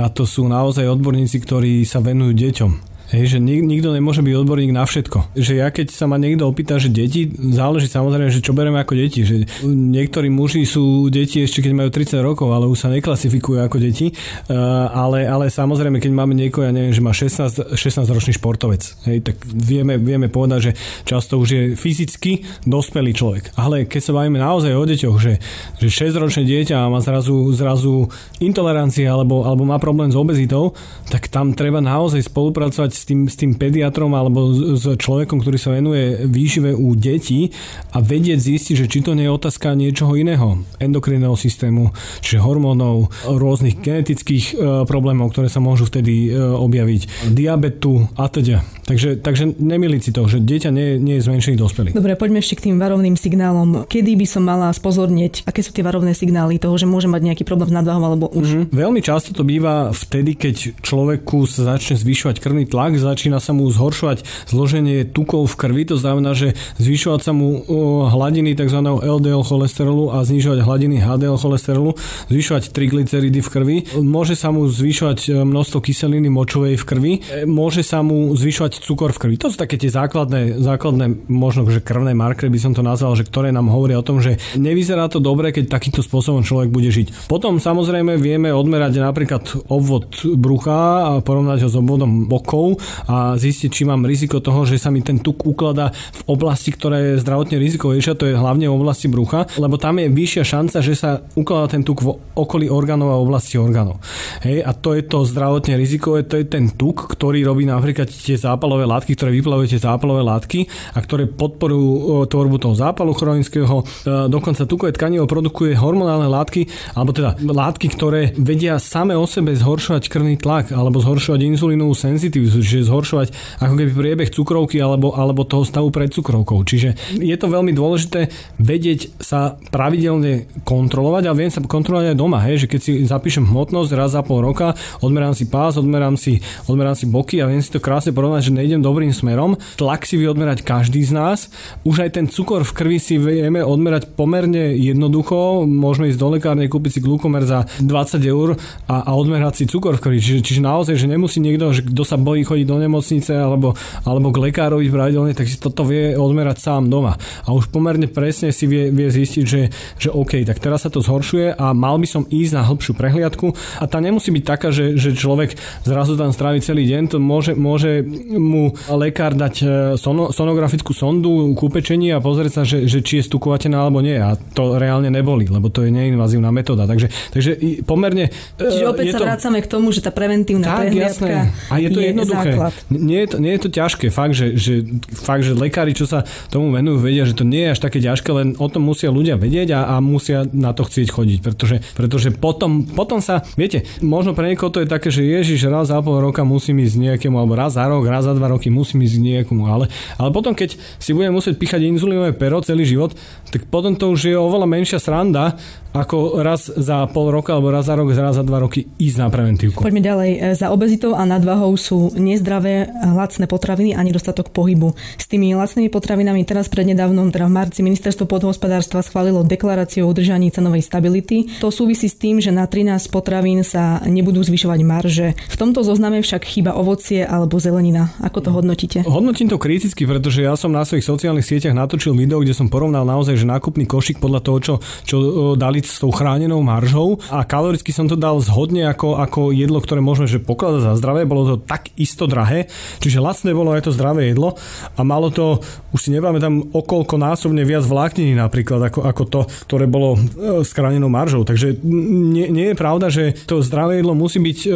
na 0.00 0.08
to 0.08 0.24
sú 0.24 0.48
naozaj 0.48 0.88
odborníci, 0.88 1.44
ktorí 1.44 1.84
sa 1.84 2.00
venujú 2.00 2.32
deťom. 2.32 2.93
Hej, 3.12 3.36
že 3.36 3.38
nik, 3.38 3.60
nikto 3.60 3.92
nemôže 3.92 4.24
byť 4.24 4.32
odborník 4.32 4.72
na 4.72 4.88
všetko. 4.88 5.36
Že 5.36 5.52
ja 5.60 5.68
keď 5.68 5.92
sa 5.92 6.08
ma 6.08 6.16
niekto 6.16 6.48
opýta, 6.48 6.80
že 6.80 6.88
deti, 6.88 7.28
záleží 7.28 7.92
samozrejme, 7.92 8.32
že 8.32 8.40
čo 8.40 8.56
bereme 8.56 8.80
ako 8.80 8.96
deti. 8.96 9.28
Že 9.28 9.44
niektorí 9.68 10.32
muži 10.32 10.64
sú 10.64 11.12
deti 11.12 11.44
ešte 11.44 11.60
keď 11.60 11.72
majú 11.76 11.90
30 11.92 12.24
rokov, 12.24 12.48
ale 12.48 12.64
už 12.64 12.80
sa 12.80 12.88
neklasifikujú 12.88 13.60
ako 13.60 13.76
deti. 13.76 14.16
Uh, 14.48 14.88
ale, 14.88 15.28
ale 15.28 15.52
samozrejme, 15.52 16.00
keď 16.00 16.12
máme 16.16 16.32
niekoho, 16.32 16.64
ja 16.64 16.72
neviem, 16.72 16.96
že 16.96 17.04
má 17.04 17.12
16, 17.12 17.76
16 17.76 18.08
ročný 18.08 18.32
športovec, 18.40 18.82
hej, 19.04 19.20
tak 19.20 19.36
vieme, 19.44 20.00
vieme 20.00 20.32
povedať, 20.32 20.72
že 20.72 20.72
často 21.04 21.36
už 21.36 21.48
je 21.52 21.62
fyzicky 21.76 22.64
dospelý 22.64 23.12
človek. 23.12 23.52
Ale 23.60 23.84
keď 23.84 24.00
sa 24.00 24.16
bavíme 24.16 24.40
naozaj 24.40 24.72
o 24.72 24.84
deťoch, 24.84 25.16
že, 25.20 25.36
že 25.76 25.88
6 25.92 26.16
ročné 26.16 26.48
dieťa 26.48 26.88
má 26.88 27.04
zrazu, 27.04 27.52
zrazu 27.52 28.08
intolerancia 28.40 29.12
alebo, 29.12 29.44
alebo 29.44 29.68
má 29.68 29.76
problém 29.76 30.08
s 30.08 30.16
obezitou, 30.16 30.72
tak 31.12 31.28
tam 31.28 31.52
treba 31.52 31.84
naozaj 31.84 32.32
spolupracovať 32.32 32.93
s 32.94 33.04
tým, 33.04 33.26
s 33.26 33.34
tým 33.34 33.58
pediatrom 33.58 34.14
alebo 34.14 34.54
s 34.78 34.86
človekom, 34.86 35.42
ktorý 35.42 35.58
sa 35.58 35.74
venuje 35.74 36.24
výžive 36.30 36.72
u 36.72 36.94
detí 36.94 37.50
a 37.92 37.98
vedieť 37.98 38.38
zistiť, 38.38 38.74
že 38.80 38.86
či 38.86 39.02
to 39.02 39.18
nie 39.18 39.26
je 39.26 39.34
otázka 39.34 39.74
niečoho 39.74 40.14
iného, 40.14 40.62
endokrinného 40.78 41.34
systému, 41.34 41.90
čiže 42.22 42.40
hormónov, 42.40 43.10
rôznych 43.26 43.82
genetických 43.82 44.44
e, 44.52 44.54
problémov, 44.86 45.34
ktoré 45.34 45.50
sa 45.50 45.58
môžu 45.58 45.90
vtedy 45.90 46.30
e, 46.30 46.38
objaviť, 46.38 47.32
diabetu 47.34 48.06
a 48.14 48.30
teda. 48.30 48.62
Takže, 48.84 49.16
takže 49.20 49.56
nemiliť 49.56 50.00
si 50.04 50.10
to, 50.12 50.28
že 50.28 50.44
dieťa 50.44 50.70
nie, 50.70 51.00
nie 51.00 51.16
je 51.18 51.24
zmenšený 51.24 51.56
dospelý. 51.56 51.88
Dobre, 51.96 52.20
poďme 52.20 52.44
ešte 52.44 52.60
k 52.60 52.70
tým 52.70 52.76
varovným 52.76 53.16
signálom. 53.16 53.88
Kedy 53.88 54.12
by 54.20 54.26
som 54.28 54.44
mala 54.44 54.68
spozornieť, 54.76 55.48
aké 55.48 55.64
sú 55.64 55.72
tie 55.72 55.80
varovné 55.80 56.12
signály 56.12 56.60
toho, 56.60 56.76
že 56.76 56.84
môže 56.84 57.08
mať 57.08 57.32
nejaký 57.32 57.44
problém 57.48 57.72
s 57.72 57.76
nadváhou 57.80 58.04
alebo 58.04 58.28
už? 58.28 58.68
Mm-hmm. 58.68 58.76
Veľmi 58.76 59.00
často 59.00 59.32
to 59.32 59.40
býva 59.40 59.88
vtedy, 59.96 60.36
keď 60.36 60.84
človeku 60.84 61.48
sa 61.48 61.76
začne 61.76 61.96
zvyšovať 61.96 62.36
krvný 62.44 62.68
tlak, 62.68 63.00
začína 63.00 63.40
sa 63.40 63.56
mu 63.56 63.64
zhoršovať 63.72 64.28
zloženie 64.52 65.08
tukov 65.08 65.48
v 65.48 65.56
krvi, 65.56 65.82
to 65.88 65.96
znamená, 65.96 66.36
že 66.36 66.52
zvyšovať 66.76 67.20
sa 67.24 67.32
mu 67.32 67.64
hladiny 68.12 68.52
tzv. 68.52 68.80
LDL 68.84 69.44
cholesterolu 69.44 70.12
a 70.12 70.20
znižovať 70.22 70.60
hladiny 70.60 71.00
HDL 71.00 71.40
cholesterolu, 71.40 71.96
zvyšovať 72.28 72.68
triglyceridy 72.70 73.40
v 73.40 73.48
krvi, 73.48 73.76
môže 74.00 74.36
sa 74.36 74.52
mu 74.52 74.68
zvyšovať 74.68 75.18
e, 75.28 75.42
množstvo 75.42 75.78
kyseliny 75.80 76.28
močovej 76.28 76.76
v 76.76 76.84
krvi, 76.84 77.12
e, 77.18 77.48
môže 77.48 77.80
sa 77.80 78.04
mu 78.04 78.32
zvyšovať 78.34 78.73
cukor 78.80 79.14
v 79.14 79.20
krvi. 79.26 79.36
To 79.38 79.50
sú 79.50 79.56
také 79.58 79.78
tie 79.78 79.90
základné, 79.92 80.58
základné 80.62 81.28
možno, 81.30 81.66
že 81.68 81.84
krvné 81.84 82.16
markery 82.16 82.50
by 82.50 82.60
som 82.60 82.72
to 82.72 82.82
nazval, 82.82 83.14
že 83.14 83.26
ktoré 83.26 83.50
nám 83.54 83.70
hovoria 83.70 84.00
o 84.00 84.06
tom, 84.06 84.18
že 84.18 84.40
nevyzerá 84.58 85.06
to 85.10 85.22
dobre, 85.22 85.54
keď 85.54 85.70
takýmto 85.70 86.00
spôsobom 86.00 86.42
človek 86.42 86.70
bude 86.70 86.90
žiť. 86.90 87.28
Potom 87.30 87.62
samozrejme 87.62 88.16
vieme 88.18 88.50
odmerať 88.50 88.98
napríklad 88.98 89.42
obvod 89.68 90.10
brucha 90.38 91.10
a 91.10 91.10
porovnať 91.20 91.66
ho 91.66 91.68
s 91.70 91.76
obvodom 91.78 92.26
bokov 92.26 92.80
a 93.10 93.34
zistiť, 93.36 93.70
či 93.70 93.82
mám 93.84 94.06
riziko 94.06 94.40
toho, 94.40 94.64
že 94.64 94.80
sa 94.80 94.88
mi 94.88 95.04
ten 95.04 95.20
tuk 95.20 95.44
ukladá 95.44 95.90
v 95.92 96.22
oblasti, 96.30 96.72
ktorá 96.72 96.96
je 97.00 97.22
zdravotne 97.22 97.60
rizikovejšia, 97.60 98.18
to 98.18 98.30
je 98.30 98.38
hlavne 98.38 98.66
v 98.70 98.74
oblasti 98.74 99.06
brucha, 99.10 99.46
lebo 99.60 99.76
tam 99.76 100.00
je 100.00 100.08
vyššia 100.08 100.44
šanca, 100.44 100.78
že 100.80 100.94
sa 100.94 101.10
ukladá 101.34 101.76
ten 101.76 101.82
tuk 101.82 102.00
v 102.00 102.16
okolí 102.34 102.66
orgánov 102.70 103.12
a 103.12 103.20
oblasti 103.20 103.60
orgánov. 103.60 104.00
Hej, 104.42 104.64
a 104.64 104.70
to 104.72 104.96
je 104.96 105.02
to 105.04 105.26
zdravotne 105.26 105.76
rizikové, 105.76 106.24
to 106.24 106.40
je 106.40 106.46
ten 106.46 106.70
tuk, 106.72 107.06
ktorý 107.10 107.44
robí 107.44 107.66
napríklad 107.68 108.08
tie 108.08 108.36
zápalové 108.64 108.88
látky, 108.88 109.12
ktoré 109.12 109.30
vyplavujú 109.36 109.76
tie 109.76 109.84
zápalové 109.84 110.24
látky 110.24 110.60
a 110.96 110.98
ktoré 111.04 111.28
podporujú 111.28 112.24
tvorbu 112.32 112.56
toho 112.56 112.72
zápalu 112.72 113.12
chronického. 113.12 113.84
E, 113.84 114.32
dokonca 114.32 114.64
tukové 114.64 114.96
tkanivo 114.96 115.28
produkuje 115.28 115.76
hormonálne 115.76 116.32
látky, 116.32 116.64
alebo 116.96 117.12
teda 117.12 117.36
látky, 117.44 117.92
ktoré 117.92 118.32
vedia 118.40 118.80
same 118.80 119.12
o 119.12 119.28
sebe 119.28 119.52
zhoršovať 119.52 120.08
krvný 120.08 120.40
tlak 120.40 120.72
alebo 120.72 120.96
zhoršovať 120.96 121.44
inzulínovú 121.44 121.92
senzitivitu, 121.92 122.64
čiže 122.64 122.88
zhoršovať 122.88 123.60
ako 123.60 123.74
keby 123.76 123.90
priebeh 123.92 124.30
cukrovky 124.32 124.80
alebo, 124.80 125.12
alebo 125.12 125.44
toho 125.44 125.68
stavu 125.68 125.92
pred 125.92 126.08
cukrovkou. 126.08 126.64
Čiže 126.64 127.20
je 127.20 127.36
to 127.36 127.52
veľmi 127.52 127.76
dôležité 127.76 128.32
vedieť 128.56 129.20
sa 129.20 129.60
pravidelne 129.68 130.48
kontrolovať 130.64 131.28
a 131.28 131.36
viem 131.36 131.52
sa 131.52 131.60
kontrolovať 131.60 132.16
aj 132.16 132.16
doma, 132.16 132.40
hej, 132.48 132.64
že 132.64 132.70
keď 132.72 132.80
si 132.80 132.92
zapíšem 133.04 133.44
hmotnosť 133.44 133.92
raz 133.92 134.16
za 134.16 134.24
pol 134.24 134.40
roka, 134.40 134.72
odmerám 135.04 135.36
si 135.36 135.52
pás, 135.52 135.76
odmerám 135.76 136.16
si, 136.16 136.40
odmerám 136.64 136.96
si 136.96 137.04
boky 137.04 137.44
a 137.44 137.50
viem 137.50 137.60
si 137.60 137.68
to 137.68 137.82
krásne 137.82 138.14
porovnať, 138.14 138.46
že 138.46 138.53
nejdem 138.54 138.80
dobrým 138.80 139.10
smerom. 139.10 139.58
Tlak 139.76 140.06
si 140.06 140.14
vie 140.14 140.30
odmerať 140.30 140.62
každý 140.62 141.02
z 141.02 141.12
nás. 141.12 141.38
Už 141.82 142.06
aj 142.06 142.10
ten 142.16 142.26
cukor 142.30 142.62
v 142.62 142.72
krvi 142.72 142.98
si 143.02 143.18
vieme 143.18 143.60
odmerať 143.60 144.14
pomerne 144.14 144.78
jednoducho. 144.78 145.66
Môžeme 145.66 146.08
ísť 146.14 146.20
do 146.22 146.28
lekárne, 146.30 146.70
kúpiť 146.70 146.98
si 146.98 147.00
glukomer 147.02 147.42
za 147.42 147.66
20 147.82 148.22
eur 148.24 148.54
a, 148.86 148.96
a 149.04 149.10
odmerať 149.18 149.60
si 149.60 149.64
cukor 149.66 149.98
v 149.98 150.02
krvi. 150.08 150.18
Čiže, 150.22 150.40
čiže 150.40 150.60
naozaj, 150.62 150.94
že 150.94 151.10
nemusí 151.10 151.42
niekto, 151.42 151.74
že 151.74 151.82
kto 151.82 152.02
sa 152.06 152.14
bojí 152.14 152.46
chodiť 152.46 152.66
do 152.70 152.78
nemocnice 152.78 153.34
alebo, 153.34 153.74
alebo 154.06 154.30
k 154.30 154.38
lekárovi 154.50 154.86
pravidelne, 154.88 155.34
tak 155.34 155.50
si 155.50 155.58
toto 155.58 155.82
vie 155.82 156.14
odmerať 156.14 156.62
sám 156.62 156.86
doma. 156.86 157.18
A 157.44 157.50
už 157.50 157.68
pomerne 157.74 158.06
presne 158.06 158.54
si 158.54 158.70
vie, 158.70 158.94
vie 158.94 159.10
zistiť, 159.10 159.44
že, 159.44 159.62
že 159.98 160.08
OK, 160.14 160.46
tak 160.46 160.62
teraz 160.62 160.86
sa 160.86 160.90
to 160.92 161.02
zhoršuje 161.02 161.58
a 161.58 161.74
mal 161.74 161.98
by 161.98 162.06
som 162.06 162.22
ísť 162.28 162.52
na 162.54 162.62
hĺbšiu 162.62 162.92
prehliadku 162.94 163.50
a 163.80 163.84
tá 163.90 163.98
nemusí 163.98 164.30
byť 164.30 164.44
taká, 164.44 164.68
že, 164.70 164.94
že 164.94 165.16
človek 165.16 165.56
zrazu 165.82 166.14
tam 166.14 166.30
strávi 166.30 166.60
celý 166.60 166.84
deň, 166.86 167.02
to 167.10 167.18
môže, 167.18 167.56
môže 167.56 168.04
mu 168.44 168.76
lekár 168.92 169.32
dať 169.32 169.54
e, 169.64 169.66
sono, 169.96 170.28
sonografickú 170.28 170.92
sondu 170.92 171.56
ku 171.56 171.72
pečení 171.72 172.12
a 172.12 172.20
pozrieť 172.20 172.52
sa, 172.52 172.62
že, 172.68 172.84
že 172.84 173.00
či 173.00 173.24
je 173.24 173.28
stukovateľná 173.32 173.80
alebo 173.80 174.04
nie. 174.04 174.20
A 174.20 174.36
to 174.36 174.76
reálne 174.76 175.08
neboli, 175.08 175.48
lebo 175.48 175.72
to 175.72 175.88
je 175.88 175.90
neinvazívna 175.90 176.52
metóda. 176.52 176.84
Takže, 176.84 177.08
takže 177.32 177.50
pomerne... 177.88 178.28
E, 178.60 178.68
Čiže 178.68 178.84
opäť 178.92 179.04
sa 179.16 179.18
to... 179.18 179.24
vracame 179.24 179.58
k 179.64 179.68
tomu, 179.72 179.88
že 179.88 180.04
tá 180.04 180.12
preventívna 180.12 180.84
tak, 180.84 180.92
jasné. 180.92 181.48
A 181.72 181.80
je 181.80 181.88
to 181.88 181.98
je 182.04 182.06
jednoduché. 182.12 182.50
Základ. 182.60 182.72
Nie 182.92 183.18
je 183.24 183.28
to, 183.32 183.36
nie 183.40 183.52
je 183.56 183.60
to 183.64 183.70
ťažké. 183.72 184.06
Fakt 184.12 184.34
že, 184.34 184.58
že, 184.58 184.74
fakt, 185.14 185.46
že 185.46 185.54
lekári, 185.54 185.94
čo 185.94 186.04
sa 186.04 186.26
tomu 186.50 186.74
venujú, 186.74 187.00
vedia, 187.00 187.24
že 187.24 187.38
to 187.38 187.46
nie 187.46 187.70
je 187.70 187.72
až 187.78 187.80
také 187.80 188.02
ťažké, 188.02 188.28
len 188.34 188.48
o 188.58 188.66
tom 188.68 188.84
musia 188.84 189.08
ľudia 189.08 189.38
vedieť 189.38 189.72
a, 189.72 189.80
a 189.96 190.02
musia 190.02 190.44
na 190.50 190.74
to 190.74 190.84
chcieť 190.84 191.08
chodiť. 191.14 191.38
Pretože, 191.40 191.76
pretože 191.94 192.28
potom, 192.34 192.84
potom 192.84 193.22
sa, 193.22 193.46
viete, 193.54 193.86
možno 194.02 194.34
pre 194.34 194.50
niekoho 194.52 194.74
to 194.74 194.82
je 194.82 194.90
také, 194.90 195.08
že 195.08 195.22
Ježiš 195.22 195.70
raz 195.70 195.88
za 195.88 196.02
pol 196.02 196.18
roka 196.20 196.42
musím 196.42 196.82
ísť 196.82 196.96
nejakému, 196.98 197.38
alebo 197.38 197.54
raz 197.54 197.78
za 197.78 197.86
rok, 197.86 198.04
raz 198.10 198.26
za 198.26 198.33
dva 198.34 198.52
roky 198.52 198.68
musím 198.68 199.06
ísť 199.06 199.16
niekomu. 199.22 199.70
Ale, 199.70 199.88
ale 200.18 200.28
potom, 200.34 200.52
keď 200.52 200.76
si 200.98 201.10
budem 201.14 201.34
musieť 201.34 201.56
píchať 201.56 201.86
inzulínové 201.86 202.34
pero 202.34 202.60
celý 202.60 202.84
život, 202.84 203.14
tak 203.48 203.70
potom 203.70 203.94
to 203.94 204.10
už 204.10 204.34
je 204.34 204.36
oveľa 204.36 204.66
menšia 204.66 204.98
sranda, 204.98 205.56
ako 205.94 206.42
raz 206.42 206.66
za 206.74 207.06
pol 207.06 207.30
roka 207.30 207.54
alebo 207.54 207.70
raz 207.70 207.86
za 207.86 207.94
rok, 207.94 208.10
raz 208.10 208.34
za 208.34 208.42
dva 208.42 208.66
roky 208.66 208.90
ísť 208.98 209.16
na 209.22 209.30
preventívku. 209.30 209.78
Poďme 209.78 210.02
ďalej. 210.02 210.30
E, 210.34 210.38
za 210.58 210.74
obezitou 210.74 211.14
a 211.14 211.22
nadvahou 211.22 211.70
sú 211.78 212.10
nezdravé 212.18 212.90
lacné 213.14 213.46
potraviny 213.46 213.94
a 213.94 214.02
nedostatok 214.02 214.50
pohybu. 214.50 214.98
S 215.14 215.30
tými 215.30 215.54
lacnými 215.54 215.86
potravinami 215.94 216.42
teraz 216.42 216.66
prednedávnom, 216.66 217.30
teda 217.30 217.46
v 217.46 217.54
marci, 217.54 217.86
ministerstvo 217.86 218.26
podhospodárstva 218.26 219.06
schválilo 219.06 219.46
deklaráciu 219.46 220.02
o 220.02 220.10
udržaní 220.10 220.50
cenovej 220.50 220.82
stability. 220.82 221.62
To 221.62 221.70
súvisí 221.70 222.10
s 222.10 222.18
tým, 222.18 222.42
že 222.42 222.50
na 222.50 222.66
13 222.66 223.06
potravín 223.14 223.62
sa 223.62 224.02
nebudú 224.02 224.42
zvyšovať 224.42 224.80
marže. 224.82 225.38
V 225.46 225.56
tomto 225.56 225.86
zozname 225.86 226.18
však 226.26 226.42
chýba 226.42 226.74
ovocie 226.74 227.22
alebo 227.22 227.62
zelenina. 227.62 228.10
Ako 228.24 228.40
to 228.40 228.56
hodnotíte? 228.56 229.04
Hodnotím 229.04 229.52
to 229.52 229.60
kriticky, 229.60 230.08
pretože 230.08 230.40
ja 230.40 230.56
som 230.56 230.72
na 230.72 230.80
svojich 230.88 231.04
sociálnych 231.04 231.44
sieťach 231.44 231.76
natočil 231.76 232.16
video, 232.16 232.40
kde 232.40 232.56
som 232.56 232.72
porovnal 232.72 233.04
naozaj, 233.04 233.36
že 233.36 233.44
nákupný 233.44 233.84
košík 233.84 234.16
podľa 234.16 234.40
toho, 234.40 234.58
čo, 234.64 234.74
čo 235.04 235.16
dali 235.60 235.84
s 235.84 236.00
tou 236.00 236.08
chránenou 236.08 236.64
maržou 236.64 237.20
a 237.28 237.44
kaloricky 237.44 237.92
som 237.92 238.08
to 238.08 238.16
dal 238.16 238.40
zhodne 238.40 238.88
ako, 238.88 239.20
ako 239.20 239.52
jedlo, 239.52 239.76
ktoré 239.76 240.00
môžeme 240.00 240.24
že 240.24 240.40
pokladať 240.40 240.80
za 240.88 240.92
zdravé. 240.96 241.28
Bolo 241.28 241.42
to 241.44 241.56
tak 241.60 241.92
isto 242.00 242.24
drahé, 242.24 242.72
čiže 243.04 243.20
lacné 243.20 243.52
bolo 243.52 243.76
aj 243.76 243.84
to 243.84 243.90
zdravé 243.92 244.32
jedlo 244.32 244.56
a 244.96 245.00
malo 245.04 245.28
to, 245.28 245.60
už 245.92 246.00
si 246.00 246.08
nepamätám, 246.08 246.72
okolko 246.72 247.20
násobne 247.20 247.60
viac 247.68 247.84
vlákniny 247.84 248.32
napríklad 248.40 248.88
ako, 248.88 249.00
ako 249.04 249.22
to, 249.28 249.40
ktoré 249.68 249.84
bolo 249.84 250.16
e, 250.16 250.64
s 250.64 250.72
chránenou 250.72 251.12
maržou. 251.12 251.44
Takže 251.44 251.76
nie, 251.84 252.48
nie 252.48 252.72
je 252.72 252.76
pravda, 252.80 253.12
že 253.12 253.36
to 253.44 253.60
zdravé 253.60 254.00
jedlo 254.00 254.16
musí 254.16 254.40
byť 254.40 254.58
e, 254.64 254.68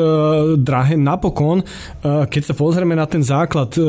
drahé. 0.60 1.00
Napokon, 1.00 1.64
e, 1.64 1.64
keď 2.28 2.52
sa 2.52 2.54
pozrieme 2.54 2.92
na 2.92 3.08
ten 3.08 3.24
základ, 3.42 3.72
e, 3.72 3.82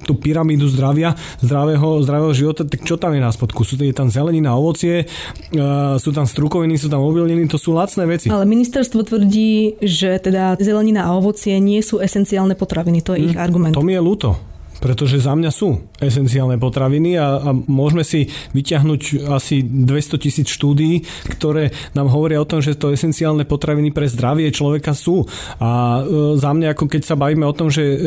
tú 0.00 0.12
pyramídu 0.16 0.64
zdravia, 0.72 1.12
zdravého, 1.44 2.00
zdravého 2.00 2.32
života, 2.32 2.64
tak 2.64 2.80
čo 2.80 2.96
tam 2.96 3.12
je 3.12 3.20
na 3.20 3.28
spodku? 3.28 3.60
Sú, 3.60 3.76
je 3.76 3.92
tam 3.92 4.08
zelenina, 4.08 4.56
ovocie, 4.56 5.04
e, 5.04 5.60
sú 6.00 6.10
tam 6.16 6.24
stru 6.24 6.46
strukoviny 6.46 6.78
sú 6.78 6.86
tam 6.86 7.02
obilniny, 7.02 7.50
to 7.50 7.58
sú 7.58 7.74
lacné 7.74 8.06
veci. 8.06 8.30
Ale 8.30 8.46
ministerstvo 8.46 9.02
tvrdí, 9.02 9.82
že 9.82 10.22
teda 10.22 10.54
zelenina 10.62 11.10
a 11.10 11.18
ovocie 11.18 11.58
nie 11.58 11.82
sú 11.82 11.98
esenciálne 11.98 12.54
potraviny, 12.54 13.02
to 13.02 13.18
je 13.18 13.26
mm, 13.26 13.26
ich 13.26 13.36
argument. 13.36 13.74
To 13.74 13.82
mi 13.82 13.98
je 13.98 14.00
ľúto 14.00 14.38
pretože 14.78 15.22
za 15.22 15.32
mňa 15.32 15.50
sú 15.50 15.88
esenciálne 15.98 16.60
potraviny 16.60 17.16
a, 17.16 17.40
a 17.40 17.50
môžeme 17.54 18.04
si 18.04 18.28
vyťahnuť 18.52 19.32
asi 19.32 19.64
200 19.64 20.22
tisíc 20.22 20.52
štúdií, 20.52 21.02
ktoré 21.32 21.72
nám 21.96 22.12
hovoria 22.12 22.42
o 22.42 22.48
tom, 22.48 22.60
že 22.60 22.76
to 22.76 22.92
esenciálne 22.92 23.48
potraviny 23.48 23.90
pre 23.90 24.06
zdravie 24.06 24.52
človeka 24.52 24.92
sú. 24.92 25.24
A 25.58 26.02
e, 26.04 26.36
za 26.36 26.52
mňa, 26.52 26.76
ako 26.76 26.84
keď 26.92 27.02
sa 27.08 27.16
bavíme 27.16 27.48
o 27.48 27.56
tom, 27.56 27.72
že 27.72 27.82
e, 27.82 27.96
e, 27.96 28.00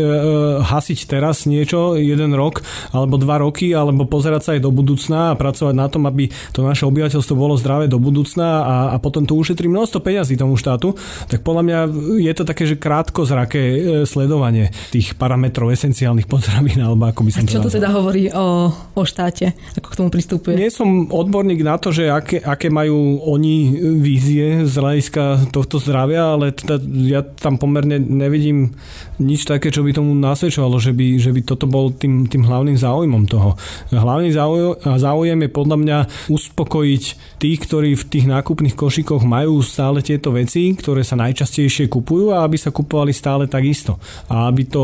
hasiť 0.62 1.00
teraz 1.10 1.50
niečo, 1.50 1.98
jeden 1.98 2.38
rok 2.38 2.62
alebo 2.94 3.18
dva 3.18 3.42
roky, 3.42 3.74
alebo 3.74 4.06
pozerať 4.06 4.42
sa 4.42 4.52
aj 4.56 4.62
do 4.62 4.72
budúcna 4.72 5.34
a 5.34 5.38
pracovať 5.40 5.76
na 5.76 5.88
tom, 5.90 6.06
aby 6.06 6.30
to 6.54 6.62
naše 6.62 6.86
obyvateľstvo 6.86 7.34
bolo 7.34 7.58
zdravé 7.58 7.90
do 7.90 7.98
budúcna 7.98 8.48
a, 8.62 8.76
a 8.94 8.96
potom 9.02 9.26
to 9.26 9.34
ušetrí 9.34 9.66
množstvo 9.66 10.00
peňazí 10.06 10.38
tomu 10.38 10.56
štátu, 10.56 10.94
tak 11.26 11.42
podľa 11.42 11.64
mňa 11.66 11.80
je 12.22 12.34
to 12.38 12.44
také, 12.46 12.64
že 12.70 12.78
krátkozraké 12.78 13.62
e, 13.62 13.80
sledovanie 14.06 14.70
tých 14.94 15.18
parametrov 15.18 15.74
esenciálnych 15.74 16.30
potravín 16.30 16.59
potravín, 16.60 16.80
alebo 16.88 17.04
ako 17.08 17.22
by 17.26 17.30
som 17.32 17.48
Čo 17.48 17.64
to 17.64 17.72
teda 17.72 17.90
hovorí 17.92 18.28
o, 18.32 18.70
o 18.72 19.04
štáte? 19.08 19.56
Ako 19.80 19.88
k 19.92 19.98
tomu 19.98 20.10
pristupuje? 20.12 20.60
Nie 20.60 20.72
som 20.72 21.08
odborník 21.10 21.64
na 21.64 21.80
to, 21.80 21.96
že 21.96 22.12
aké, 22.12 22.44
aké 22.44 22.68
majú 22.68 23.24
oni 23.24 23.80
vízie 24.00 24.68
z 24.68 24.74
hľadiska 24.76 25.52
tohto 25.56 25.80
zdravia, 25.80 26.36
ale 26.36 26.52
teda 26.52 26.82
ja 27.08 27.22
tam 27.24 27.56
pomerne 27.56 28.00
nevidím 28.00 28.76
nič 29.20 29.44
také, 29.48 29.72
čo 29.72 29.84
by 29.84 29.92
tomu 29.96 30.16
nasvedčovalo, 30.16 30.80
že 30.80 30.96
by, 30.96 31.08
že 31.20 31.32
by 31.36 31.42
toto 31.44 31.68
bol 31.68 31.92
tým, 31.92 32.28
tým 32.28 32.48
hlavným 32.48 32.80
záujmom 32.80 33.24
toho. 33.28 33.60
Hlavný 33.92 34.32
záujem 34.80 35.40
je 35.44 35.50
podľa 35.52 35.78
mňa 35.80 35.98
uspokojiť 36.32 37.04
tých, 37.40 37.60
ktorí 37.68 38.00
v 38.00 38.08
tých 38.08 38.26
nákupných 38.32 38.76
košíkoch 38.76 39.24
majú 39.28 39.60
stále 39.60 40.00
tieto 40.00 40.32
veci, 40.32 40.72
ktoré 40.72 41.04
sa 41.04 41.20
najčastejšie 41.20 41.92
kupujú 41.92 42.32
a 42.32 42.48
aby 42.48 42.56
sa 42.56 42.72
kupovali 42.72 43.12
stále 43.12 43.52
takisto. 43.52 44.00
A 44.32 44.48
aby 44.48 44.64
to, 44.68 44.84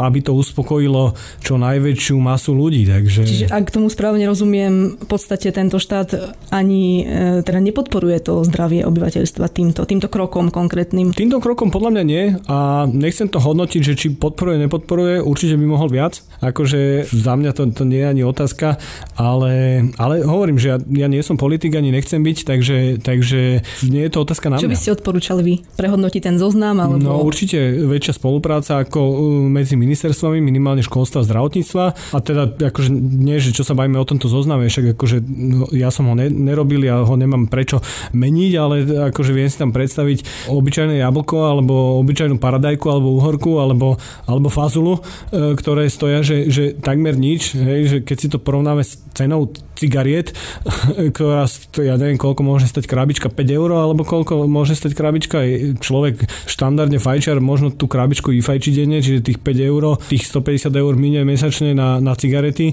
aby 0.00 0.24
to 0.24 0.32
uspokojilo 0.32 1.05
čo, 1.14 1.54
čo 1.54 1.54
najväčšiu 1.60 2.16
masu 2.18 2.56
ľudí. 2.56 2.86
Takže... 2.86 3.22
Čiže 3.22 3.46
ak 3.52 3.70
tomu 3.70 3.86
správne 3.92 4.26
rozumiem, 4.26 4.98
v 4.98 5.06
podstate 5.06 5.52
tento 5.54 5.78
štát 5.78 6.34
ani 6.50 7.06
e, 7.06 7.42
teda 7.46 7.62
nepodporuje 7.62 8.18
to 8.22 8.42
zdravie 8.42 8.82
obyvateľstva 8.82 9.46
týmto, 9.52 9.86
týmto 9.86 10.08
krokom 10.10 10.50
konkrétnym. 10.50 11.14
Týmto 11.14 11.38
krokom 11.38 11.70
podľa 11.70 11.90
mňa 11.98 12.04
nie 12.06 12.24
a 12.50 12.88
nechcem 12.90 13.30
to 13.30 13.38
hodnotiť, 13.38 13.80
že 13.82 13.94
či 13.94 14.06
podporuje, 14.14 14.58
nepodporuje, 14.66 15.22
určite 15.22 15.54
by 15.54 15.66
mohol 15.66 15.88
viac. 15.92 16.22
Akože 16.42 17.06
za 17.10 17.34
mňa 17.38 17.50
to, 17.54 17.62
to 17.70 17.84
nie 17.86 18.02
je 18.02 18.08
ani 18.08 18.22
otázka, 18.26 18.80
ale, 19.14 19.86
ale 20.00 20.24
hovorím, 20.26 20.58
že 20.58 20.76
ja, 20.76 20.78
ja 20.80 21.06
nie 21.06 21.22
som 21.22 21.38
politik, 21.38 21.74
ani 21.76 21.92
nechcem 21.94 22.20
byť, 22.20 22.38
takže, 22.42 22.76
takže 23.02 23.40
nie 23.86 24.02
je 24.06 24.10
to 24.10 24.18
otázka 24.24 24.50
na 24.50 24.58
mňa. 24.58 24.64
Čo 24.64 24.72
by 24.72 24.78
ste 24.78 24.90
odporúčali 24.96 25.42
vy? 25.44 25.54
Prehodnotiť 25.76 26.22
ten 26.32 26.36
zoznam? 26.40 26.80
Alebo... 26.80 27.00
No 27.00 27.22
určite 27.22 27.58
väčšia 27.86 28.16
spolupráca 28.16 28.82
ako 28.82 29.00
uh, 29.00 29.14
medzi 29.46 29.76
ministerstvami, 29.76 30.38
minimálne 30.40 30.82
školstva 30.96 31.28
zdravotníctva. 31.28 31.84
A 32.16 32.18
teda 32.24 32.48
akože 32.56 32.88
nie, 32.96 33.36
že 33.36 33.52
čo 33.52 33.68
sa 33.68 33.76
bavíme 33.76 34.00
o 34.00 34.08
tomto 34.08 34.32
zozname, 34.32 34.72
však 34.72 34.96
akože 34.96 35.20
no, 35.28 35.68
ja 35.76 35.92
som 35.92 36.08
ho 36.08 36.16
ne, 36.16 36.32
nerobil, 36.32 36.88
ja 36.88 37.04
ho 37.04 37.14
nemám 37.20 37.52
prečo 37.52 37.84
meniť, 38.16 38.52
ale 38.56 38.74
akože 39.12 39.36
viem 39.36 39.52
si 39.52 39.60
tam 39.60 39.76
predstaviť 39.76 40.48
obyčajné 40.48 41.04
jablko, 41.04 41.52
alebo 41.52 42.00
obyčajnú 42.00 42.40
paradajku, 42.40 42.88
alebo 42.88 43.20
uhorku, 43.20 43.60
alebo, 43.60 44.00
alebo 44.24 44.48
fazulu, 44.48 45.04
e, 45.28 45.52
ktoré 45.52 45.92
stoja, 45.92 46.24
že, 46.24 46.48
že 46.48 46.72
takmer 46.72 47.12
nič, 47.12 47.52
hej, 47.52 47.80
že 47.84 47.96
keď 48.00 48.16
si 48.16 48.28
to 48.32 48.40
porovnáme 48.40 48.80
s 48.80 48.96
cenou 49.12 49.52
cigariet, 49.76 50.32
ktorá, 51.12 51.44
ja 51.76 52.00
neviem, 52.00 52.16
koľko 52.16 52.40
môže 52.40 52.64
stať 52.72 52.88
krabička, 52.88 53.28
5 53.28 53.36
eur, 53.52 53.70
alebo 53.76 54.08
koľko 54.08 54.48
môže 54.48 54.72
stať 54.72 54.96
krabička. 54.96 55.44
Človek 55.76 56.24
štandardne 56.48 56.96
fajčiar 56.96 57.38
možno 57.44 57.68
tú 57.68 57.84
krabičku 57.84 58.32
vyfajčí 58.32 58.72
denne, 58.72 59.04
čiže 59.04 59.20
tých 59.20 59.38
5 59.44 59.70
eur, 59.70 59.82
tých 60.08 60.24
150 60.24 60.72
eur 60.72 60.85
minie 60.94 61.26
mesačne 61.26 61.74
na, 61.74 61.98
na 61.98 62.14
cigarety. 62.14 62.70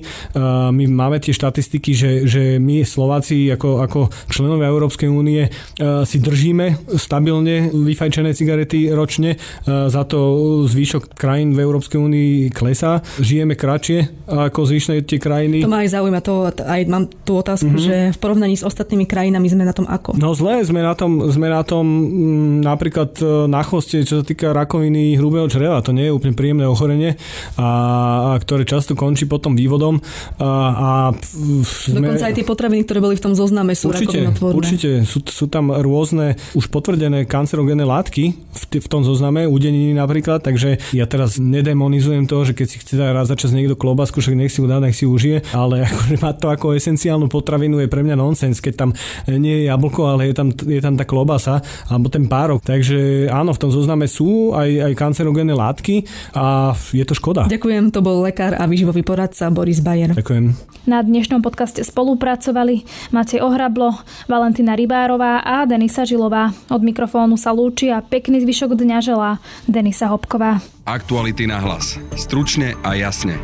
My 0.70 0.84
máme 0.86 1.18
tie 1.18 1.34
štatistiky, 1.34 1.92
že, 1.98 2.12
že 2.30 2.42
my 2.62 2.86
Slováci 2.86 3.50
ako, 3.50 3.82
ako 3.82 4.00
členovia 4.30 4.70
Európskej 4.70 5.10
únie 5.10 5.50
si 6.06 6.18
držíme 6.22 6.94
stabilne 7.00 7.74
vyfajčené 7.74 8.36
cigarety 8.36 8.94
ročne, 8.94 9.40
za 9.66 10.04
to 10.06 10.20
zvýšok 10.68 11.16
krajín 11.16 11.56
v 11.56 11.64
Európskej 11.64 11.98
únii 11.98 12.32
klesá. 12.52 13.00
Žijeme 13.24 13.56
kratšie 13.56 14.28
ako 14.28 14.60
zvyšné 14.68 15.08
tie 15.08 15.18
krajiny. 15.18 15.64
To 15.64 15.72
ma 15.72 15.88
aj 15.88 15.96
zaujíma, 15.96 16.20
to 16.20 16.52
aj 16.52 16.82
mám 16.92 17.08
tú 17.24 17.40
otázku, 17.40 17.72
mm-hmm. 17.72 17.88
že 17.88 17.96
v 18.12 18.18
porovnaní 18.20 18.60
s 18.60 18.68
ostatnými 18.68 19.08
krajinami 19.08 19.48
sme 19.48 19.64
na 19.64 19.72
tom 19.72 19.88
ako? 19.88 20.20
No 20.20 20.36
zle, 20.36 20.60
sme 20.66 20.84
na 20.84 20.98
tom, 20.98 21.32
sme 21.32 21.48
na 21.48 21.64
tom 21.64 21.86
m, 21.86 22.60
mm, 22.60 22.66
napríklad 22.66 23.12
e, 23.22 23.26
na 23.48 23.62
chvoste, 23.62 24.02
čo 24.04 24.20
sa 24.20 24.26
týka 24.26 24.52
rakoviny 24.52 25.16
hrubého 25.16 25.46
čreva. 25.48 25.86
To 25.86 25.94
nie 25.94 26.10
je 26.10 26.16
úplne 26.16 26.34
príjemné 26.34 26.66
ochorenie, 26.66 27.16
a, 27.56 27.68
a 28.04 28.36
ktoré 28.38 28.68
často 28.68 28.94
končí 28.94 29.26
potom 29.26 29.56
vývodom. 29.56 30.00
A, 30.38 30.50
a 30.74 30.90
sme... 31.64 32.04
Dokonca 32.04 32.26
aj 32.30 32.36
tie 32.36 32.46
potraviny, 32.46 32.82
ktoré 32.84 33.00
boli 33.00 33.16
v 33.16 33.24
tom 33.24 33.34
zozname 33.34 33.74
sú 33.74 33.90
určite, 33.90 34.34
Určite, 34.40 34.90
sú, 35.08 35.24
sú 35.24 35.46
tam 35.48 35.72
rôzne 35.72 36.36
už 36.54 36.70
potvrdené 36.70 37.26
kancerogénne 37.26 37.88
látky 37.88 38.34
v, 38.34 38.64
t- 38.70 38.82
v 38.84 38.88
tom 38.88 39.02
zozname, 39.06 39.48
udeniny 39.48 39.96
napríklad, 39.96 40.44
takže 40.44 40.82
ja 40.92 41.06
teraz 41.08 41.40
nedemonizujem 41.40 42.28
to, 42.28 42.44
že 42.44 42.54
keď 42.54 42.68
si 42.68 42.78
chce 42.82 42.94
raz 43.00 43.30
za 43.30 43.38
čas 43.40 43.56
niekto 43.56 43.78
klobásku, 43.80 44.20
však 44.20 44.36
nech 44.38 44.52
si 44.52 44.60
ju 44.62 44.68
dá, 44.68 44.78
nech 44.84 44.96
si 44.98 45.08
užije, 45.08 45.56
ale 45.56 45.84
akože 45.88 46.18
mať 46.20 46.36
to 46.40 46.48
ako 46.50 46.66
esenciálnu 46.78 47.28
potravinu 47.32 47.80
je 47.82 47.88
pre 47.90 48.02
mňa 48.06 48.16
nonsens, 48.18 48.60
keď 48.60 48.74
tam 48.74 48.90
nie 49.30 49.64
je 49.64 49.72
jablko, 49.72 50.02
ale 50.10 50.30
je 50.30 50.36
tam, 50.36 50.50
je 50.52 50.82
tam 50.82 50.94
tá 50.98 51.06
klobasa 51.08 51.62
alebo 51.88 52.10
ten 52.10 52.26
párok. 52.28 52.62
Takže 52.64 53.30
áno, 53.30 53.54
v 53.54 53.62
tom 53.62 53.72
zozname 53.72 54.10
sú 54.10 54.52
aj, 54.54 54.92
aj 54.92 54.94
kancerogénne 54.98 55.56
látky 55.56 56.06
a 56.36 56.74
je 56.92 57.06
to 57.06 57.14
škoda. 57.14 57.46
Ďakujem, 57.48 57.93
to 57.94 58.02
bol 58.02 58.26
lekár 58.26 58.58
a 58.58 58.66
výživový 58.66 59.06
poradca 59.06 59.54
Boris 59.54 59.78
Bajer. 59.78 60.18
Ďakujem. 60.18 60.58
Na 60.90 61.06
dnešnom 61.06 61.46
podcaste 61.46 61.86
spolupracovali 61.86 62.82
Matej 63.14 63.46
Ohrablo, 63.46 63.94
Valentina 64.26 64.74
Rybárová 64.74 65.46
a 65.46 65.70
Denisa 65.70 66.02
Žilová. 66.02 66.50
Od 66.74 66.82
mikrofónu 66.82 67.38
sa 67.38 67.54
lúči 67.54 67.94
a 67.94 68.02
pekný 68.02 68.42
zvyšok 68.42 68.74
dňa 68.74 68.98
želá 69.06 69.38
Denisa 69.70 70.10
Hopková. 70.10 70.58
Aktuality 70.90 71.46
na 71.46 71.62
hlas. 71.62 72.02
Stručne 72.18 72.74
a 72.82 72.98
jasne. 72.98 73.38